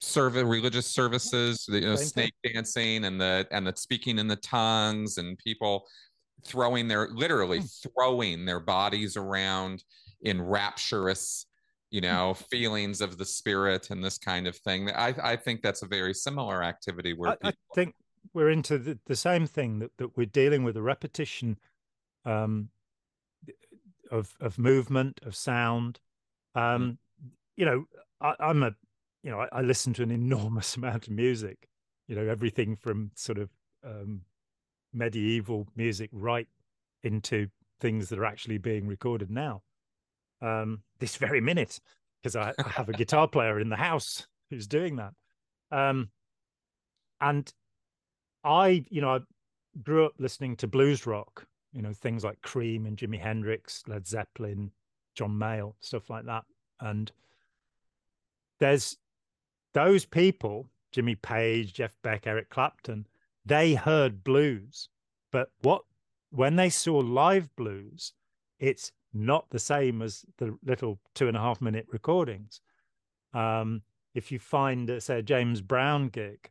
[0.00, 4.36] service religious services the you know, snake dancing and the and the speaking in the
[4.36, 5.86] tongues and people
[6.44, 7.90] throwing their literally hmm.
[7.94, 9.84] throwing their bodies around
[10.22, 11.46] in rapturous
[11.90, 14.90] you know feelings of the spirit and this kind of thing.
[14.90, 17.50] I i think that's a very similar activity where I, people...
[17.50, 17.94] I think
[18.34, 21.58] we're into the, the same thing that, that we're dealing with a repetition
[22.24, 22.68] um,
[24.10, 26.00] of of movement of sound.
[26.54, 26.96] Um, mm.
[27.56, 27.84] you know
[28.20, 28.74] I, am a
[29.22, 31.68] you know I, I, listen to an enormous amount of music
[32.08, 33.50] you know everything from sort of
[33.84, 34.22] um,
[34.92, 36.48] medieval music right
[37.02, 37.48] into
[37.80, 39.62] things that are actually being recorded now.
[40.42, 41.80] Um, this very minute
[42.22, 45.12] because I, I, have a guitar player in the house who's doing that
[45.72, 46.10] um,
[47.20, 47.52] and
[48.44, 49.18] I, you know, I
[49.82, 54.06] grew up listening to blues rock, you know, things like Cream and Jimi Hendrix, Led
[54.06, 54.70] Zeppelin,
[55.14, 56.44] John Mayall, stuff like that.
[56.80, 57.12] And
[58.58, 58.96] there's
[59.74, 63.06] those people, Jimmy Page, Jeff Beck, Eric Clapton,
[63.44, 64.88] they heard blues.
[65.30, 65.82] But what
[66.30, 68.12] when they saw live blues,
[68.58, 72.60] it's not the same as the little two and a half minute recordings.
[73.32, 73.82] Um,
[74.14, 76.50] if you find, uh, say, a James Brown gig,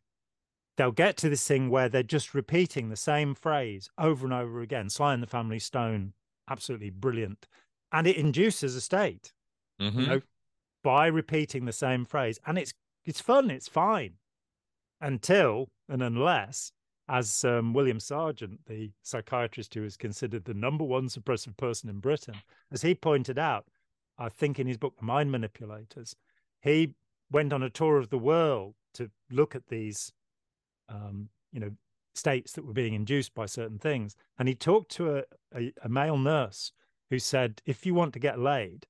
[0.78, 4.62] they'll get to this thing where they're just repeating the same phrase over and over
[4.62, 4.90] again.
[4.90, 6.14] Sly and the Family Stone,
[6.50, 7.48] absolutely brilliant.
[7.92, 9.34] And it induces a state,
[9.82, 10.00] mm-hmm.
[10.00, 10.22] you know,
[10.84, 12.40] by repeating the same phrase.
[12.46, 12.74] And it's
[13.06, 14.14] it's fun, it's fine.
[15.02, 16.72] Until and unless,
[17.10, 22.00] as um, William Sargant, the psychiatrist who is considered the number one suppressive person in
[22.00, 22.36] Britain,
[22.72, 23.66] as he pointed out,
[24.18, 26.16] I think in his book, Mind Manipulators,
[26.62, 26.94] he
[27.32, 30.14] went on a tour of the world to look at these
[30.88, 31.72] um, you know,
[32.14, 34.16] states that were being induced by certain things.
[34.38, 35.24] And he talked to a,
[35.56, 36.72] a, a male nurse
[37.10, 38.86] who said, if you want to get laid,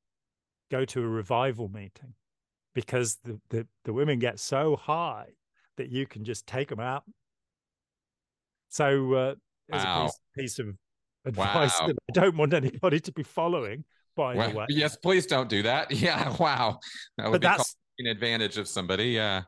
[0.71, 2.13] go to a revival meeting
[2.75, 5.27] because the, the, the women get so high
[5.77, 7.03] that you can just take them out.
[8.69, 9.35] So uh,
[9.69, 10.01] wow.
[10.01, 10.67] a piece, piece, of
[11.25, 11.87] advice wow.
[11.87, 13.83] that I don't want anybody to be following.
[14.15, 15.91] By well, the way, yes, please don't do that.
[15.95, 16.79] Yeah, wow,
[17.17, 19.09] that but that's an advantage of somebody.
[19.09, 19.43] Yeah.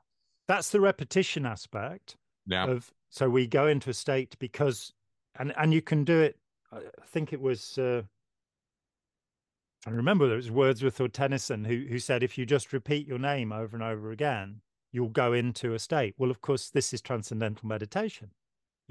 [0.47, 2.15] That's the repetition aspect.
[2.45, 2.65] Yeah.
[2.65, 4.93] Of so we go into a state because,
[5.37, 6.37] and and you can do it.
[6.71, 7.77] I think it was.
[7.77, 8.03] Uh,
[9.85, 13.19] I remember it was Wordsworth or Tennyson who who said if you just repeat your
[13.19, 14.61] name over and over again,
[14.91, 16.15] you'll go into a state.
[16.17, 18.31] Well, of course, this is transcendental meditation.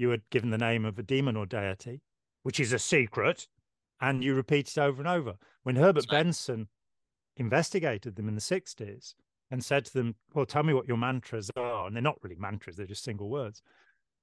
[0.01, 2.01] You are given the name of a demon or deity,
[2.41, 3.47] which is a secret,
[4.01, 5.35] and you repeat it over and over.
[5.61, 6.23] When Herbert right.
[6.23, 6.69] Benson
[7.37, 9.13] investigated them in the 60s
[9.51, 11.85] and said to them, Well, tell me what your mantras are.
[11.85, 13.61] And they're not really mantras, they're just single words.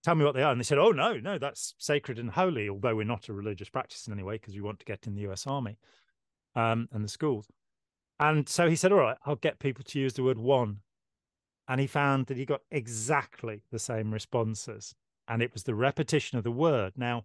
[0.03, 0.51] Tell me what they are.
[0.51, 3.69] And they said, Oh, no, no, that's sacred and holy, although we're not a religious
[3.69, 5.79] practice in any way because we want to get in the US Army
[6.57, 7.47] um, and the schools.
[8.19, 10.79] And so he said, All right, I'll get people to use the word one.
[11.69, 14.97] And he found that he got exactly the same responses.
[15.29, 16.95] And it was the repetition of the word.
[16.97, 17.25] Now,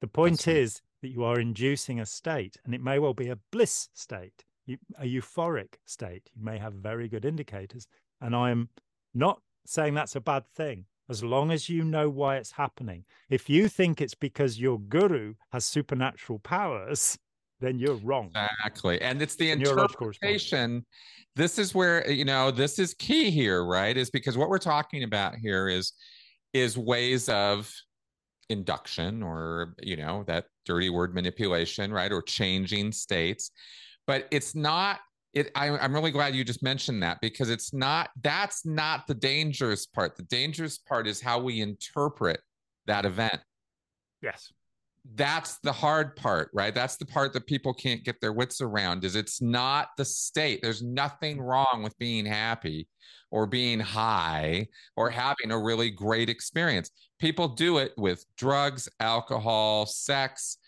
[0.00, 3.28] the point That's is that you are inducing a state, and it may well be
[3.28, 6.30] a bliss state, a euphoric state.
[6.34, 7.86] You may have very good indicators.
[8.20, 8.68] And I am
[9.14, 13.04] not saying that's a bad thing as long as you know why it's happening.
[13.30, 17.18] If you think it's because your guru has supernatural powers,
[17.58, 18.30] then you're wrong.
[18.30, 19.00] Exactly.
[19.02, 20.86] And it's the interpretation.
[21.34, 23.96] This is where, you know, this is key here, right?
[23.96, 25.92] Is because what we're talking about here is
[26.52, 27.72] is ways of
[28.48, 32.12] induction or, you know, that dirty word manipulation, right?
[32.12, 33.50] Or changing states.
[34.06, 35.00] But it's not
[35.32, 39.14] it I, i'm really glad you just mentioned that because it's not that's not the
[39.14, 42.40] dangerous part the dangerous part is how we interpret
[42.86, 43.40] that event
[44.22, 44.52] yes
[45.14, 46.74] that's the hard part right?
[46.74, 50.60] That's the part that people can't get their wits around is it's not the state.
[50.62, 52.86] There's nothing wrong with being happy
[53.30, 54.66] or being high
[54.96, 56.90] or having a really great experience.
[57.18, 60.58] People do it with drugs alcohol sex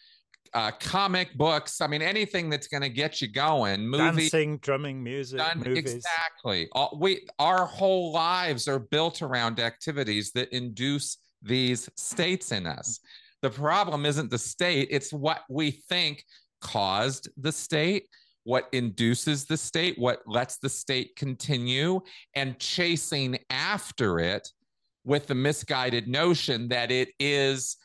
[0.55, 1.81] uh, comic books.
[1.81, 5.79] I mean anything that's going to get you going movie dancing drumming music done, movies.
[5.79, 6.69] exactly.
[6.73, 13.01] All, we our whole lives are built around activities that induce these states in us
[13.43, 16.25] the problem isn't the state, it's what we think
[16.61, 18.07] caused the state,
[18.45, 22.01] what induces the state, what lets the state continue,
[22.35, 24.49] and chasing after it
[25.05, 27.77] with the misguided notion that it is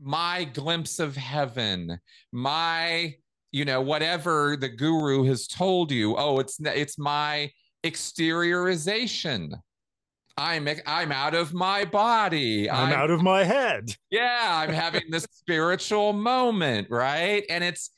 [0.00, 1.98] my glimpse of heaven,
[2.32, 3.14] my
[3.52, 6.16] you know whatever the guru has told you.
[6.16, 7.50] Oh it's it's my
[7.84, 9.52] exteriorization
[10.36, 12.70] I'm I'm out of my body.
[12.70, 13.94] I'm, I'm, out of my head.
[14.10, 17.44] Yeah, I'm having this spiritual moment, right?
[17.48, 17.90] And it's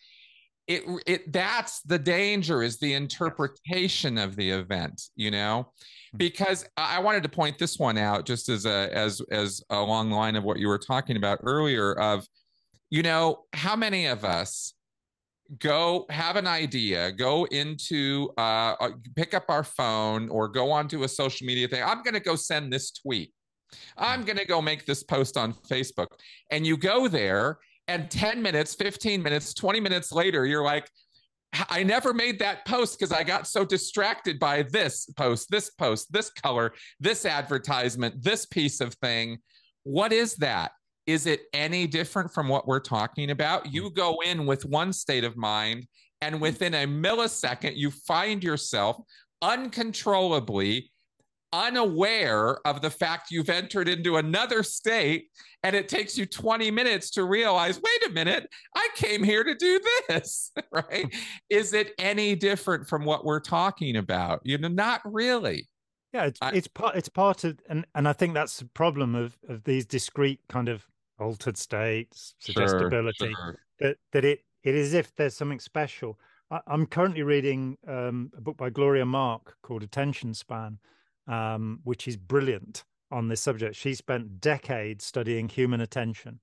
[0.66, 5.72] it it that's the danger is the interpretation of the event, you know?
[6.12, 6.18] Hmm.
[6.18, 10.16] Because I wanted to point this one out just as a as as along the
[10.16, 12.26] line of what you were talking about earlier of
[12.90, 14.74] you know, how many of us
[15.58, 21.02] go have an idea, go into uh, uh, pick up our phone or go onto
[21.02, 21.82] a social media thing.
[21.82, 23.32] I'm going to go send this tweet.
[23.96, 26.08] I'm going to go make this post on Facebook.
[26.50, 27.58] And you go there,
[27.88, 30.88] and 10 minutes, 15 minutes, 20 minutes later, you're like,
[31.68, 36.10] I never made that post because I got so distracted by this post, this post,
[36.10, 39.38] this color, this advertisement, this piece of thing.
[39.82, 40.72] What is that?
[41.12, 43.64] Is it any different from what we're talking about?
[43.64, 43.74] Mm-hmm.
[43.74, 45.86] You go in with one state of mind,
[46.22, 46.42] and mm-hmm.
[46.42, 48.96] within a millisecond, you find yourself
[49.42, 50.90] uncontrollably
[51.52, 55.26] unaware of the fact you've entered into another state
[55.62, 59.54] and it takes you 20 minutes to realize wait a minute i came here to
[59.54, 59.78] do
[60.08, 61.14] this right?
[61.50, 64.40] Is it any different from what we're talking about?
[64.44, 65.68] You know not really.
[66.14, 69.14] Yeah it's, I, it's part it's part of and and i think that's the problem
[69.14, 70.86] of of these discrete kind of
[71.22, 73.58] altered states, suggestibility, sure, sure.
[73.80, 76.18] that that it it is if there's something special.
[76.50, 80.78] I, am currently reading um, a book by Gloria Mark called Attention Span,
[81.26, 83.74] um, which is brilliant on this subject.
[83.74, 86.40] She spent decades studying human attention.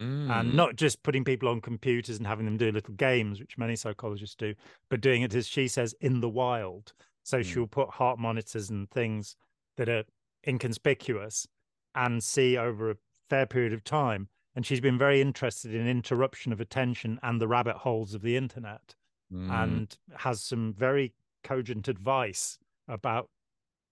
[0.00, 0.30] Mm.
[0.30, 3.76] And not just putting people on computers and having them do little games, which many
[3.76, 4.54] psychologists do,
[4.88, 6.94] but doing it as she says in the wild.
[7.22, 7.44] So mm.
[7.44, 9.36] she'll put heart monitors and things
[9.76, 10.04] that are
[10.46, 11.46] inconspicuous
[11.94, 12.96] and see over a
[13.30, 14.28] fair period of time.
[14.54, 18.36] And she's been very interested in interruption of attention and the rabbit holes of the
[18.36, 18.94] internet
[19.32, 19.50] mm.
[19.50, 22.58] and has some very cogent advice
[22.88, 23.30] about,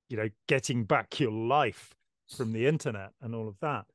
[0.08, 1.94] you know, getting back your life
[2.36, 3.86] from the internet and all of that.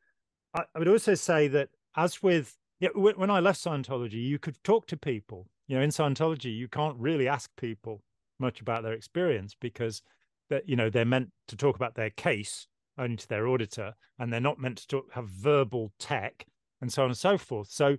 [0.53, 4.61] I, I would also say that as with yeah, when I left Scientology, you could
[4.64, 5.48] talk to people.
[5.68, 8.02] You know, in Scientology, you can't really ask people
[8.40, 10.02] much about their experience because
[10.49, 12.68] that you know they're meant to talk about their case
[12.98, 16.45] only to their auditor, and they're not meant to talk, have verbal tech
[16.82, 17.70] and so on and so forth.
[17.72, 17.98] So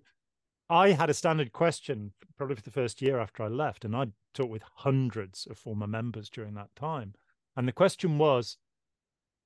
[0.68, 4.06] I had a standard question probably for the first year after I left, and I
[4.32, 7.14] talked with hundreds of former members during that time.
[7.56, 8.56] And the question was,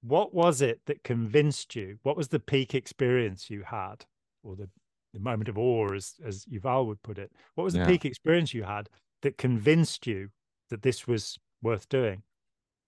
[0.02, 1.98] what was it that convinced you?
[2.02, 4.06] What was the peak experience you had,
[4.42, 4.68] or the,
[5.12, 7.32] the moment of awe, as as Yuval would put it?
[7.54, 7.86] What was the yeah.
[7.86, 8.88] peak experience you had
[9.22, 10.28] that convinced you
[10.70, 12.22] that this was worth doing?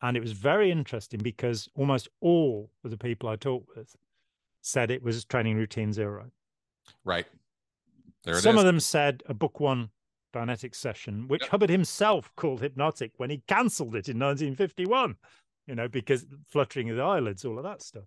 [0.02, 3.94] And it was very interesting because almost all of the people I talked with
[4.62, 6.30] said it was training routine zero.
[7.04, 7.26] Right.
[8.24, 8.42] There it is.
[8.42, 8.62] Some is.
[8.62, 9.90] of them said a book one
[10.32, 11.50] Dianetics session, which yep.
[11.50, 15.16] Hubbard himself called hypnotic when he cancelled it in 1951,
[15.66, 18.04] you know, because fluttering of the eyelids, all of that stuff.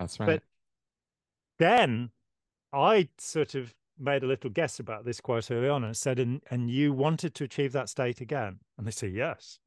[0.00, 0.26] That's right.
[0.26, 0.42] But
[1.58, 2.10] then
[2.72, 6.42] I sort of made a little guess about this quite early on and said, and,
[6.50, 8.58] and you wanted to achieve that state again?
[8.76, 9.58] And they say, yes.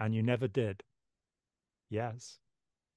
[0.00, 0.82] And you never did.
[1.90, 2.38] Yes.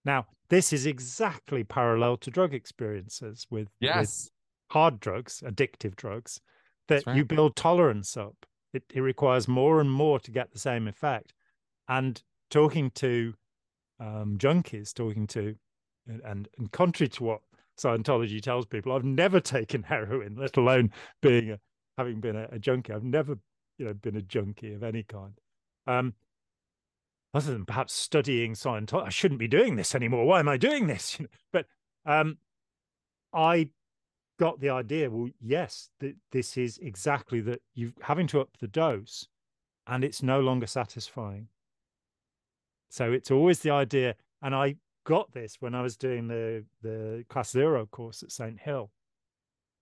[0.05, 3.97] Now, this is exactly parallel to drug experiences with, yes.
[3.97, 4.31] with
[4.72, 6.39] hard drugs, addictive drugs,
[6.88, 7.15] that right.
[7.15, 8.35] you build tolerance up.
[8.73, 11.34] It, it requires more and more to get the same effect.
[11.89, 13.34] And talking to
[13.99, 15.55] um, junkies, talking to,
[16.07, 17.41] and, and contrary to what
[17.80, 20.91] Scientology tells people, I've never taken heroin, let alone
[21.22, 21.59] being a,
[21.97, 22.93] having been a, a junkie.
[22.93, 23.38] I've never,
[23.77, 25.34] you know, been a junkie of any kind.
[25.85, 26.14] Um,
[27.38, 30.26] other than perhaps studying Scientology, I shouldn't be doing this anymore.
[30.26, 31.19] Why am I doing this?
[31.53, 31.68] but
[32.05, 32.38] um,
[33.34, 33.69] I
[34.39, 35.09] got the idea.
[35.09, 37.61] Well, yes, th- this is exactly that.
[37.76, 39.27] you're having to up the dose,
[39.85, 41.47] and it's no longer satisfying.
[42.89, 47.23] So it's always the idea, and I got this when I was doing the the
[47.30, 48.89] class zero course at St Hill,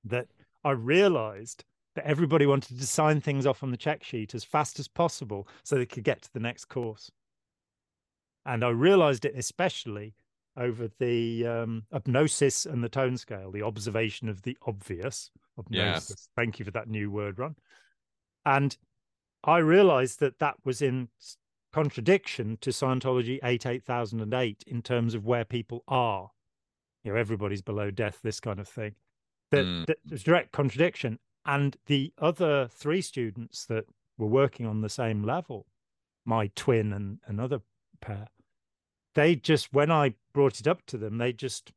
[0.03, 0.27] that
[0.63, 1.63] I realised
[1.95, 5.47] that everybody wanted to sign things off on the check sheet as fast as possible
[5.63, 7.09] so they could get to the next course.
[8.45, 10.13] And I realized it especially
[10.57, 15.31] over the um, hypnosis and the tone scale, the observation of the obvious.
[15.57, 16.09] Hypnosis.
[16.09, 16.29] Yes.
[16.35, 17.55] Thank you for that new word, Ron.
[18.45, 18.77] And
[19.43, 21.09] I realized that that was in
[21.73, 26.31] contradiction to Scientology 8 8008 in terms of where people are.
[27.03, 28.95] You know, everybody's below death, this kind of thing.
[29.51, 29.85] That, mm.
[29.87, 31.19] that there's direct contradiction.
[31.45, 33.85] And the other three students that
[34.17, 35.67] were working on the same level,
[36.25, 37.59] my twin and another
[38.01, 38.27] pair,
[39.15, 41.71] they just when I brought it up to them, they just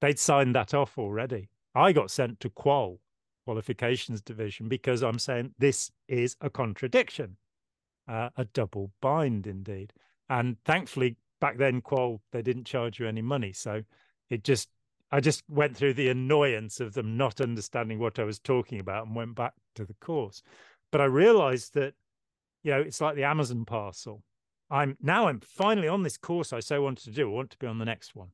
[0.00, 1.48] they'd signed that off already.
[1.74, 3.00] I got sent to Qual
[3.44, 7.36] qualifications division because I'm saying this is a contradiction,
[8.06, 9.92] uh, a double bind indeed.
[10.28, 13.82] And thankfully, back then, Qual they didn't charge you any money, so
[14.28, 14.68] it just
[15.12, 19.06] I just went through the annoyance of them not understanding what I was talking about
[19.06, 20.42] and went back to the course.
[20.92, 21.94] But I realized that,
[22.62, 24.22] you know, it's like the Amazon parcel.
[24.70, 27.30] I'm now I'm finally on this course I so wanted to do.
[27.30, 28.28] I want to be on the next one.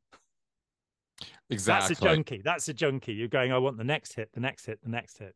[1.49, 1.95] Exactly.
[1.95, 2.43] That's a junkie.
[2.45, 3.15] That's a junkie.
[3.15, 5.35] You're going, I want the next hit, the next hit, the next hit.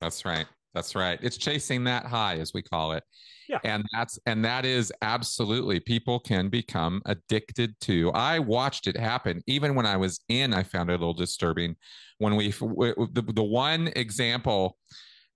[0.00, 0.46] That's right.
[0.74, 1.18] That's right.
[1.22, 3.04] It's chasing that high, as we call it.
[3.48, 3.58] Yeah.
[3.62, 8.10] And that's and that is absolutely people can become addicted to.
[8.12, 9.42] I watched it happen.
[9.46, 11.76] Even when I was in, I found it a little disturbing.
[12.18, 14.78] When we the, the one example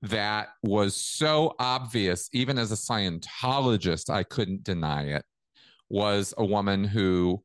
[0.09, 5.25] that was so obvious, even as a Scientologist, I couldn't deny it,
[5.89, 7.43] was a woman who,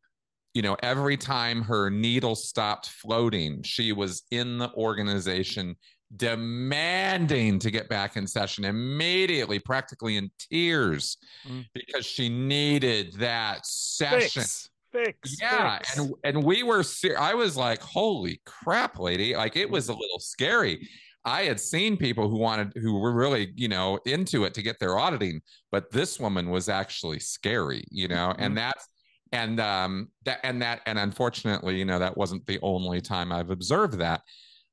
[0.54, 5.76] you know, every time her needle stopped floating, she was in the organization
[6.16, 11.18] demanding to get back in session immediately, practically in tears,
[11.48, 11.66] mm.
[11.74, 14.42] because she needed that session.
[14.42, 15.98] Fix, fix yeah, fix.
[15.98, 16.84] and and we were.
[17.18, 20.88] I was like, "Holy crap, lady!" Like it was a little scary.
[21.24, 24.80] I had seen people who wanted who were really, you know, into it to get
[24.80, 25.42] their auditing,
[25.72, 28.44] but this woman was actually scary, you know, mm-hmm.
[28.44, 28.88] and that's
[29.32, 33.52] and um that and that and unfortunately, you know, that wasn't the only time I've
[33.52, 34.22] observed that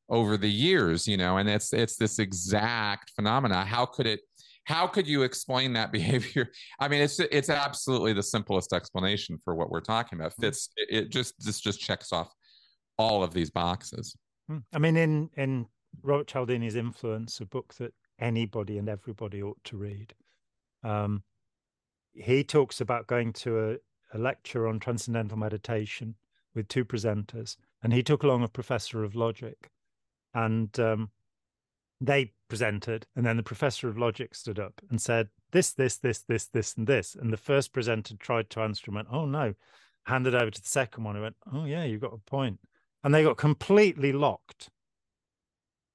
[0.09, 3.65] over the years, you know, and it's it's this exact phenomena.
[3.65, 4.20] How could it
[4.65, 6.51] how could you explain that behavior?
[6.81, 10.33] I mean, it's it's absolutely the simplest explanation for what we're talking about.
[10.33, 10.43] Mm-hmm.
[10.43, 12.33] Fits it just this just checks off
[12.99, 14.16] all of these boxes.
[14.49, 14.59] Hmm.
[14.73, 15.66] I mean, in in
[16.02, 20.15] Robert Cialdini's Influence, a book that anybody and everybody ought to read.
[20.82, 21.23] Um,
[22.12, 26.15] he talks about going to a, a, lecture on transcendental meditation
[26.55, 29.70] with two presenters, and he took along a professor of logic,
[30.35, 31.10] and um,
[32.01, 36.23] they presented, and then the professor of logic stood up and said, "This, this, this,
[36.23, 39.55] this, this, and this." And the first presenter tried to answer and went, "Oh no,"
[40.05, 42.60] handed over to the second one, who went, "Oh yeah, you've got a point,"
[43.05, 44.70] and they got completely locked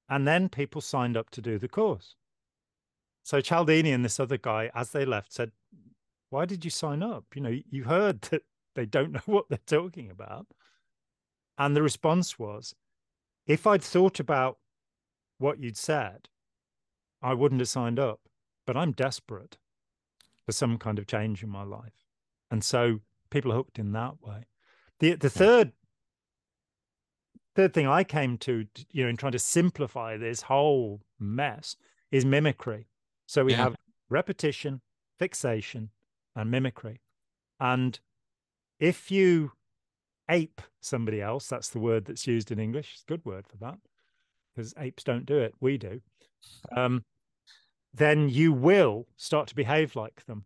[0.09, 2.15] and then people signed up to do the course.
[3.23, 5.51] So Cialdini and this other guy, as they left, said,
[6.29, 7.25] Why did you sign up?
[7.35, 8.43] You know, you heard that
[8.75, 10.47] they don't know what they're talking about.
[11.57, 12.75] And the response was,
[13.47, 14.57] If I'd thought about
[15.37, 16.29] what you'd said,
[17.21, 18.21] I wouldn't have signed up.
[18.65, 19.57] But I'm desperate
[20.45, 22.05] for some kind of change in my life.
[22.51, 22.99] and so
[23.29, 24.45] people are hooked in that way.
[24.99, 25.73] The the third
[27.55, 31.75] third thing I came to, you know, in trying to simplify this whole mess
[32.11, 32.87] is mimicry.
[33.25, 33.63] So we yeah.
[33.63, 33.75] have
[34.09, 34.81] repetition,
[35.17, 35.89] fixation,
[36.35, 37.01] and mimicry.
[37.59, 37.99] And
[38.79, 39.51] if you
[40.29, 42.91] ape somebody else, that's the word that's used in English.
[42.93, 43.77] It's a good word for that
[44.53, 45.53] because apes don't do it.
[45.59, 46.01] We do.
[46.75, 47.03] Um,
[47.93, 50.45] then you will start to behave like them.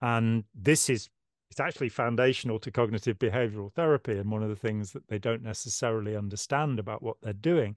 [0.00, 1.08] And this is
[1.52, 5.42] it's actually foundational to cognitive behavioral therapy and one of the things that they don't
[5.42, 7.76] necessarily understand about what they're doing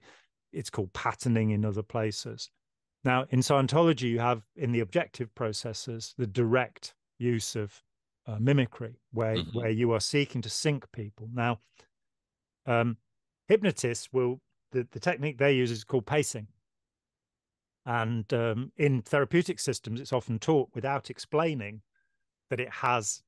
[0.50, 2.50] it's called patterning in other places.
[3.04, 7.82] Now in scientology you have in the objective processes the direct use of
[8.26, 9.58] uh, mimicry where mm-hmm.
[9.58, 11.28] where you are seeking to sync people.
[11.34, 11.60] Now
[12.64, 12.96] um,
[13.46, 14.40] hypnotists will
[14.72, 16.46] the, the technique they use is called pacing.
[17.84, 21.82] And um, in therapeutic systems it's often taught without explaining
[22.48, 23.22] that it has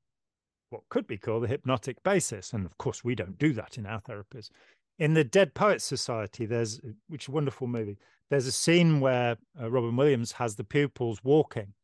[0.71, 2.53] what could be called the hypnotic basis.
[2.53, 4.51] And of course, we don't do that in our therapies.
[4.99, 7.99] In the Dead Poets Society, there's which is a wonderful movie.
[8.31, 11.75] There's a scene where uh, Robin Williams has the pupils walking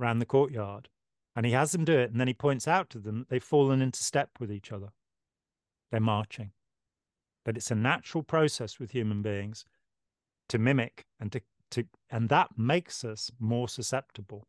[0.00, 0.88] around the courtyard,
[1.36, 3.42] and he has them do it, and then he points out to them that they've
[3.42, 4.88] fallen into step with each other.
[5.90, 6.50] They're marching.
[7.44, 9.64] That it's a natural process with human beings
[10.48, 11.40] to mimic and to
[11.70, 14.46] to and that makes us more susceptible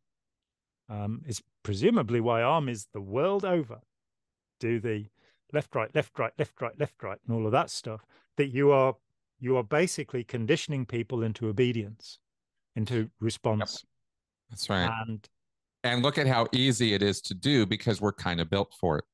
[0.89, 3.79] um, is presumably why armies the world over
[4.59, 5.05] do the
[5.53, 8.05] left, right, left, right, left, right, left, right, and all of that stuff.
[8.37, 8.95] That you are
[9.39, 12.19] you are basically conditioning people into obedience,
[12.75, 13.83] into response.
[13.83, 13.89] Yep.
[14.49, 15.03] That's right.
[15.07, 15.29] And
[15.83, 18.97] and look at how easy it is to do because we're kind of built for
[18.97, 19.05] it.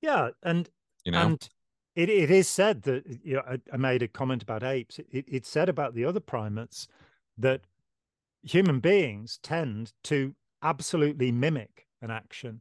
[0.00, 0.68] Yeah, and
[1.04, 1.48] you know, and
[1.94, 4.98] it, it is said that you know I, I made a comment about apes.
[4.98, 6.88] It, it's said about the other primates
[7.36, 7.62] that
[8.42, 12.60] human beings tend to absolutely mimic an action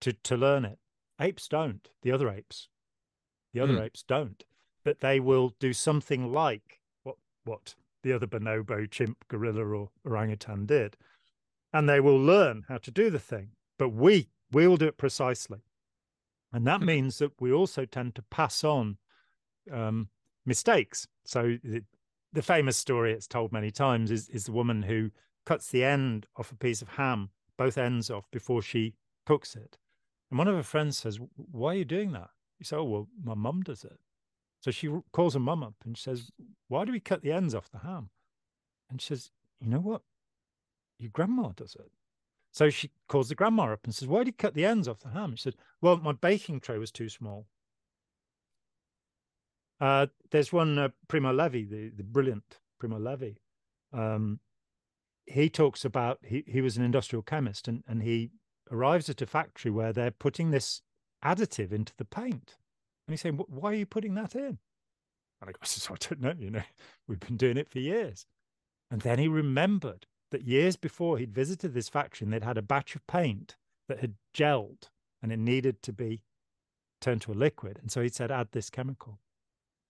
[0.00, 0.78] to to learn it.
[1.20, 1.88] Apes don't.
[2.02, 2.68] The other apes,
[3.52, 3.84] the other mm.
[3.84, 4.44] apes don't.
[4.84, 10.66] But they will do something like what what the other bonobo, chimp, gorilla, or orangutan
[10.66, 10.96] did,
[11.72, 13.50] and they will learn how to do the thing.
[13.78, 15.60] But we we will do it precisely,
[16.52, 16.86] and that hmm.
[16.86, 18.98] means that we also tend to pass on
[19.72, 20.08] um,
[20.44, 21.08] mistakes.
[21.24, 21.82] So the,
[22.32, 25.10] the famous story it's told many times is is the woman who
[25.44, 28.94] cuts the end off a piece of ham, both ends off, before she
[29.26, 29.78] cooks it.
[30.30, 32.30] And one of her friends says, Why are you doing that?
[32.58, 33.98] He says, Oh, well, my mum does it.
[34.60, 36.30] So she calls her mum up and she says,
[36.68, 38.10] Why do we cut the ends off the ham?
[38.90, 39.30] And she says,
[39.60, 40.02] You know what?
[40.98, 41.90] Your grandma does it.
[42.52, 45.00] So she calls the grandma up and says, Why do you cut the ends off
[45.00, 45.36] the ham?
[45.36, 47.46] She said, Well, my baking tray was too small.
[49.80, 53.32] Uh, there's one, uh, Primo Levi, the, the brilliant Primo Levi.
[53.92, 54.40] Um,
[55.26, 58.30] he talks about he, he was an industrial chemist and, and he
[58.70, 60.82] arrives at a factory where they're putting this
[61.24, 62.56] additive into the paint.
[63.06, 64.58] And he's saying, Why are you putting that in?
[65.40, 65.58] And I go,
[65.90, 66.62] I don't know, you know,
[67.08, 68.26] we've been doing it for years.
[68.90, 72.62] And then he remembered that years before he'd visited this factory and they'd had a
[72.62, 73.56] batch of paint
[73.88, 74.88] that had gelled
[75.22, 76.22] and it needed to be
[77.00, 77.78] turned to a liquid.
[77.80, 79.20] And so he said, add this chemical.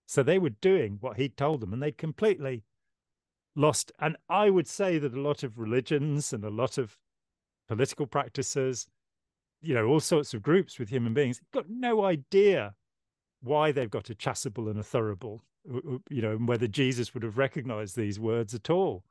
[0.06, 2.64] So they were doing what he'd told them and they'd completely
[3.56, 3.92] lost.
[4.00, 6.98] And I would say that a lot of religions and a lot of
[7.68, 8.86] political practices,
[9.60, 12.74] you know, all sorts of groups with human beings, got no idea
[13.42, 15.40] why they've got a chasuble and a thurible,
[16.10, 19.04] you know, and whether Jesus would have recognized these words at all.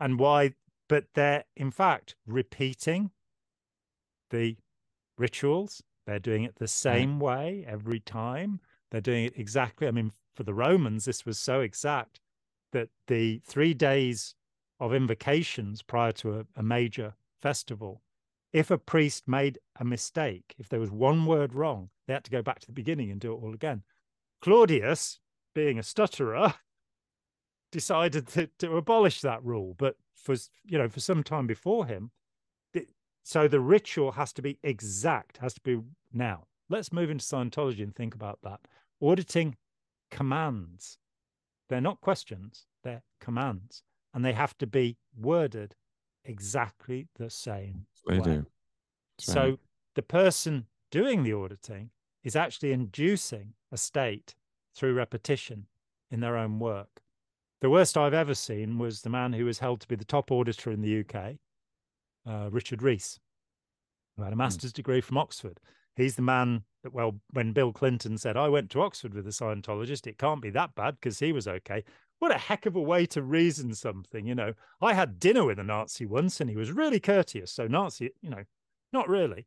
[0.00, 0.52] And why,
[0.88, 3.10] but they're in fact repeating
[4.30, 4.56] the
[5.16, 5.82] rituals.
[6.06, 6.90] They're doing it the mm-hmm.
[6.90, 8.60] same way every time.
[8.90, 9.88] They're doing it exactly.
[9.88, 12.20] I mean, for the Romans, this was so exact
[12.72, 14.34] that the three days
[14.80, 18.02] of invocations prior to a, a major festival,
[18.52, 22.30] if a priest made a mistake, if there was one word wrong, they had to
[22.30, 23.82] go back to the beginning and do it all again.
[24.40, 25.20] Claudius,
[25.54, 26.54] being a stutterer,
[27.72, 30.34] decided to, to abolish that rule, but for
[30.64, 32.10] you know for some time before him,
[33.28, 35.78] so the ritual has to be exact, has to be
[36.14, 36.46] now.
[36.70, 38.60] Let's move into Scientology and think about that.
[39.02, 39.58] Auditing
[40.10, 40.96] commands
[41.68, 43.82] they're not questions, they're commands.
[44.14, 45.74] And they have to be worded
[46.24, 48.24] exactly the same they way.
[48.24, 48.46] do.
[49.18, 49.58] That's so right.
[49.94, 51.90] the person doing the auditing
[52.24, 54.34] is actually inducing a state
[54.74, 55.66] through repetition
[56.10, 57.00] in their own work.
[57.60, 60.30] The worst I've ever seen was the man who was held to be the top
[60.30, 61.34] auditor in the UK,
[62.26, 63.18] uh, Richard Rees,
[64.16, 64.38] who had a hmm.
[64.38, 64.76] master's mm.
[64.76, 65.58] degree from Oxford.
[65.96, 66.62] He's the man
[66.92, 70.50] well, when Bill Clinton said, I went to Oxford with a Scientologist, it can't be
[70.50, 71.84] that bad because he was okay.
[72.18, 74.54] What a heck of a way to reason something, you know.
[74.80, 77.52] I had dinner with a Nazi once and he was really courteous.
[77.52, 78.44] So, Nazi, you know,
[78.92, 79.46] not really.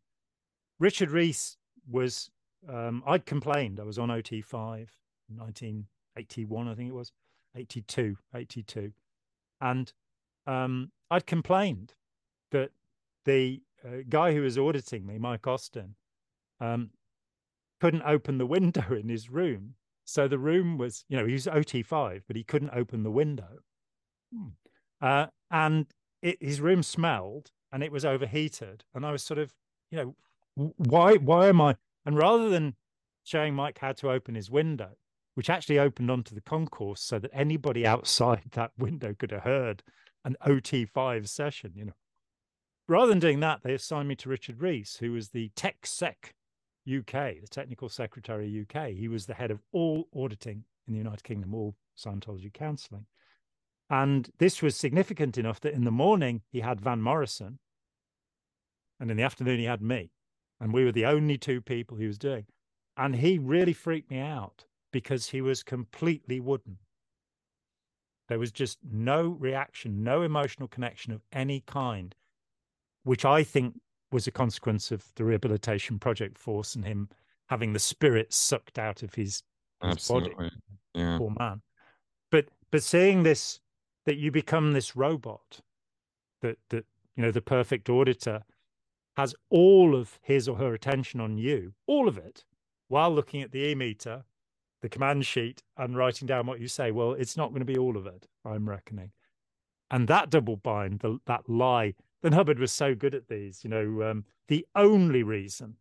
[0.80, 1.58] Richard Rees
[1.90, 2.30] was,
[2.68, 3.80] um, I'd complained.
[3.80, 4.88] I was on OT5,
[5.28, 7.12] 1981, I think it was,
[7.56, 8.92] 82, 82.
[9.60, 9.92] And
[10.48, 11.94] um, I'd complained
[12.52, 12.72] that
[13.26, 15.96] the uh, guy who was auditing me, Mike Austin,
[16.60, 16.92] um,
[17.82, 19.74] couldn't open the window in his room.
[20.06, 23.60] So the room was, you know, he was OT5, but he couldn't open the window.
[24.34, 24.50] Hmm.
[25.02, 25.88] Uh, and
[26.22, 28.84] it, his room smelled and it was overheated.
[28.94, 29.54] And I was sort of,
[29.90, 30.16] you know,
[30.78, 31.76] why, why am I?
[32.06, 32.76] And rather than
[33.24, 34.92] showing Mike how to open his window,
[35.34, 39.82] which actually opened onto the concourse so that anybody outside that window could have heard
[40.24, 41.94] an OT5 session, you know.
[42.88, 46.34] Rather than doing that, they assigned me to Richard Reese, who was the Tech Sec
[46.88, 48.90] UK, the Technical Secretary UK.
[48.90, 53.06] He was the head of all auditing in the United Kingdom, all Scientology counseling.
[53.90, 57.60] And this was significant enough that in the morning he had Van Morrison,
[59.00, 60.12] and in the afternoon he had me.
[60.60, 62.46] And we were the only two people he was doing.
[62.96, 66.78] And he really freaked me out because he was completely wooden.
[68.30, 72.16] There was just no reaction, no emotional connection of any kind,
[73.04, 73.80] which I think
[74.12, 77.10] was a consequence of the rehabilitation project force and him
[77.48, 79.44] having the spirit sucked out of his,
[79.84, 80.34] his body.
[80.94, 81.18] Yeah.
[81.18, 81.62] Poor man.
[82.30, 83.60] But but seeing this
[84.06, 85.62] that you become this robot
[86.42, 86.86] that that
[87.16, 88.44] you know the perfect auditor
[89.18, 92.46] has all of his or her attention on you, all of it,
[92.88, 94.24] while looking at the e-meter,
[94.82, 96.92] the command sheet, and writing down what you say.
[96.92, 99.12] Well, it's not going to be all of it, I'm reckoning.
[99.92, 103.64] And that double bind, the, that lie, then Hubbard was so good at these.
[103.64, 105.76] You know, um, the only reason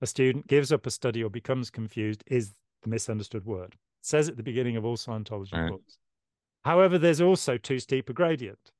[0.00, 2.52] a student gives up a study or becomes confused is
[2.82, 3.74] the misunderstood word.
[3.74, 5.70] It says at the beginning of all Scientology right.
[5.70, 5.98] books.
[6.64, 8.72] However, there's also too steep a gradient.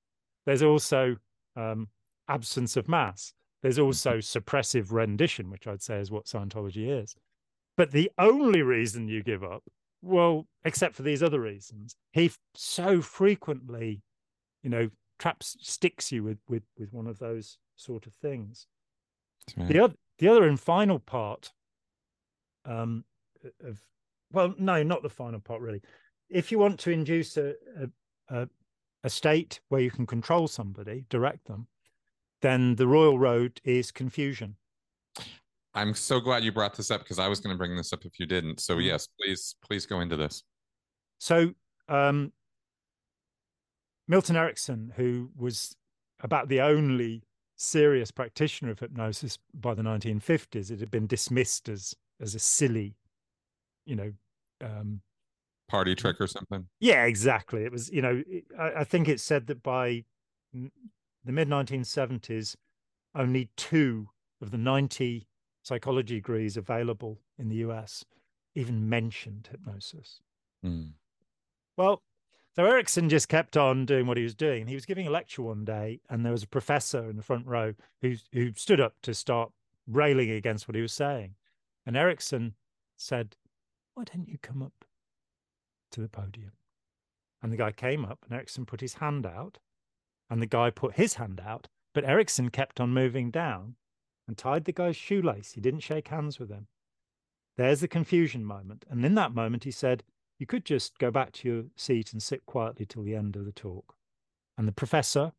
[0.45, 1.17] There's also
[1.57, 1.89] um,
[2.29, 3.33] absence of mass.
[3.63, 7.15] There's also suppressive rendition, which I'd say is what Scientology is.
[7.77, 9.63] But the only reason you give up,
[10.03, 14.03] well, except for these other reasons, he so frequently,
[14.63, 14.89] you know,
[15.19, 18.67] traps sticks you with with with one of those sort of things.
[19.57, 19.69] Right.
[19.69, 21.53] The other the other and final part
[22.65, 23.05] um,
[23.63, 23.81] of
[24.33, 25.83] well, no, not the final part really
[26.29, 27.55] if you want to induce a,
[28.31, 28.49] a,
[29.05, 31.67] a state where you can control somebody, direct them,
[32.43, 34.57] then the royal road is confusion.
[35.75, 38.05] I'm so glad you brought this up because I was going to bring this up
[38.05, 38.61] if you didn't.
[38.61, 38.87] So mm-hmm.
[38.87, 40.43] yes, please, please go into this.
[41.19, 41.53] So
[41.89, 42.33] um,
[44.09, 45.77] Milton Erickson, who was
[46.21, 47.23] about the only
[47.57, 52.97] serious practitioner of hypnosis by the 1950s, it had been dismissed as as a silly,
[53.85, 54.13] you know,
[54.63, 55.01] um,
[55.69, 56.67] party trick or something.
[56.81, 57.65] Yeah, exactly.
[57.65, 58.23] It was, you know,
[58.59, 60.05] I, I think it said that by
[60.53, 62.57] the mid 1970s,
[63.15, 64.09] only two
[64.41, 65.27] of the 90
[65.63, 68.05] psychology degrees available in the US
[68.55, 70.21] even mentioned hypnosis.
[70.65, 70.93] Mm.
[71.77, 72.03] Well,
[72.57, 74.67] so Erickson just kept on doing what he was doing.
[74.67, 77.47] He was giving a lecture one day, and there was a professor in the front
[77.47, 79.53] row who who stood up to start
[79.87, 81.35] railing against what he was saying.
[81.85, 82.55] And Erickson
[82.97, 83.37] said,
[83.95, 84.87] "Why don't you come up
[85.97, 86.53] to the podium.
[87.43, 89.59] And the guy came up, and Erickson put his hand out,
[90.31, 93.77] and the guy put his hand out, but Erickson kept on moving down
[94.29, 95.53] and tied the guy's shoelace.
[95.53, 96.67] He didn't shake hands with him.
[97.57, 98.85] There's the confusion moment.
[98.91, 100.03] And in that moment, he said,
[100.39, 103.45] You could just go back to your seat and sit quietly till the end of
[103.45, 103.95] the talk.
[104.59, 105.33] And the professor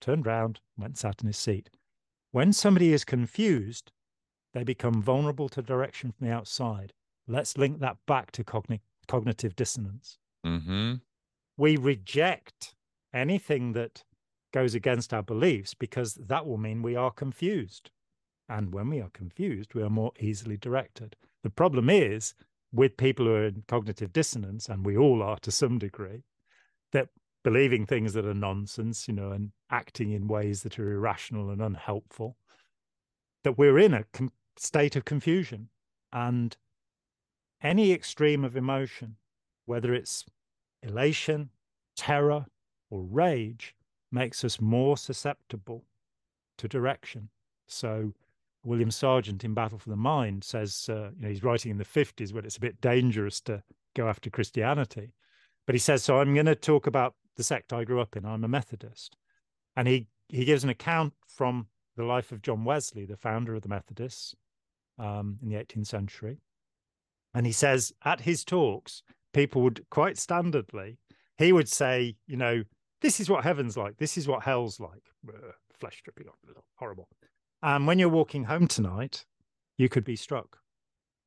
[0.00, 1.70] turned round, went and sat in his seat.
[2.32, 3.92] When somebody is confused,
[4.52, 6.92] they become vulnerable to direction from the outside.
[7.26, 10.18] Let's link that back to cognitive cognitive dissonance.
[10.44, 10.94] Mm-hmm.
[11.56, 12.74] We reject
[13.14, 14.04] anything that
[14.52, 17.90] goes against our beliefs because that will mean we are confused.
[18.48, 21.16] And when we are confused, we are more easily directed.
[21.42, 22.34] The problem is
[22.76, 26.22] with people who are in cognitive dissonance, and we all are to some degree,
[26.92, 27.08] that
[27.42, 31.62] believing things that are nonsense, you know, and acting in ways that are irrational and
[31.62, 32.36] unhelpful,
[33.44, 34.04] that we're in a
[34.56, 35.68] state of confusion.
[36.12, 36.56] And
[37.62, 39.16] any extreme of emotion,
[39.64, 40.24] whether it's
[40.82, 41.50] elation,
[41.96, 42.46] terror,
[42.90, 43.74] or rage,
[44.12, 45.84] makes us more susceptible
[46.58, 47.28] to direction.
[47.66, 48.12] So,
[48.66, 51.84] William Sargant in Battle for the Mind says, uh, you know, he's writing in the
[51.84, 53.62] 50s when it's a bit dangerous to
[53.94, 55.12] go after Christianity.
[55.66, 58.26] But he says, so I'm going to talk about the sect I grew up in.
[58.26, 59.16] I'm a Methodist.
[59.76, 63.62] And he, he gives an account from the life of John Wesley, the founder of
[63.62, 64.34] the Methodists
[64.98, 66.38] um, in the 18th century.
[67.34, 69.02] And he says at his talks,
[69.32, 70.96] people would quite standardly,
[71.38, 72.64] he would say, you know,
[73.00, 75.02] this is what heaven's like, this is what hell's like.
[75.78, 76.26] Flesh dripping,
[76.76, 77.08] horrible.
[77.62, 79.24] And when you're walking home tonight,
[79.78, 80.58] you could be struck.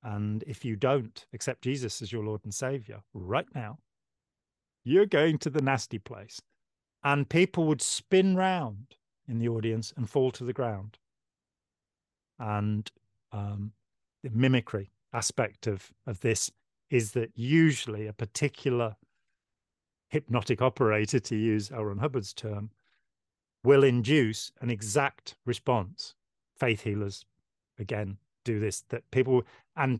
[0.03, 3.79] And if you don't accept Jesus as your Lord and Savior right now,
[4.83, 6.41] you're going to the nasty place.
[7.03, 8.95] And people would spin round
[9.27, 10.97] in the audience and fall to the ground.
[12.39, 12.89] And
[13.31, 13.73] um,
[14.23, 16.51] the mimicry aspect of, of this
[16.89, 18.95] is that usually a particular
[20.09, 21.85] hypnotic operator, to use L.
[21.85, 22.71] Ron Hubbard's term,
[23.63, 26.15] will induce an exact response.
[26.59, 27.25] Faith healers,
[27.77, 29.43] again, do this, that people,
[29.75, 29.99] and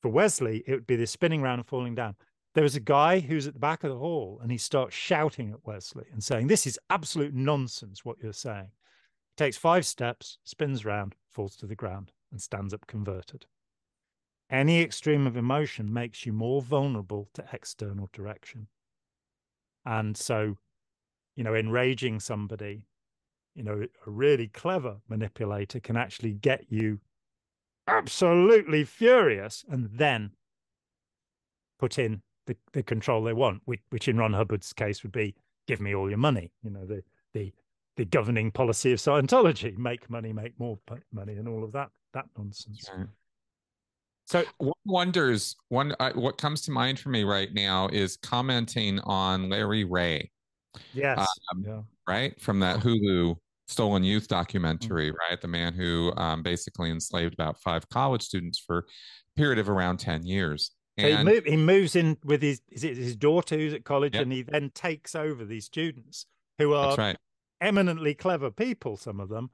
[0.00, 2.16] for Wesley, it would be this spinning around and falling down.
[2.54, 5.50] There was a guy who's at the back of the hall and he starts shouting
[5.50, 8.70] at Wesley and saying, This is absolute nonsense, what you're saying.
[9.36, 13.46] Takes five steps, spins around, falls to the ground, and stands up converted.
[14.50, 18.66] Any extreme of emotion makes you more vulnerable to external direction.
[19.86, 20.58] And so,
[21.36, 22.84] you know, enraging somebody,
[23.54, 27.00] you know, a really clever manipulator can actually get you
[27.86, 30.30] absolutely furious and then
[31.78, 35.34] put in the, the control they want, which, which in Ron Hubbard's case would be
[35.66, 36.50] give me all your money.
[36.62, 37.02] You know, the
[37.34, 37.52] the
[37.96, 40.78] the governing policy of Scientology, make money, make more
[41.12, 42.88] money, and all of that that nonsense.
[44.24, 48.98] So one wonders one uh, what comes to mind for me right now is commenting
[49.00, 50.30] on Larry Ray.
[50.94, 51.26] Yes.
[51.52, 51.80] Um, yeah.
[52.08, 53.36] Right from that Hulu
[53.66, 55.30] stolen youth documentary, mm-hmm.
[55.30, 55.40] right?
[55.40, 58.82] The man who um, basically enslaved about five college students for a
[59.36, 60.72] period of around ten years.
[60.98, 63.84] So and, he, move, he, moves in with his is it his daughter who's at
[63.84, 64.24] college, yep.
[64.24, 66.26] and he then takes over these students
[66.58, 67.16] who are right.
[67.60, 69.50] eminently clever people, some of them,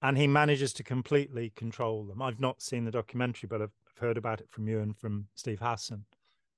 [0.00, 2.22] and he manages to completely control them.
[2.22, 5.58] I've not seen the documentary, but I've heard about it from you and from Steve
[5.60, 6.04] Hassan.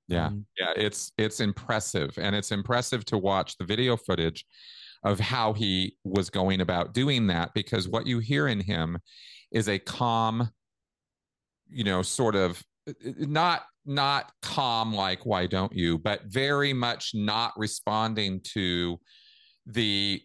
[0.06, 4.44] Yeah, um, yeah, it's it's impressive, and it's impressive to watch the video footage
[5.02, 8.98] of how he was going about doing that because what you hear in him
[9.50, 10.50] is a calm,
[11.68, 16.72] you know, sort of uh, uh, not not calm like why don't you, but very
[16.72, 19.00] much not responding to
[19.66, 20.20] the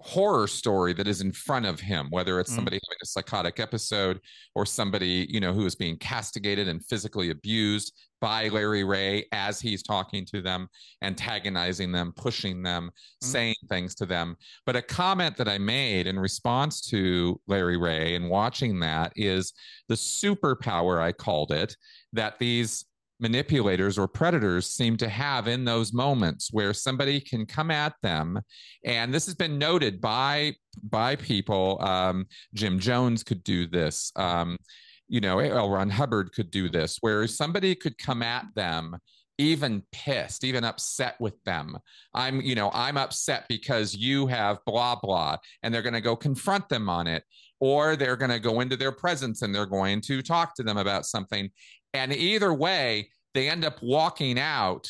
[0.00, 2.54] horror story that is in front of him whether it's mm.
[2.54, 4.20] somebody having a psychotic episode
[4.54, 9.60] or somebody you know who is being castigated and physically abused by Larry Ray as
[9.60, 10.68] he's talking to them
[11.02, 13.26] antagonizing them pushing them mm.
[13.26, 18.14] saying things to them but a comment that i made in response to Larry Ray
[18.14, 19.52] and watching that is
[19.88, 21.76] the superpower i called it
[22.12, 22.84] that these
[23.20, 28.40] manipulators or predators seem to have in those moments where somebody can come at them.
[28.84, 30.54] And this has been noted by
[30.84, 34.56] by people um, jim jones could do this um,
[35.08, 38.96] you know l ron hubbard could do this where somebody could come at them
[39.38, 41.76] even pissed even upset with them.
[42.14, 46.16] I'm you know i'm upset because you have blah blah and they're going to go
[46.16, 47.22] confront them on it
[47.60, 50.76] or they're going to go into their presence and they're going to talk to them
[50.76, 51.50] about something.
[51.94, 54.88] And either way they end up walking out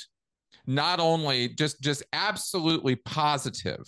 [0.66, 3.82] not only just just absolutely positive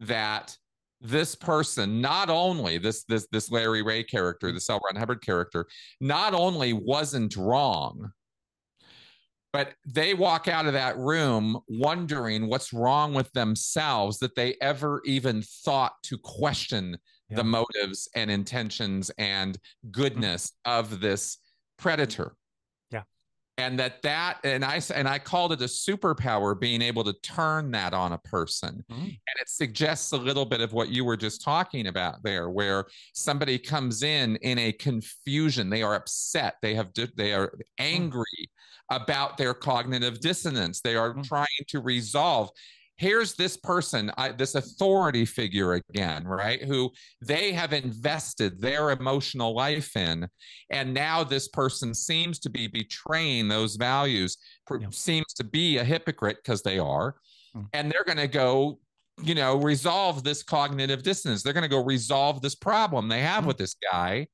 [0.00, 0.56] that
[1.00, 5.66] this person not only this this this larry ray character the l ron hubbard character
[6.00, 8.10] not only wasn't wrong
[9.56, 15.00] but they walk out of that room wondering what's wrong with themselves that they ever
[15.06, 16.98] even thought to question
[17.30, 17.36] yeah.
[17.36, 19.58] the motives and intentions and
[19.90, 20.78] goodness mm-hmm.
[20.78, 21.38] of this
[21.78, 22.34] predator
[23.58, 27.70] and that that and i and i called it a superpower being able to turn
[27.70, 28.96] that on a person mm.
[28.96, 32.84] and it suggests a little bit of what you were just talking about there where
[33.14, 37.60] somebody comes in in a confusion they are upset they have they are mm.
[37.78, 38.96] angry mm.
[38.96, 41.24] about their cognitive dissonance they are mm.
[41.24, 42.50] trying to resolve
[42.98, 46.62] here's this person, I, this authority figure again, right?
[46.62, 46.90] Who
[47.20, 50.28] they have invested their emotional life in.
[50.70, 54.38] And now this person seems to be betraying those values,
[54.70, 54.86] yeah.
[54.90, 57.16] seems to be a hypocrite because they are.
[57.54, 57.66] Mm.
[57.74, 58.78] And they're going to go,
[59.22, 61.42] you know, resolve this cognitive dissonance.
[61.42, 63.48] They're going to go resolve this problem they have mm.
[63.48, 64.28] with this guy.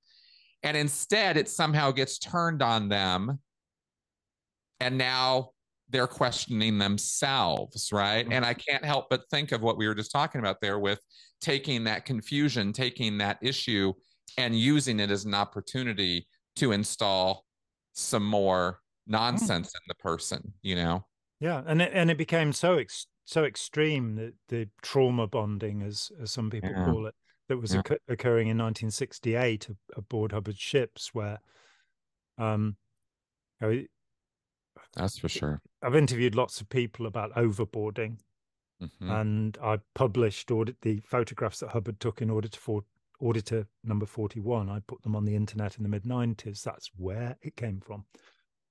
[0.62, 3.40] And instead, it somehow gets turned on them.
[4.78, 5.50] And now
[5.92, 8.26] they're questioning themselves, right?
[8.28, 11.00] And I can't help but think of what we were just talking about there with
[11.40, 13.92] taking that confusion, taking that issue,
[14.38, 17.44] and using it as an opportunity to install
[17.92, 21.04] some more nonsense in the person, you know?
[21.40, 26.10] Yeah, and it, and it became so ex- so extreme that the trauma bonding, as
[26.20, 26.86] as some people yeah.
[26.86, 27.14] call it,
[27.48, 27.80] that was yeah.
[27.80, 31.40] occur- occurring in 1968 aboard Hubbard ships, where
[32.38, 32.76] um,
[33.60, 33.84] you know,
[34.94, 35.60] that's for sure.
[35.82, 38.18] I've interviewed lots of people about overboarding,
[38.82, 39.10] mm-hmm.
[39.10, 42.84] and I published audit the photographs that Hubbard took in order to for,
[43.22, 47.36] auditor number 41 i put them on the internet in the mid 90s that's where
[47.40, 48.04] it came from.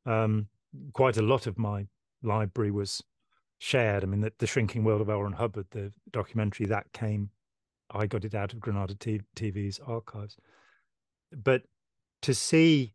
[0.06, 0.48] Um,
[0.94, 1.88] quite a lot of my
[2.22, 3.02] library was
[3.60, 4.04] shared.
[4.04, 5.24] I mean the, the shrinking world of l.
[5.24, 7.30] Ron hubbard the documentary that came
[7.92, 10.36] i got it out of granada T- tv's archives.
[11.32, 11.64] But
[12.24, 12.94] to see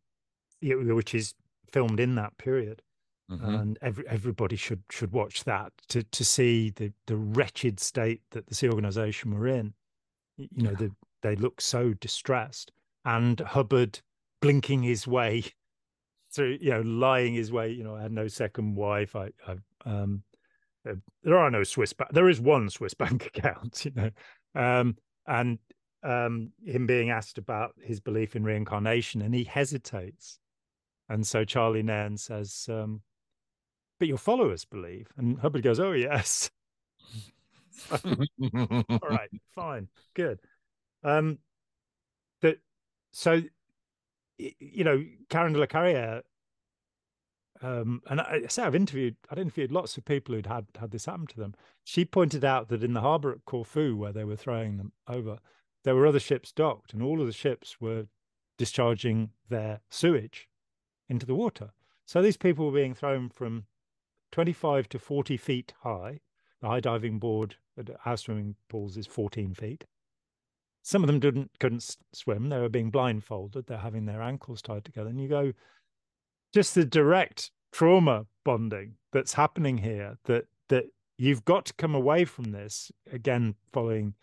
[0.63, 1.35] which is
[1.73, 2.83] filmed in that period
[3.31, 3.55] mm-hmm.
[3.55, 8.47] and every, everybody should should watch that to to see the the wretched state that
[8.47, 9.75] the sea organization were in
[10.37, 10.77] you know yeah.
[10.77, 10.93] the,
[11.23, 12.73] they look so distressed
[13.05, 14.01] and hubbard
[14.41, 15.45] blinking his way
[16.33, 19.57] through you know lying his way you know i had no second wife i, I
[19.85, 20.23] um
[20.89, 20.95] uh,
[21.25, 24.11] there are no swiss bank there is one swiss bank account you know
[24.55, 24.97] um
[25.27, 25.59] and
[26.03, 30.39] um him being asked about his belief in reincarnation and he hesitates
[31.09, 33.01] and so charlie nairn says um
[33.99, 35.09] but your followers believe.
[35.17, 36.51] And Hubbard goes, oh, yes.
[37.91, 40.41] All right, fine, good.
[41.05, 41.39] Um,
[42.43, 42.59] that
[43.13, 43.43] so,
[44.39, 46.23] you know, Karen de la Carrière,
[47.63, 50.91] um, and I, I say I've interviewed, I'd interviewed lots of people who'd had had
[50.91, 51.55] this happen to them.
[51.85, 55.39] She pointed out that in the harbour at Corfu, where they were throwing them over,
[55.85, 58.07] there were other ships docked, and all of the ships were
[58.59, 60.49] discharging their sewage
[61.09, 61.71] into the water.
[62.05, 63.65] So these people were being thrown from
[64.33, 66.21] 25 to 40 feet high.
[66.61, 69.85] The high diving board at our swimming pools is 14 feet.
[70.83, 72.49] Some of them didn't couldn't swim.
[72.49, 73.67] They were being blindfolded.
[73.67, 75.11] They're having their ankles tied together.
[75.11, 75.53] And you go,
[76.55, 80.17] just the direct trauma bonding that's happening here.
[80.27, 80.85] That that
[81.19, 84.15] you've got to come away from this again, following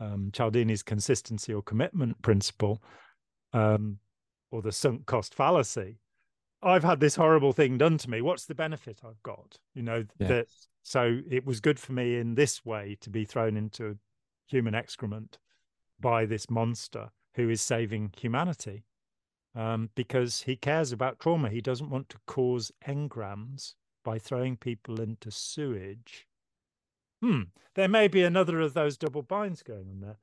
[0.00, 2.82] um, Cialdini's consistency or commitment principle,
[3.52, 3.98] um,
[4.50, 5.98] or the sunk cost fallacy.
[6.62, 8.20] I've had this horrible thing done to me.
[8.20, 9.58] What's the benefit I've got?
[9.74, 10.48] You know, that
[10.82, 13.98] so it was good for me in this way to be thrown into
[14.46, 15.38] human excrement
[16.00, 18.84] by this monster who is saving humanity
[19.54, 21.50] um, because he cares about trauma.
[21.50, 23.74] He doesn't want to cause engrams
[24.04, 26.26] by throwing people into sewage.
[27.22, 27.42] Hmm,
[27.74, 30.18] there may be another of those double binds going on there.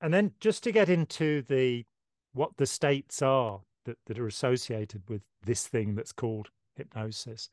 [0.00, 1.84] And then just to get into the
[2.32, 7.50] what the states are that, that are associated with this thing that's called hypnosis.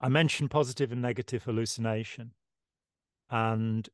[0.00, 2.32] I mentioned positive and negative hallucination,
[3.30, 3.88] and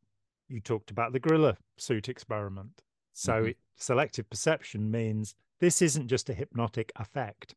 [0.49, 2.83] you talked about the gorilla suit experiment.
[3.13, 3.49] So, mm-hmm.
[3.49, 7.55] it, selective perception means this isn't just a hypnotic effect.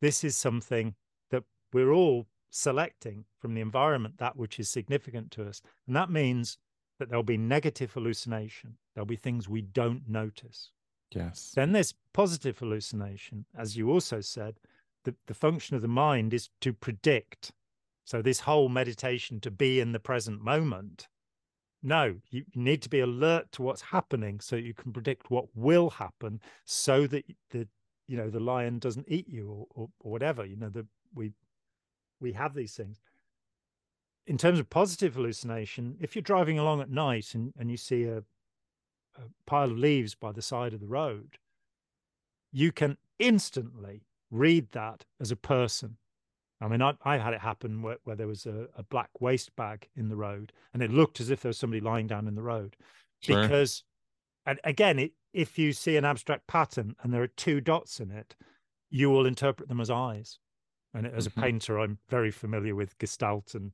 [0.00, 0.94] This is something
[1.30, 5.60] that we're all selecting from the environment that which is significant to us.
[5.86, 6.58] And that means
[6.98, 8.76] that there'll be negative hallucination.
[8.94, 10.70] There'll be things we don't notice.
[11.14, 11.52] Yes.
[11.54, 13.46] Then there's positive hallucination.
[13.56, 14.60] As you also said,
[15.04, 17.52] the, the function of the mind is to predict.
[18.04, 21.08] So, this whole meditation to be in the present moment.
[21.82, 25.90] No, you need to be alert to what's happening so you can predict what will
[25.90, 27.68] happen so that the
[28.08, 30.44] you know the lion doesn't eat you or, or, or whatever.
[30.44, 31.32] You know, the we
[32.20, 32.98] we have these things.
[34.26, 38.04] In terms of positive hallucination, if you're driving along at night and, and you see
[38.04, 38.22] a,
[39.18, 41.38] a pile of leaves by the side of the road,
[42.52, 45.96] you can instantly read that as a person.
[46.60, 49.54] I mean, I, I had it happen where, where there was a, a, black waste
[49.54, 52.34] bag in the road, and it looked as if there was somebody lying down in
[52.34, 52.76] the road.
[53.20, 53.42] Sure.
[53.42, 53.84] Because,
[54.44, 58.10] and again, it, if you see an abstract pattern and there are two dots in
[58.10, 58.34] it,
[58.90, 60.38] you will interpret them as eyes.
[60.94, 61.38] And as mm-hmm.
[61.38, 63.72] a painter, I'm very familiar with Gestalt and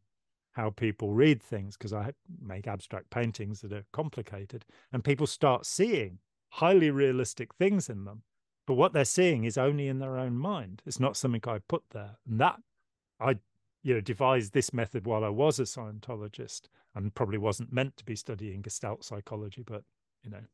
[0.54, 5.66] how people read things because I make abstract paintings that are complicated and people start
[5.66, 6.18] seeing
[6.48, 8.22] highly realistic things in them.
[8.66, 10.80] But what they're seeing is only in their own mind.
[10.86, 12.18] It's not something I put there.
[12.26, 12.56] And that
[13.20, 13.38] I,
[13.82, 16.62] you know, devised this method while I was a Scientologist
[16.94, 19.82] and probably wasn't meant to be studying Gestalt psychology, but,
[20.22, 20.44] you know,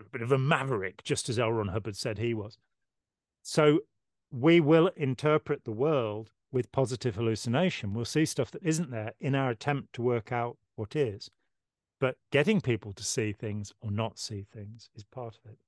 [0.00, 1.52] a bit of a maverick, just as L.
[1.52, 2.58] Ron Hubbard said he was.
[3.42, 3.80] So
[4.30, 7.94] we will interpret the world with positive hallucination.
[7.94, 11.30] We'll see stuff that isn't there in our attempt to work out what is.
[12.00, 15.58] But getting people to see things or not see things is part of it.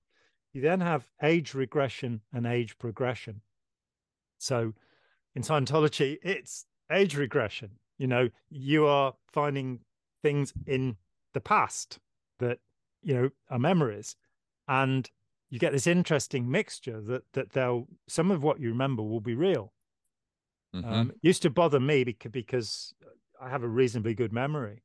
[0.52, 3.42] You then have age regression and age progression.
[4.38, 4.74] So
[5.34, 7.70] in Scientology, it's age regression.
[7.98, 9.80] You know, you are finding
[10.22, 10.96] things in
[11.34, 11.98] the past
[12.38, 12.58] that,
[13.02, 14.16] you know, are memories.
[14.66, 15.10] And
[15.50, 19.34] you get this interesting mixture that that they'll some of what you remember will be
[19.34, 19.72] real
[20.74, 20.92] Mm-hmm.
[20.92, 22.94] Um, used to bother me because,
[23.42, 24.82] I have a reasonably good memory,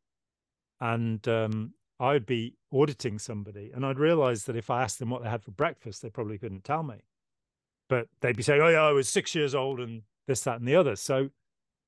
[0.80, 5.24] and um, I'd be auditing somebody, and I'd realize that if I asked them what
[5.24, 7.03] they had for breakfast, they probably couldn't tell me.
[7.90, 10.68] But they'd be saying, "Oh yeah, I was six years old, and this, that, and
[10.68, 11.30] the other." So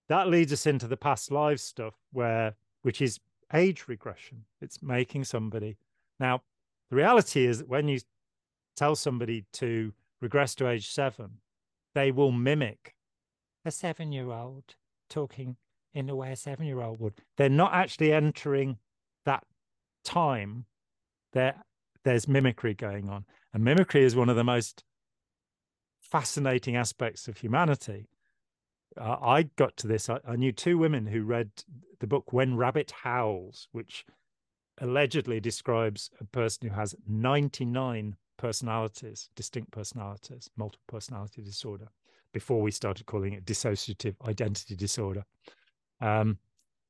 [0.09, 3.19] that leads us into the past lives stuff, where which is
[3.53, 4.43] age regression.
[4.61, 5.77] It's making somebody
[6.19, 6.43] now.
[6.89, 7.99] The reality is that when you
[8.75, 11.39] tell somebody to regress to age seven,
[11.95, 12.96] they will mimic
[13.67, 14.75] a seven year old
[15.09, 15.57] talking
[15.93, 17.13] in the way a seven year old would.
[17.37, 18.77] They're not actually entering
[19.25, 19.43] that
[20.03, 20.65] time.
[21.33, 21.55] There,
[22.03, 23.25] there's mimicry going on.
[23.53, 24.83] And mimicry is one of the most
[25.99, 28.07] fascinating aspects of humanity.
[28.99, 30.09] Uh, I got to this.
[30.09, 31.51] I, I knew two women who read
[31.99, 34.05] the book When Rabbit Howls, which
[34.79, 41.87] allegedly describes a person who has 99 personalities, distinct personalities, multiple personality disorder,
[42.37, 45.23] before we started calling it dissociative identity disorder.
[45.99, 46.37] Um,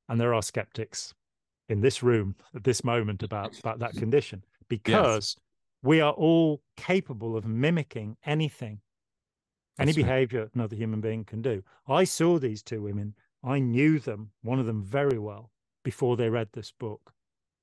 [0.09, 1.13] and there are skeptics
[1.69, 5.43] in this room at this moment about, about that condition because yes.
[5.83, 8.81] we are all capable of mimicking anything,
[9.79, 10.49] any That's behavior right.
[10.53, 11.63] another human being can do.
[11.87, 15.51] I saw these two women, I knew them, one of them very well,
[15.85, 17.13] before they read this book.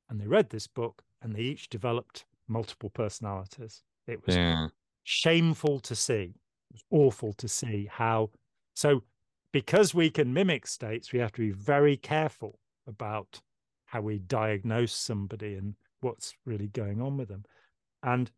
[0.08, 3.82] And they read this book and they each developed multiple personalities.
[4.06, 4.68] It was yeah.
[5.02, 6.34] shameful to see.
[6.74, 8.30] It was awful to see how.
[8.74, 9.04] So,
[9.52, 13.40] because we can mimic states, we have to be very careful about
[13.86, 17.44] how we diagnose somebody and what's really going on with them.
[18.02, 18.30] And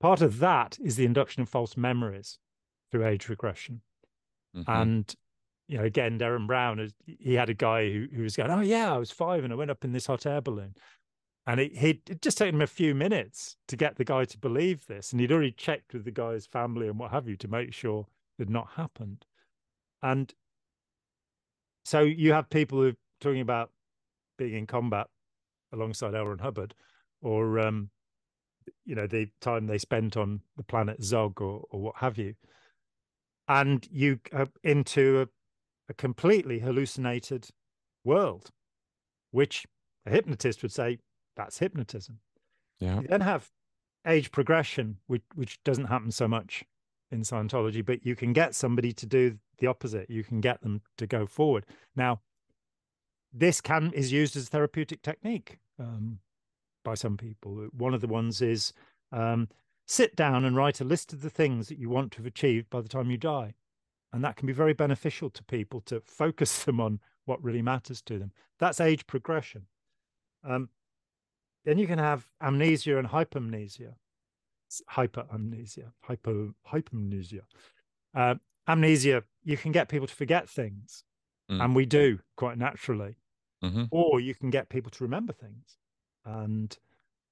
[0.00, 2.38] part of that is the induction of false memories
[2.90, 3.80] through age regression.
[4.56, 4.70] Mm-hmm.
[4.70, 5.14] And
[5.66, 8.94] you know, again, Derren Brown, he had a guy who, who was going, "Oh yeah,
[8.94, 10.74] I was five and I went up in this hot air balloon,"
[11.46, 14.86] and it, he'd just taken him a few minutes to get the guy to believe
[14.86, 17.72] this, and he'd already checked with the guy's family and what have you to make
[17.72, 18.06] sure
[18.38, 19.26] it had not happened.
[20.02, 20.32] And
[21.84, 23.70] so you have people who are talking about
[24.38, 25.08] being in combat
[25.72, 26.26] alongside L.
[26.26, 26.74] Ron Hubbard,
[27.20, 27.90] or um,
[28.86, 32.34] you know the time they spent on the planet Zog, or or what have you,
[33.48, 35.26] and you uh, into a,
[35.90, 37.48] a completely hallucinated
[38.02, 38.50] world,
[39.30, 39.66] which
[40.06, 40.98] a hypnotist would say
[41.36, 42.20] that's hypnotism.
[42.80, 43.00] Yeah.
[43.00, 43.50] You then have
[44.06, 46.64] age progression, which which doesn't happen so much
[47.10, 50.10] in Scientology, but you can get somebody to do the opposite.
[50.10, 51.64] You can get them to go forward.
[51.96, 52.20] Now,
[53.32, 56.18] this can is used as a therapeutic technique um,
[56.84, 57.68] by some people.
[57.76, 58.72] One of the ones is
[59.12, 59.48] um,
[59.86, 62.70] sit down and write a list of the things that you want to have achieved
[62.70, 63.54] by the time you die,
[64.12, 68.02] and that can be very beneficial to people to focus them on what really matters
[68.02, 68.32] to them.
[68.58, 69.66] That's age progression.
[70.46, 70.68] Um,
[71.64, 73.94] then you can have amnesia and hypomnesia,
[74.90, 77.42] hyperamnesia, hypo hypomnesia.
[78.14, 78.34] Uh,
[78.68, 81.04] amnesia, you can get people to forget things,
[81.50, 81.62] mm.
[81.62, 83.16] and we do quite naturally,
[83.62, 83.84] mm-hmm.
[83.90, 85.76] or you can get people to remember things.
[86.24, 86.76] And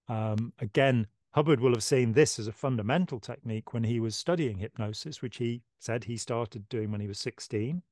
[0.08, 4.58] um, again, Hubbard will have seen this as a fundamental technique when he was studying
[4.58, 7.82] hypnosis, which he said he started doing when he was 16.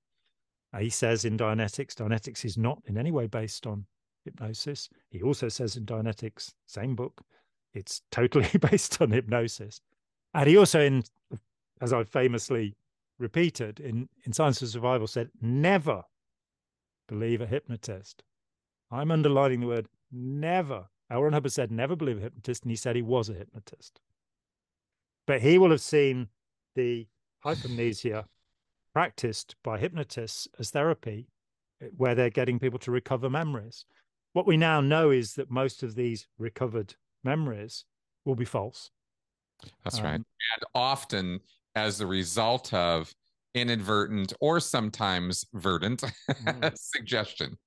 [0.72, 3.86] Uh, he says in Dianetics, Dianetics is not in any way based on
[4.24, 4.88] hypnosis.
[5.10, 7.22] He also says in Dianetics, same book,
[7.74, 9.80] it's totally based on hypnosis.
[10.34, 11.02] And he also, in
[11.80, 12.76] as I famously
[13.18, 16.02] repeated in, in Science of Survival, said, never
[17.09, 18.22] believe a hypnotist.
[18.90, 20.88] I'm underlining the word never.
[21.10, 21.22] L.
[21.22, 24.01] Ron Hubbard said, never believe a hypnotist, and he said he was a hypnotist.
[25.26, 26.28] But he will have seen
[26.74, 27.06] the
[27.44, 28.24] hypomnesia
[28.92, 31.28] practiced by hypnotists as therapy,
[31.97, 33.86] where they're getting people to recover memories
[34.32, 36.94] what we now know is that most of these recovered
[37.24, 37.85] memories
[38.24, 38.90] will be false.
[39.85, 40.15] That's um, right.
[40.15, 41.40] And often
[41.74, 43.12] as a result of
[43.55, 46.73] inadvertent or sometimes verdant mm.
[46.77, 47.59] suggestion.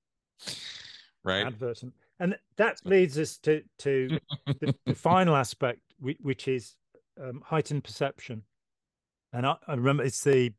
[1.23, 1.45] Right.
[1.45, 1.93] Advertent.
[2.19, 6.75] And that leads us to to the, the, final aspect, which is
[7.21, 8.43] um, heightened perception.
[9.31, 10.53] And I, I remember it's the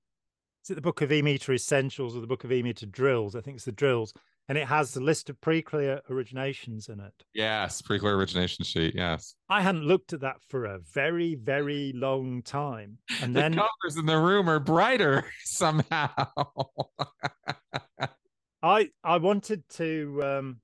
[0.65, 3.37] is it the book of E-meter essentials or the book of E-meter drills?
[3.37, 4.15] I think it's the drills
[4.49, 7.15] and it has a list of pre-clear originations in it.
[7.33, 8.95] Yes, pre-clear origination sheet.
[8.95, 13.57] Yes, I hadn't looked at that for a very, very long time, and then the
[13.57, 16.09] then colors in the room are brighter somehow.
[18.63, 20.61] I I wanted to, um,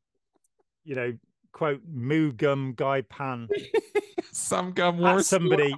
[0.84, 1.12] you know,
[1.52, 3.48] quote Moo Goo Gai Pan,
[4.32, 5.74] some gum war somebody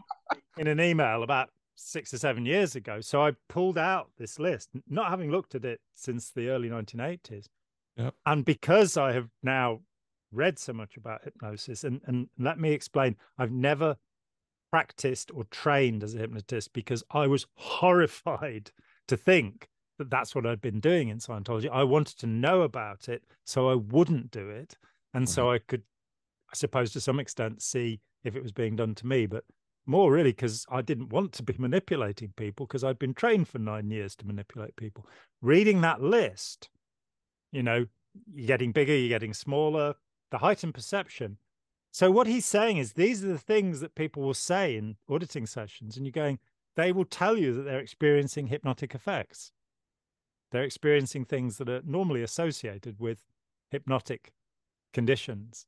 [0.56, 3.00] in an email about six or seven years ago.
[3.00, 7.46] So I pulled out this list, not having looked at it since the early 1980s.
[7.96, 8.14] Yep.
[8.26, 9.80] And because I have now
[10.30, 13.96] read so much about hypnosis, and, and let me explain, I've never
[14.70, 18.70] practiced or trained as a hypnotist because I was horrified
[19.08, 21.68] to think that that's what I'd been doing in Scientology.
[21.70, 24.76] I wanted to know about it so I wouldn't do it.
[25.12, 25.32] And mm-hmm.
[25.32, 25.82] so I could,
[26.50, 29.26] I suppose, to some extent, see if it was being done to me.
[29.26, 29.44] But
[29.84, 33.58] more really because I didn't want to be manipulating people because I'd been trained for
[33.58, 35.06] nine years to manipulate people.
[35.40, 36.70] Reading that list
[37.52, 37.86] you know,
[38.34, 39.94] you're getting bigger, you're getting smaller.
[40.30, 41.38] The heightened perception
[41.92, 45.46] So what he's saying is these are the things that people will say in auditing
[45.46, 46.38] sessions, and you're going,
[46.76, 49.52] they will tell you that they're experiencing hypnotic effects.
[50.50, 53.24] They're experiencing things that are normally associated with
[53.70, 54.32] hypnotic
[54.94, 55.66] conditions.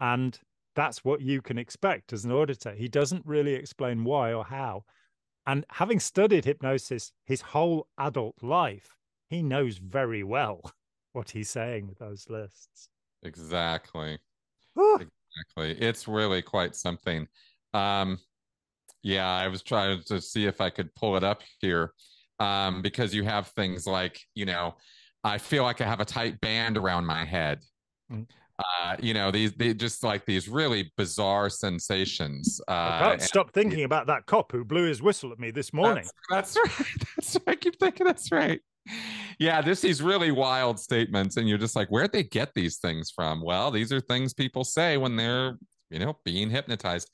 [0.00, 0.38] And
[0.74, 2.72] that's what you can expect as an auditor.
[2.72, 4.84] He doesn't really explain why or how.
[5.46, 8.96] And having studied hypnosis his whole adult life,
[9.28, 10.72] he knows very well
[11.12, 12.88] what he's saying with those lists.
[13.22, 14.18] Exactly.
[14.76, 15.86] exactly.
[15.86, 17.26] It's really quite something.
[17.74, 18.18] Um,
[19.02, 21.92] yeah, I was trying to see if I could pull it up here
[22.38, 24.74] um, because you have things like, you know,
[25.24, 27.60] I feel like I have a tight band around my head.
[28.10, 28.26] Mm.
[28.58, 32.60] Uh, you know, these they just like these really bizarre sensations.
[32.68, 35.72] Uh, I can't stop thinking about that cop who blew his whistle at me this
[35.72, 36.04] morning.
[36.28, 37.04] That's, that's right.
[37.16, 38.60] That's I keep thinking that's right.
[39.38, 43.10] Yeah, just these really wild statements, and you're just like, where'd they get these things
[43.10, 43.42] from?
[43.42, 45.56] Well, these are things people say when they're,
[45.90, 47.10] you know, being hypnotized.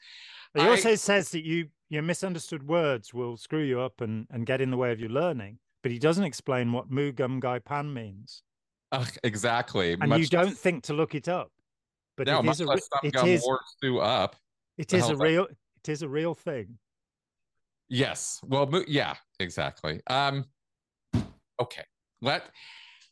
[0.55, 4.45] He I, also says that you your misunderstood words will screw you up and, and
[4.45, 5.59] get in the way of your learning.
[5.83, 8.43] But he doesn't explain what Moo Goo Gai Pan means.
[8.91, 9.93] Uh, exactly.
[9.93, 11.53] And much you don't less, think to look it up.
[12.17, 12.65] But no, it is a,
[13.05, 13.47] it is,
[14.01, 14.37] up.
[14.79, 16.79] It is a real it is a real thing.
[17.89, 18.41] Yes.
[18.43, 20.01] Well, yeah, exactly.
[20.09, 20.45] Um
[21.61, 21.85] okay.
[22.23, 22.51] Let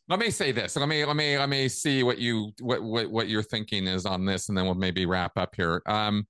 [0.07, 0.75] let me say this.
[0.75, 4.05] Let me let me let me see what you what what what your thinking is
[4.05, 5.81] on this and then we'll maybe wrap up here.
[5.87, 6.25] Um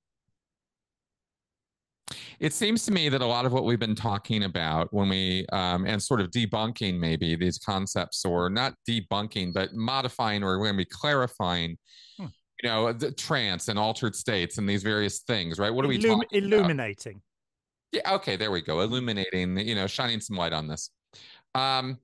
[2.39, 5.45] it seems to me that a lot of what we've been talking about when we
[5.51, 10.65] um, and sort of debunking maybe these concepts or not debunking but modifying or we're
[10.65, 11.77] going to be clarifying
[12.17, 12.27] hmm.
[12.61, 15.97] you know the trance and altered states and these various things right what are we
[15.97, 18.03] Illum- illuminating about?
[18.05, 20.91] yeah okay there we go illuminating you know shining some light on this
[21.55, 21.97] um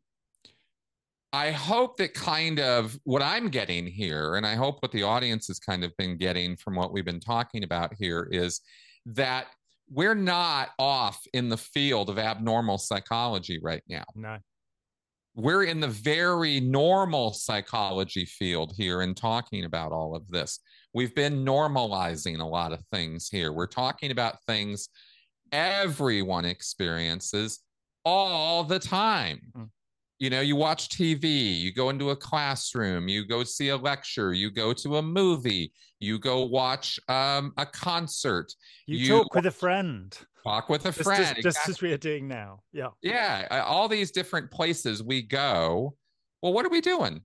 [1.34, 5.48] I hope that kind of what I'm getting here, and I hope what the audience
[5.48, 8.60] has kind of been getting from what we've been talking about here is
[9.06, 9.48] that
[9.90, 14.04] we're not off in the field of abnormal psychology right now.
[14.14, 14.38] No.
[15.34, 20.60] We're in the very normal psychology field here and talking about all of this.
[20.94, 23.54] We've been normalizing a lot of things here.
[23.54, 24.90] We're talking about things
[25.54, 27.60] everyone experiences
[28.04, 29.40] all the time.
[29.58, 29.70] Mm
[30.22, 34.34] you know you watch tv you go into a classroom you go see a lecture
[34.34, 38.52] you go to a movie you go watch um, a concert.
[38.88, 40.18] You, you, talk with a friend.
[40.44, 41.72] Talk with a friend just, just exactly.
[41.72, 42.62] as we are doing now.
[42.74, 42.88] Yeah.
[43.02, 45.96] Yeah all these different places we go
[46.42, 47.22] well what are we doing?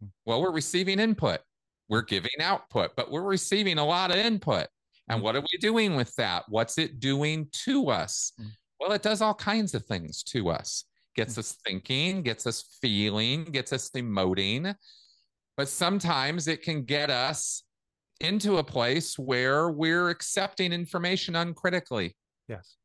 [0.00, 0.08] Hmm.
[0.26, 1.40] well we're receiving input.
[1.88, 4.66] We're giving output but we're receiving a lot of input.
[5.08, 5.24] And hmm.
[5.24, 6.44] what are we doing with that?
[6.48, 8.32] What's it doing to us?
[8.36, 8.48] Hmm.
[8.80, 10.84] well it does all kinds of things to us
[11.16, 14.74] gets us thinking, gets us feeling, gets us emoting.
[15.56, 17.62] But sometimes it can get us
[18.20, 22.14] into a place where we're accepting information uncritically.
[22.48, 22.76] Yes.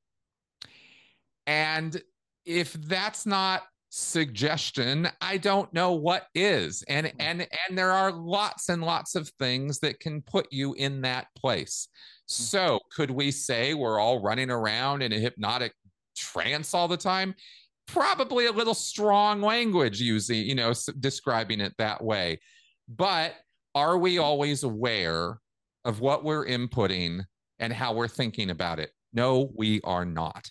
[1.47, 2.01] And
[2.45, 6.83] if that's not suggestion, I don't know what is.
[6.87, 7.13] And mm.
[7.19, 11.27] and and there are lots and lots of things that can put you in that
[11.37, 11.87] place.
[11.91, 12.33] Mm.
[12.33, 15.73] So, could we say we're all running around in a hypnotic
[16.15, 17.35] trance all the time?
[17.91, 22.39] Probably a little strong language using, you know, describing it that way.
[22.87, 23.35] But
[23.75, 25.39] are we always aware
[25.85, 27.23] of what we're inputting
[27.59, 28.91] and how we're thinking about it?
[29.13, 30.49] No, we are not.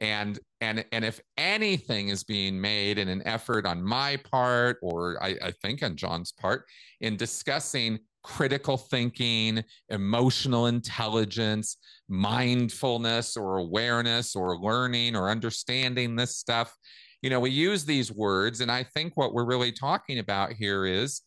[0.00, 5.22] And and and if anything is being made in an effort on my part, or
[5.22, 6.66] I, I think on Jon's part,
[7.00, 11.76] in discussing critical thinking, emotional intelligence,
[12.08, 16.76] mindfulness or awareness or learning or understanding this stuff.
[17.20, 20.86] You know, we use these words, and I think what we're really talking about here
[20.86, 21.22] is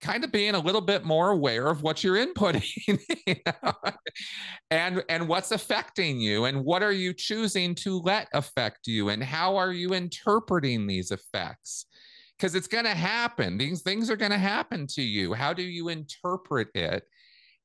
[0.00, 2.64] kind of being a little bit more aware of what you're inputting
[3.26, 3.72] you know?
[4.70, 9.22] and and what's affecting you and what are you choosing to let affect you and
[9.22, 11.86] how are you interpreting these effects
[12.40, 13.58] because it's going to happen.
[13.58, 15.34] These things are going to happen to you.
[15.34, 17.04] How do you interpret it?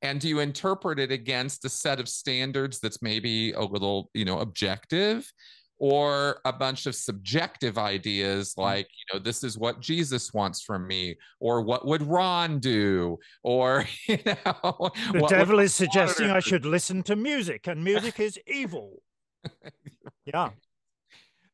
[0.02, 4.24] And do you interpret it against a set of standards that's maybe a little, you
[4.24, 5.32] know, objective?
[5.78, 8.62] or a bunch of subjective ideas mm.
[8.62, 13.18] like you know this is what jesus wants from me or what would ron do
[13.42, 18.38] or you know the devil is suggesting i should listen to music and music is
[18.46, 19.02] evil
[20.24, 20.48] yeah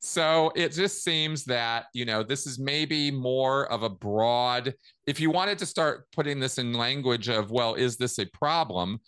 [0.05, 4.75] so it just seems that, you know, this is maybe more of a broad,
[5.07, 8.99] if you wanted to start putting this in language of, well, is this a problem?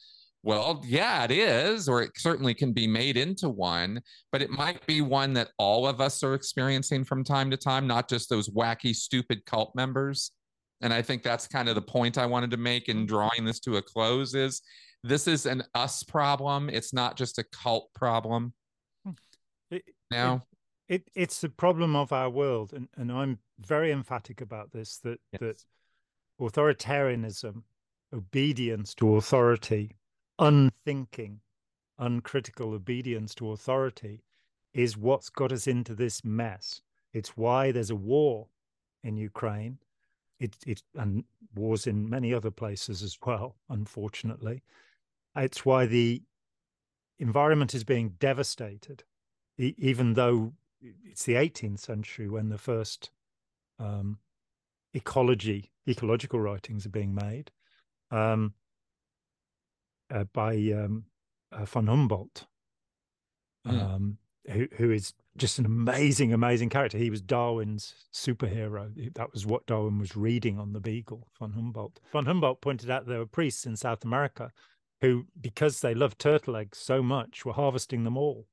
[0.45, 4.87] Well, yeah, it is, or it certainly can be made into one, but it might
[4.87, 8.49] be one that all of us are experiencing from time to time, not just those
[8.51, 10.31] wacky, stupid cult members.
[10.81, 13.07] and I think that's kind of the point I wanted to make in mm-hmm.
[13.07, 14.61] drawing this to a close is
[15.03, 16.69] this is an us problem.
[16.69, 18.53] It's not just a cult problem.
[19.05, 19.13] Hmm.
[19.71, 20.43] It, now
[20.89, 24.99] it, it, it's the problem of our world, and, and I'm very emphatic about this
[24.99, 25.41] that yes.
[25.41, 25.65] that
[26.41, 27.63] authoritarianism,
[28.13, 29.97] obedience to authority,
[30.39, 31.41] unthinking,
[31.99, 34.23] uncritical obedience to authority
[34.73, 36.81] is what's got us into this mess.
[37.13, 38.49] It's why there's a war
[39.03, 39.79] in Ukraine.
[40.41, 44.63] It, it and wars in many other places as well, unfortunately.
[45.37, 46.23] It's why the
[47.19, 49.05] environment is being devastated,
[49.59, 50.53] e- even though
[51.05, 53.11] it's the 18th century when the first
[53.79, 54.19] um,
[54.93, 57.51] ecology, ecological writings are being made
[58.11, 58.55] um,
[60.13, 61.05] uh, by um,
[61.53, 62.47] uh, von Humboldt,
[63.67, 64.17] mm.
[64.51, 66.99] who, who is just an amazing, amazing character.
[66.99, 68.91] He was Darwin's superhero.
[69.15, 72.01] That was what Darwin was reading on the Beagle, von Humboldt.
[72.13, 74.53] Von Humboldt pointed out there were priests in South America
[75.01, 78.47] who, because they loved turtle eggs so much, were harvesting them all.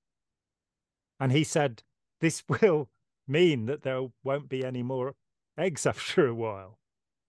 [1.20, 1.84] And he said,
[2.22, 2.90] This will
[3.28, 5.16] mean that there won't be any more
[5.58, 6.80] eggs after a while.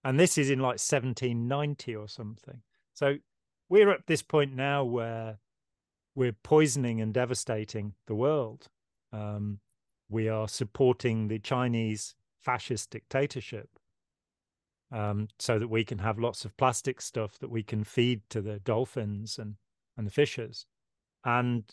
[0.05, 2.63] And this is in like 1790 or something.
[2.95, 3.17] So
[3.69, 5.39] we're at this point now where
[6.15, 8.69] we're poisoning and devastating the world.
[9.13, 9.61] Um,
[10.09, 13.69] we are supporting the Chinese fascist dictatorship
[14.93, 18.43] um, so that we can have lots of plastic stuff that we can feed to
[18.43, 19.55] the dolphins and,
[19.97, 20.67] and the fishes.
[21.25, 21.65] And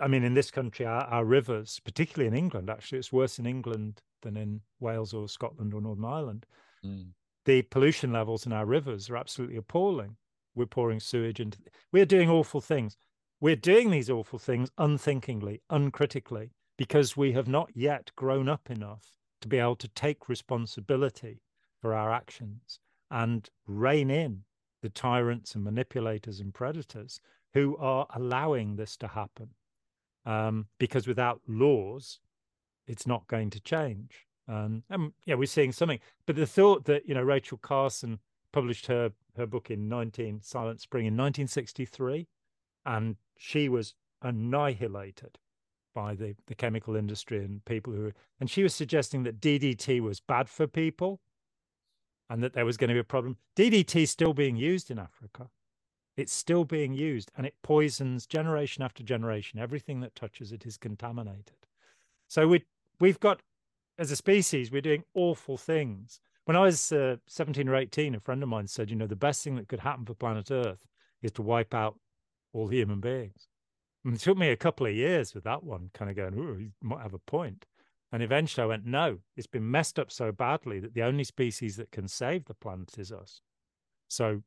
[0.00, 3.46] I mean, in this country, our, our, rivers, particularly in England, actually, it's worse in
[3.46, 6.46] England than in Wales or Scotland or Northern Ireland.
[6.84, 7.08] Mm.
[7.44, 10.16] The pollution levels in our rivers are absolutely appalling.
[10.54, 11.58] We're pouring sewage into,
[11.92, 12.96] we're doing awful things.
[13.40, 19.12] We're doing these awful things unthinkingly, uncritically, because we have not yet grown up enough
[19.42, 21.42] to be able to take responsibility
[21.80, 24.42] for our actions and rein in
[24.82, 27.20] the tyrants and manipulators and predators
[27.54, 29.50] who are allowing this to happen.
[30.26, 32.18] Um, because without laws,
[32.86, 34.26] it's not going to change.
[34.48, 36.00] Um, and yeah, we're seeing something.
[36.26, 38.18] But the thought that you know Rachel Carson
[38.52, 42.26] published her her book in 19 Silent Spring in 1963,
[42.84, 45.38] and she was annihilated
[45.94, 50.20] by the, the chemical industry and people who and she was suggesting that DDT was
[50.20, 51.20] bad for people
[52.28, 53.36] and that there was going to be a problem.
[53.56, 55.48] DDT still being used in Africa.
[56.16, 59.58] It's still being used and it poisons generation after generation.
[59.58, 61.56] Everything that touches it is contaminated.
[62.28, 62.64] So we
[63.00, 63.42] we've got
[63.98, 66.20] as a species we're doing awful things.
[66.44, 69.16] When I was uh, 17 or 18, a friend of mine said, you know, the
[69.16, 70.86] best thing that could happen for planet Earth
[71.20, 71.98] is to wipe out
[72.52, 73.48] all human beings.
[74.04, 76.56] And it took me a couple of years with that one, kind of going, "Oh,
[76.58, 77.66] you might have a point."
[78.12, 81.76] And eventually I went, no, it's been messed up so badly that the only species
[81.76, 83.40] that can save the planet is us.
[84.08, 84.42] So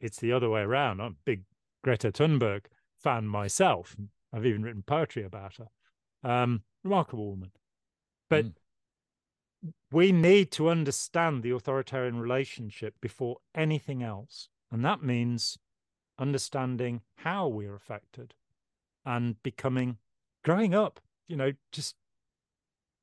[0.00, 1.00] it's the other way around.
[1.00, 1.44] I'm a big
[1.82, 2.66] Greta Thunberg
[2.98, 3.96] fan myself.
[4.32, 5.68] I've even written poetry about her.
[6.28, 7.52] Um, remarkable woman.
[8.28, 8.52] But mm.
[9.90, 14.48] we need to understand the authoritarian relationship before anything else.
[14.70, 15.58] And that means
[16.18, 18.34] understanding how we are affected
[19.04, 19.98] and becoming,
[20.44, 21.94] growing up, you know, just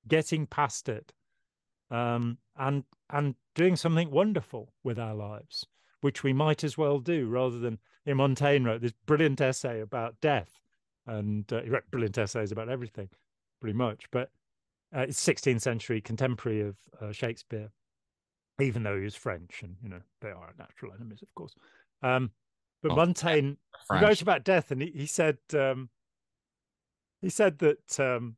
[0.08, 1.14] getting past it
[1.90, 5.66] um, and and doing something wonderful with our lives,
[6.06, 7.80] which we might as well do rather than.
[8.06, 10.62] You know, Montaigne wrote this brilliant essay about death,
[11.08, 13.10] and uh, he wrote brilliant essays about everything,
[13.60, 14.06] pretty much.
[14.12, 14.30] But
[14.96, 17.72] uh, it's 16th century contemporary of uh, Shakespeare,
[18.62, 21.56] even though he was French, and you know they are natural enemies, of course.
[22.04, 22.30] Um,
[22.84, 23.54] but oh, Montaigne
[23.90, 25.90] wrote about death, and he, he said um,
[27.20, 28.36] he said that um,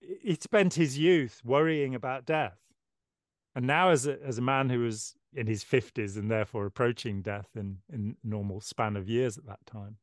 [0.00, 2.58] he spent his youth worrying about death.
[3.54, 7.22] And now, as a, as a man who was in his 50s and therefore approaching
[7.22, 9.96] death in, in normal span of years at that time,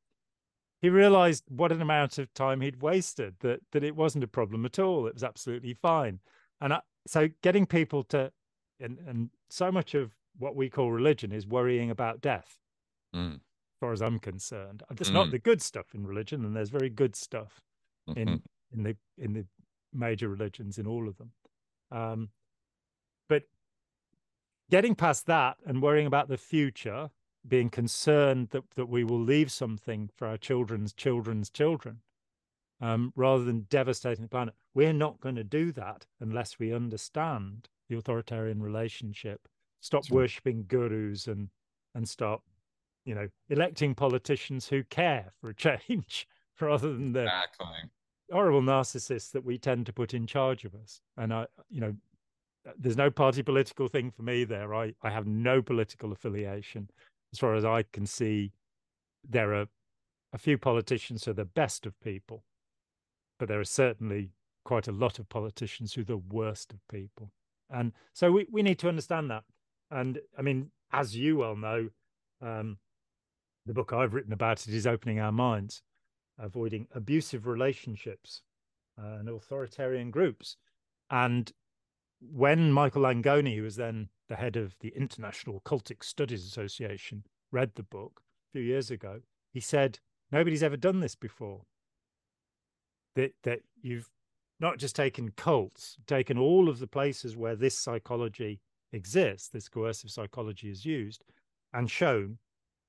[0.82, 4.66] he realized what an amount of time he'd wasted, that, that it wasn't a problem
[4.66, 5.08] at all.
[5.08, 6.19] It was absolutely fine.
[6.60, 8.32] And I, so getting people to,
[8.80, 12.58] and, and so much of what we call religion is worrying about death.
[13.16, 13.35] Mm.
[13.35, 15.16] As far as I'm concerned, there's mm.
[15.16, 17.61] not the good stuff in religion, and there's very good stuff
[18.10, 18.19] mm-hmm.
[18.19, 19.45] in in the in the
[19.93, 21.32] major religions in all of them.
[21.92, 22.30] Um,
[24.72, 27.11] getting past that and worrying about the future,
[27.48, 32.00] being concerned that, that we will leave something for our children's children's children,
[32.80, 37.69] um, rather than devastating the planet, we're not going to do that unless we understand
[37.90, 39.48] the authoritarian relationship,
[39.82, 40.67] stop That's worshipping right.
[40.67, 41.50] gurus and
[41.93, 42.41] and start,
[43.06, 45.53] you know, electing politicians who care for a
[45.88, 46.27] change
[46.59, 47.67] rather than the exactly
[48.32, 51.01] horrible narcissists that we tend to put in charge of us.
[51.17, 51.95] And I, you know,
[52.77, 54.73] there's no party political thing for me there.
[54.73, 56.90] I, I have no political affiliation.
[57.33, 58.51] As far as I can see,
[59.27, 59.67] there are
[60.33, 62.43] a few politicians who are the best of people,
[63.40, 64.31] but there are certainly
[64.64, 67.31] quite a lot of politicians who are the worst of people.
[67.69, 69.43] And so we, we need to understand that.
[69.90, 71.90] And I mean, as you well know,
[72.41, 72.77] um,
[73.65, 75.81] the book I've written about it is opening our minds,
[76.40, 78.41] avoiding abusive relationships
[78.99, 80.57] uh, and authoritarian groups.
[81.09, 81.51] And
[82.22, 87.72] when Michael Langone, who was then the head of the International Cultic Studies Association, read
[87.75, 90.00] the book a few years ago, he said,
[90.32, 91.64] Nobody's ever done this before.
[93.16, 94.09] That that you've
[94.59, 98.61] not just taken cults, taken all of the places where this psychology
[98.93, 101.25] exists, this coercive psychology is used,
[101.74, 102.38] and shown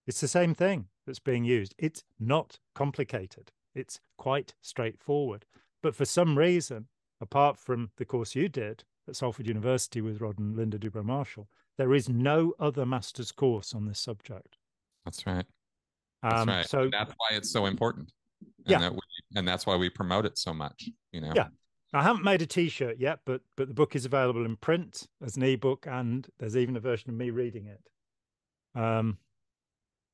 [0.07, 1.75] it's the same thing that's being used.
[1.79, 3.51] It's not complicated.
[3.75, 5.47] It's quite straightforward.
[5.83, 6.89] But for some reason,
[7.21, 11.49] apart from the course you did at Salford University with Rod and Linda Dubrow Marshall,
[11.79, 14.57] there is no other master's course on this subject.
[15.05, 15.47] That's right.
[16.23, 16.67] That's um, right.
[16.67, 18.13] So and that's why it's so important.
[18.41, 18.79] And yeah.
[18.79, 19.01] That we,
[19.35, 20.89] and that's why we promote it so much.
[21.13, 21.33] You know.
[21.35, 21.49] Yeah.
[21.95, 25.37] I haven't made a T-shirt yet, but but the book is available in print as
[25.37, 28.81] an ebook, and there's even a version of me reading it.
[28.81, 29.19] Um,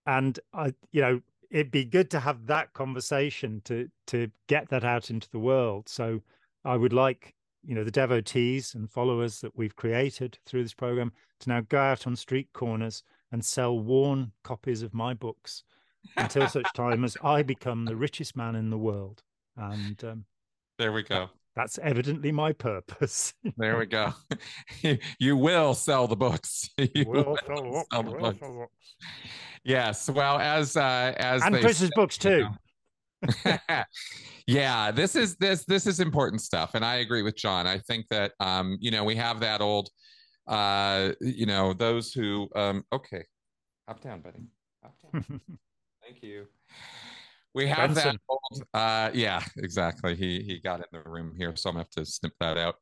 [0.06, 4.84] and I, you know, it'd be good to have that conversation to to get that
[4.84, 5.88] out into the world.
[5.88, 6.22] So
[6.64, 7.34] I would like
[7.64, 11.78] you know the devotees and followers that we've created through this program to now go
[11.78, 15.64] out on street corners and sell worn copies of my books
[16.16, 19.22] until such time as I become the richest man in the world.
[19.56, 20.24] And um,
[20.78, 21.28] there we go.
[21.56, 23.34] That's evidently my purpose.
[23.56, 24.14] there we go.
[25.18, 26.70] you will sell the books.
[26.78, 28.38] You will, will sell, sell, the books.
[28.38, 28.72] Sell books.
[29.64, 30.08] Yes.
[30.08, 32.30] Well, as uh, as and Chris's books too.
[32.30, 32.56] You know.
[34.46, 37.66] yeah, this is this this is important stuff, and I agree with Jon.
[37.66, 39.90] I think that um, you know we have that old,
[40.46, 43.24] uh, you know, those who um, okay,
[43.86, 44.46] hop down, buddy,
[44.82, 45.24] hop down.
[46.02, 46.46] Thank you.
[47.54, 48.16] We have Benson.
[48.16, 50.14] that old, uh, yeah, exactly.
[50.14, 52.76] He he got in the room here, so I'm gonna have to snip that out.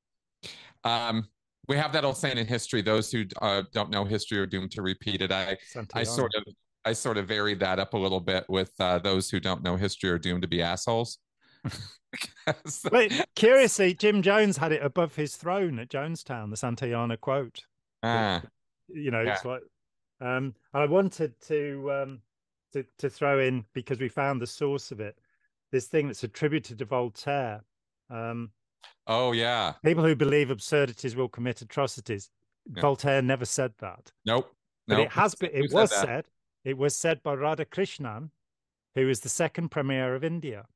[0.84, 1.28] Um,
[1.68, 4.72] we have that old saying in history: those who uh, don't know history are doomed
[4.72, 5.32] to repeat it.
[5.32, 5.56] I
[5.94, 6.44] I sort of
[6.86, 9.76] I sort of varied that up a little bit with uh, those who don't know
[9.76, 11.18] history are doomed to be assholes.
[12.90, 17.60] But curiously, Jim Jones had it above his throne at Jonestown, the Santayana quote.
[18.02, 18.42] Ah,
[18.88, 19.34] you know, yeah.
[19.34, 19.62] it's like,
[20.20, 22.20] um, I wanted to um,
[22.72, 25.18] to, to throw in because we found the source of it.
[25.72, 27.62] This thing that's attributed to Voltaire.
[28.08, 28.50] Um,
[29.06, 32.30] oh yeah, people who believe absurdities will commit atrocities.
[32.80, 34.10] Voltaire never said that.
[34.24, 34.52] Nope.
[34.88, 35.50] But it has been.
[35.52, 36.24] It who was said, said.
[36.66, 38.30] It was said by Radhakrishnan,
[38.96, 40.66] who was the second premier of India,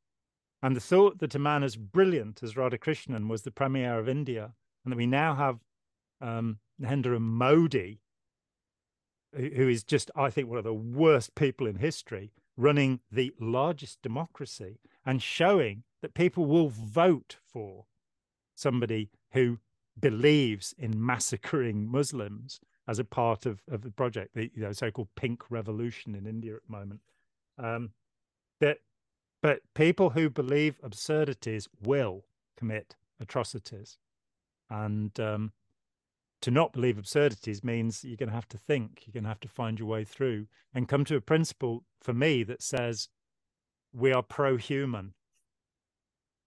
[0.62, 4.55] and the thought that a man as brilliant as Radhakrishnan was the premier of India,
[4.85, 5.59] and that we now have
[6.20, 7.99] um, Narendra Modi
[9.33, 14.01] who is just, I think, one of the worst people in history, running the largest
[14.01, 17.86] democracy and showing that people will vote for
[18.55, 19.59] somebody who
[19.99, 22.60] believes in massacring Muslims
[22.91, 26.57] as a part of, of the project, the you know, so-called pink revolution in India
[26.57, 27.01] at the moment.
[27.57, 27.91] Um,
[28.59, 28.78] that,
[29.41, 32.25] but people who believe absurdities will
[32.57, 33.99] commit atrocities,
[34.69, 35.52] and um,
[36.41, 39.41] to not believe absurdities means you're going to have to think you're going to have
[39.41, 43.09] to find your way through and come to a principle for me that says
[43.93, 45.12] we are pro-human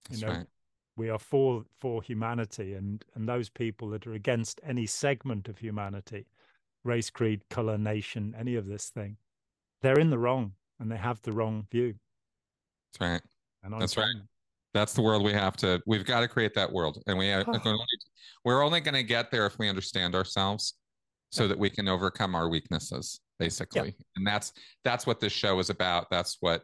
[0.10, 0.48] you know right.
[0.96, 5.60] we are for for humanity and and those people that are against any segment of
[5.60, 6.26] humanity
[6.84, 9.18] race creed color nation any of this thing.
[9.82, 11.96] They're in the wrong and they have the wrong view.
[13.00, 13.22] That's right.
[13.64, 14.16] And that's right.
[14.74, 17.02] That's the world we have to we've got to create that world.
[17.08, 17.60] And we have, uh,
[18.46, 20.74] we're only going to get there if we understand ourselves
[21.32, 23.90] so that we can overcome our weaknesses basically.
[23.90, 24.06] Yeah.
[24.16, 24.54] and that's
[24.84, 26.10] that's what this show is about.
[26.10, 26.64] That's what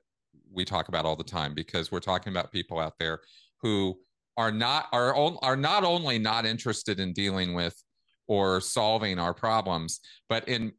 [0.51, 3.19] we talk about all the time because we're talking about people out there
[3.61, 3.97] who
[4.37, 7.81] are not are are not only not interested in dealing with
[8.29, 9.99] or solving our problems
[10.29, 10.71] but in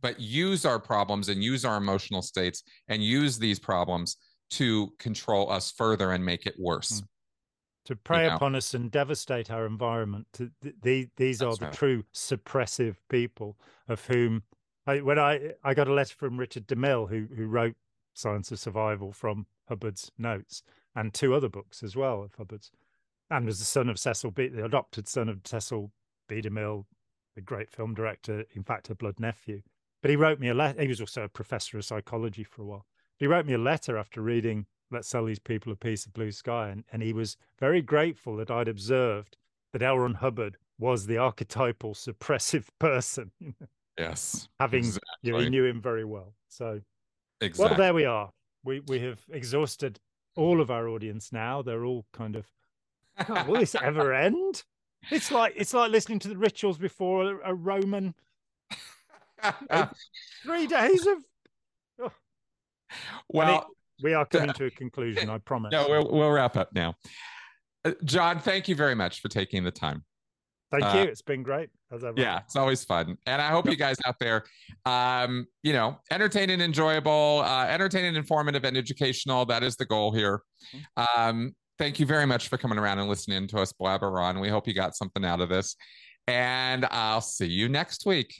[0.00, 4.16] but use our problems and use our emotional states and use these problems
[4.50, 7.00] to control us further and make it worse.
[7.00, 7.04] Mm.
[7.86, 8.36] To prey you know?
[8.36, 10.26] upon us and devastate our environment.
[10.34, 10.50] To,
[10.82, 11.74] the, these That's are the right.
[11.74, 13.56] true suppressive people
[13.88, 14.42] of whom,
[14.86, 17.76] I, when I I got a letter from Richard DeMille, who who wrote
[18.14, 20.62] Science of Survival from Hubbard's notes,
[20.96, 22.70] and two other books as well of Hubbard's,
[23.30, 25.90] and was the son of Cecil B, the adopted son of Cecil
[26.28, 26.40] B.
[26.40, 26.84] DeMille,
[27.34, 29.62] the great film director, in fact, a blood nephew.
[30.02, 30.80] But he wrote me a letter.
[30.80, 32.86] He was also a professor of psychology for a while
[33.18, 36.30] he wrote me a letter after reading Let's Sell These People a Piece of Blue
[36.30, 36.68] Sky.
[36.68, 39.36] And, and he was very grateful that I'd observed
[39.72, 39.98] that L.
[39.98, 43.32] Ron Hubbard was the archetypal suppressive person.
[43.98, 44.48] yes.
[44.60, 45.08] Having exactly.
[45.22, 46.34] you know, he knew him very well.
[46.48, 46.80] So
[47.40, 47.68] exactly.
[47.70, 48.30] well, there we are.
[48.64, 49.98] We we have exhausted
[50.36, 51.62] all of our audience now.
[51.62, 52.46] They're all kind of
[53.28, 54.62] oh, will this ever end?
[55.10, 58.14] It's like it's like listening to the rituals before a, a Roman
[60.42, 61.18] three days of
[62.02, 62.12] oh.
[63.28, 63.64] well it,
[64.02, 66.94] we are coming to a conclusion i promise no we'll, we'll wrap up now
[67.84, 70.04] uh, jon thank you very much for taking the time
[70.70, 71.02] Thank uh, you.
[71.04, 71.70] It's been great.
[72.14, 73.16] Yeah, it's always fun.
[73.24, 74.44] And I hope you guys out there,
[74.84, 79.46] um, you know, entertaining, enjoyable, uh, entertaining, informative, and educational.
[79.46, 80.42] That is the goal here.
[80.74, 81.20] Mm-hmm.
[81.20, 84.40] Um, thank you very much for coming around and listening to us blabber on.
[84.40, 85.76] We hope you got something out of this.
[86.26, 88.34] And I'll see you next week.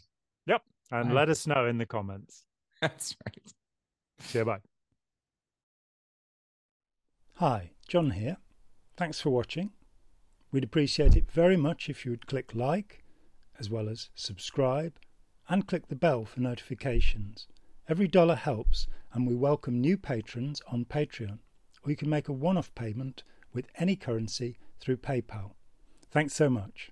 [0.46, 0.62] Yep.
[0.90, 1.14] And Bye.
[1.14, 2.44] let us know in the comments.
[2.82, 3.52] That's right.
[4.20, 4.44] See you.
[4.44, 4.58] Bye.
[7.36, 8.36] Hi, Jon here.
[8.96, 9.70] Thanks for watching.
[10.50, 13.04] We'd appreciate it very much if you would click like,
[13.58, 14.98] as well as subscribe,
[15.48, 17.46] and click the bell for notifications.
[17.88, 21.38] Every dollar helps, and we welcome new patrons on Patreon,
[21.88, 23.22] or you can make a one off payment
[23.54, 25.52] with any currency through PayPal.
[26.10, 26.90] Thanks so much.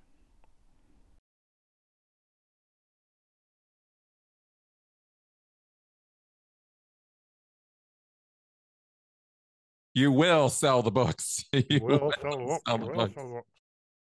[9.93, 11.45] You will sell the books.
[11.53, 13.47] You will, will sell, sell the books.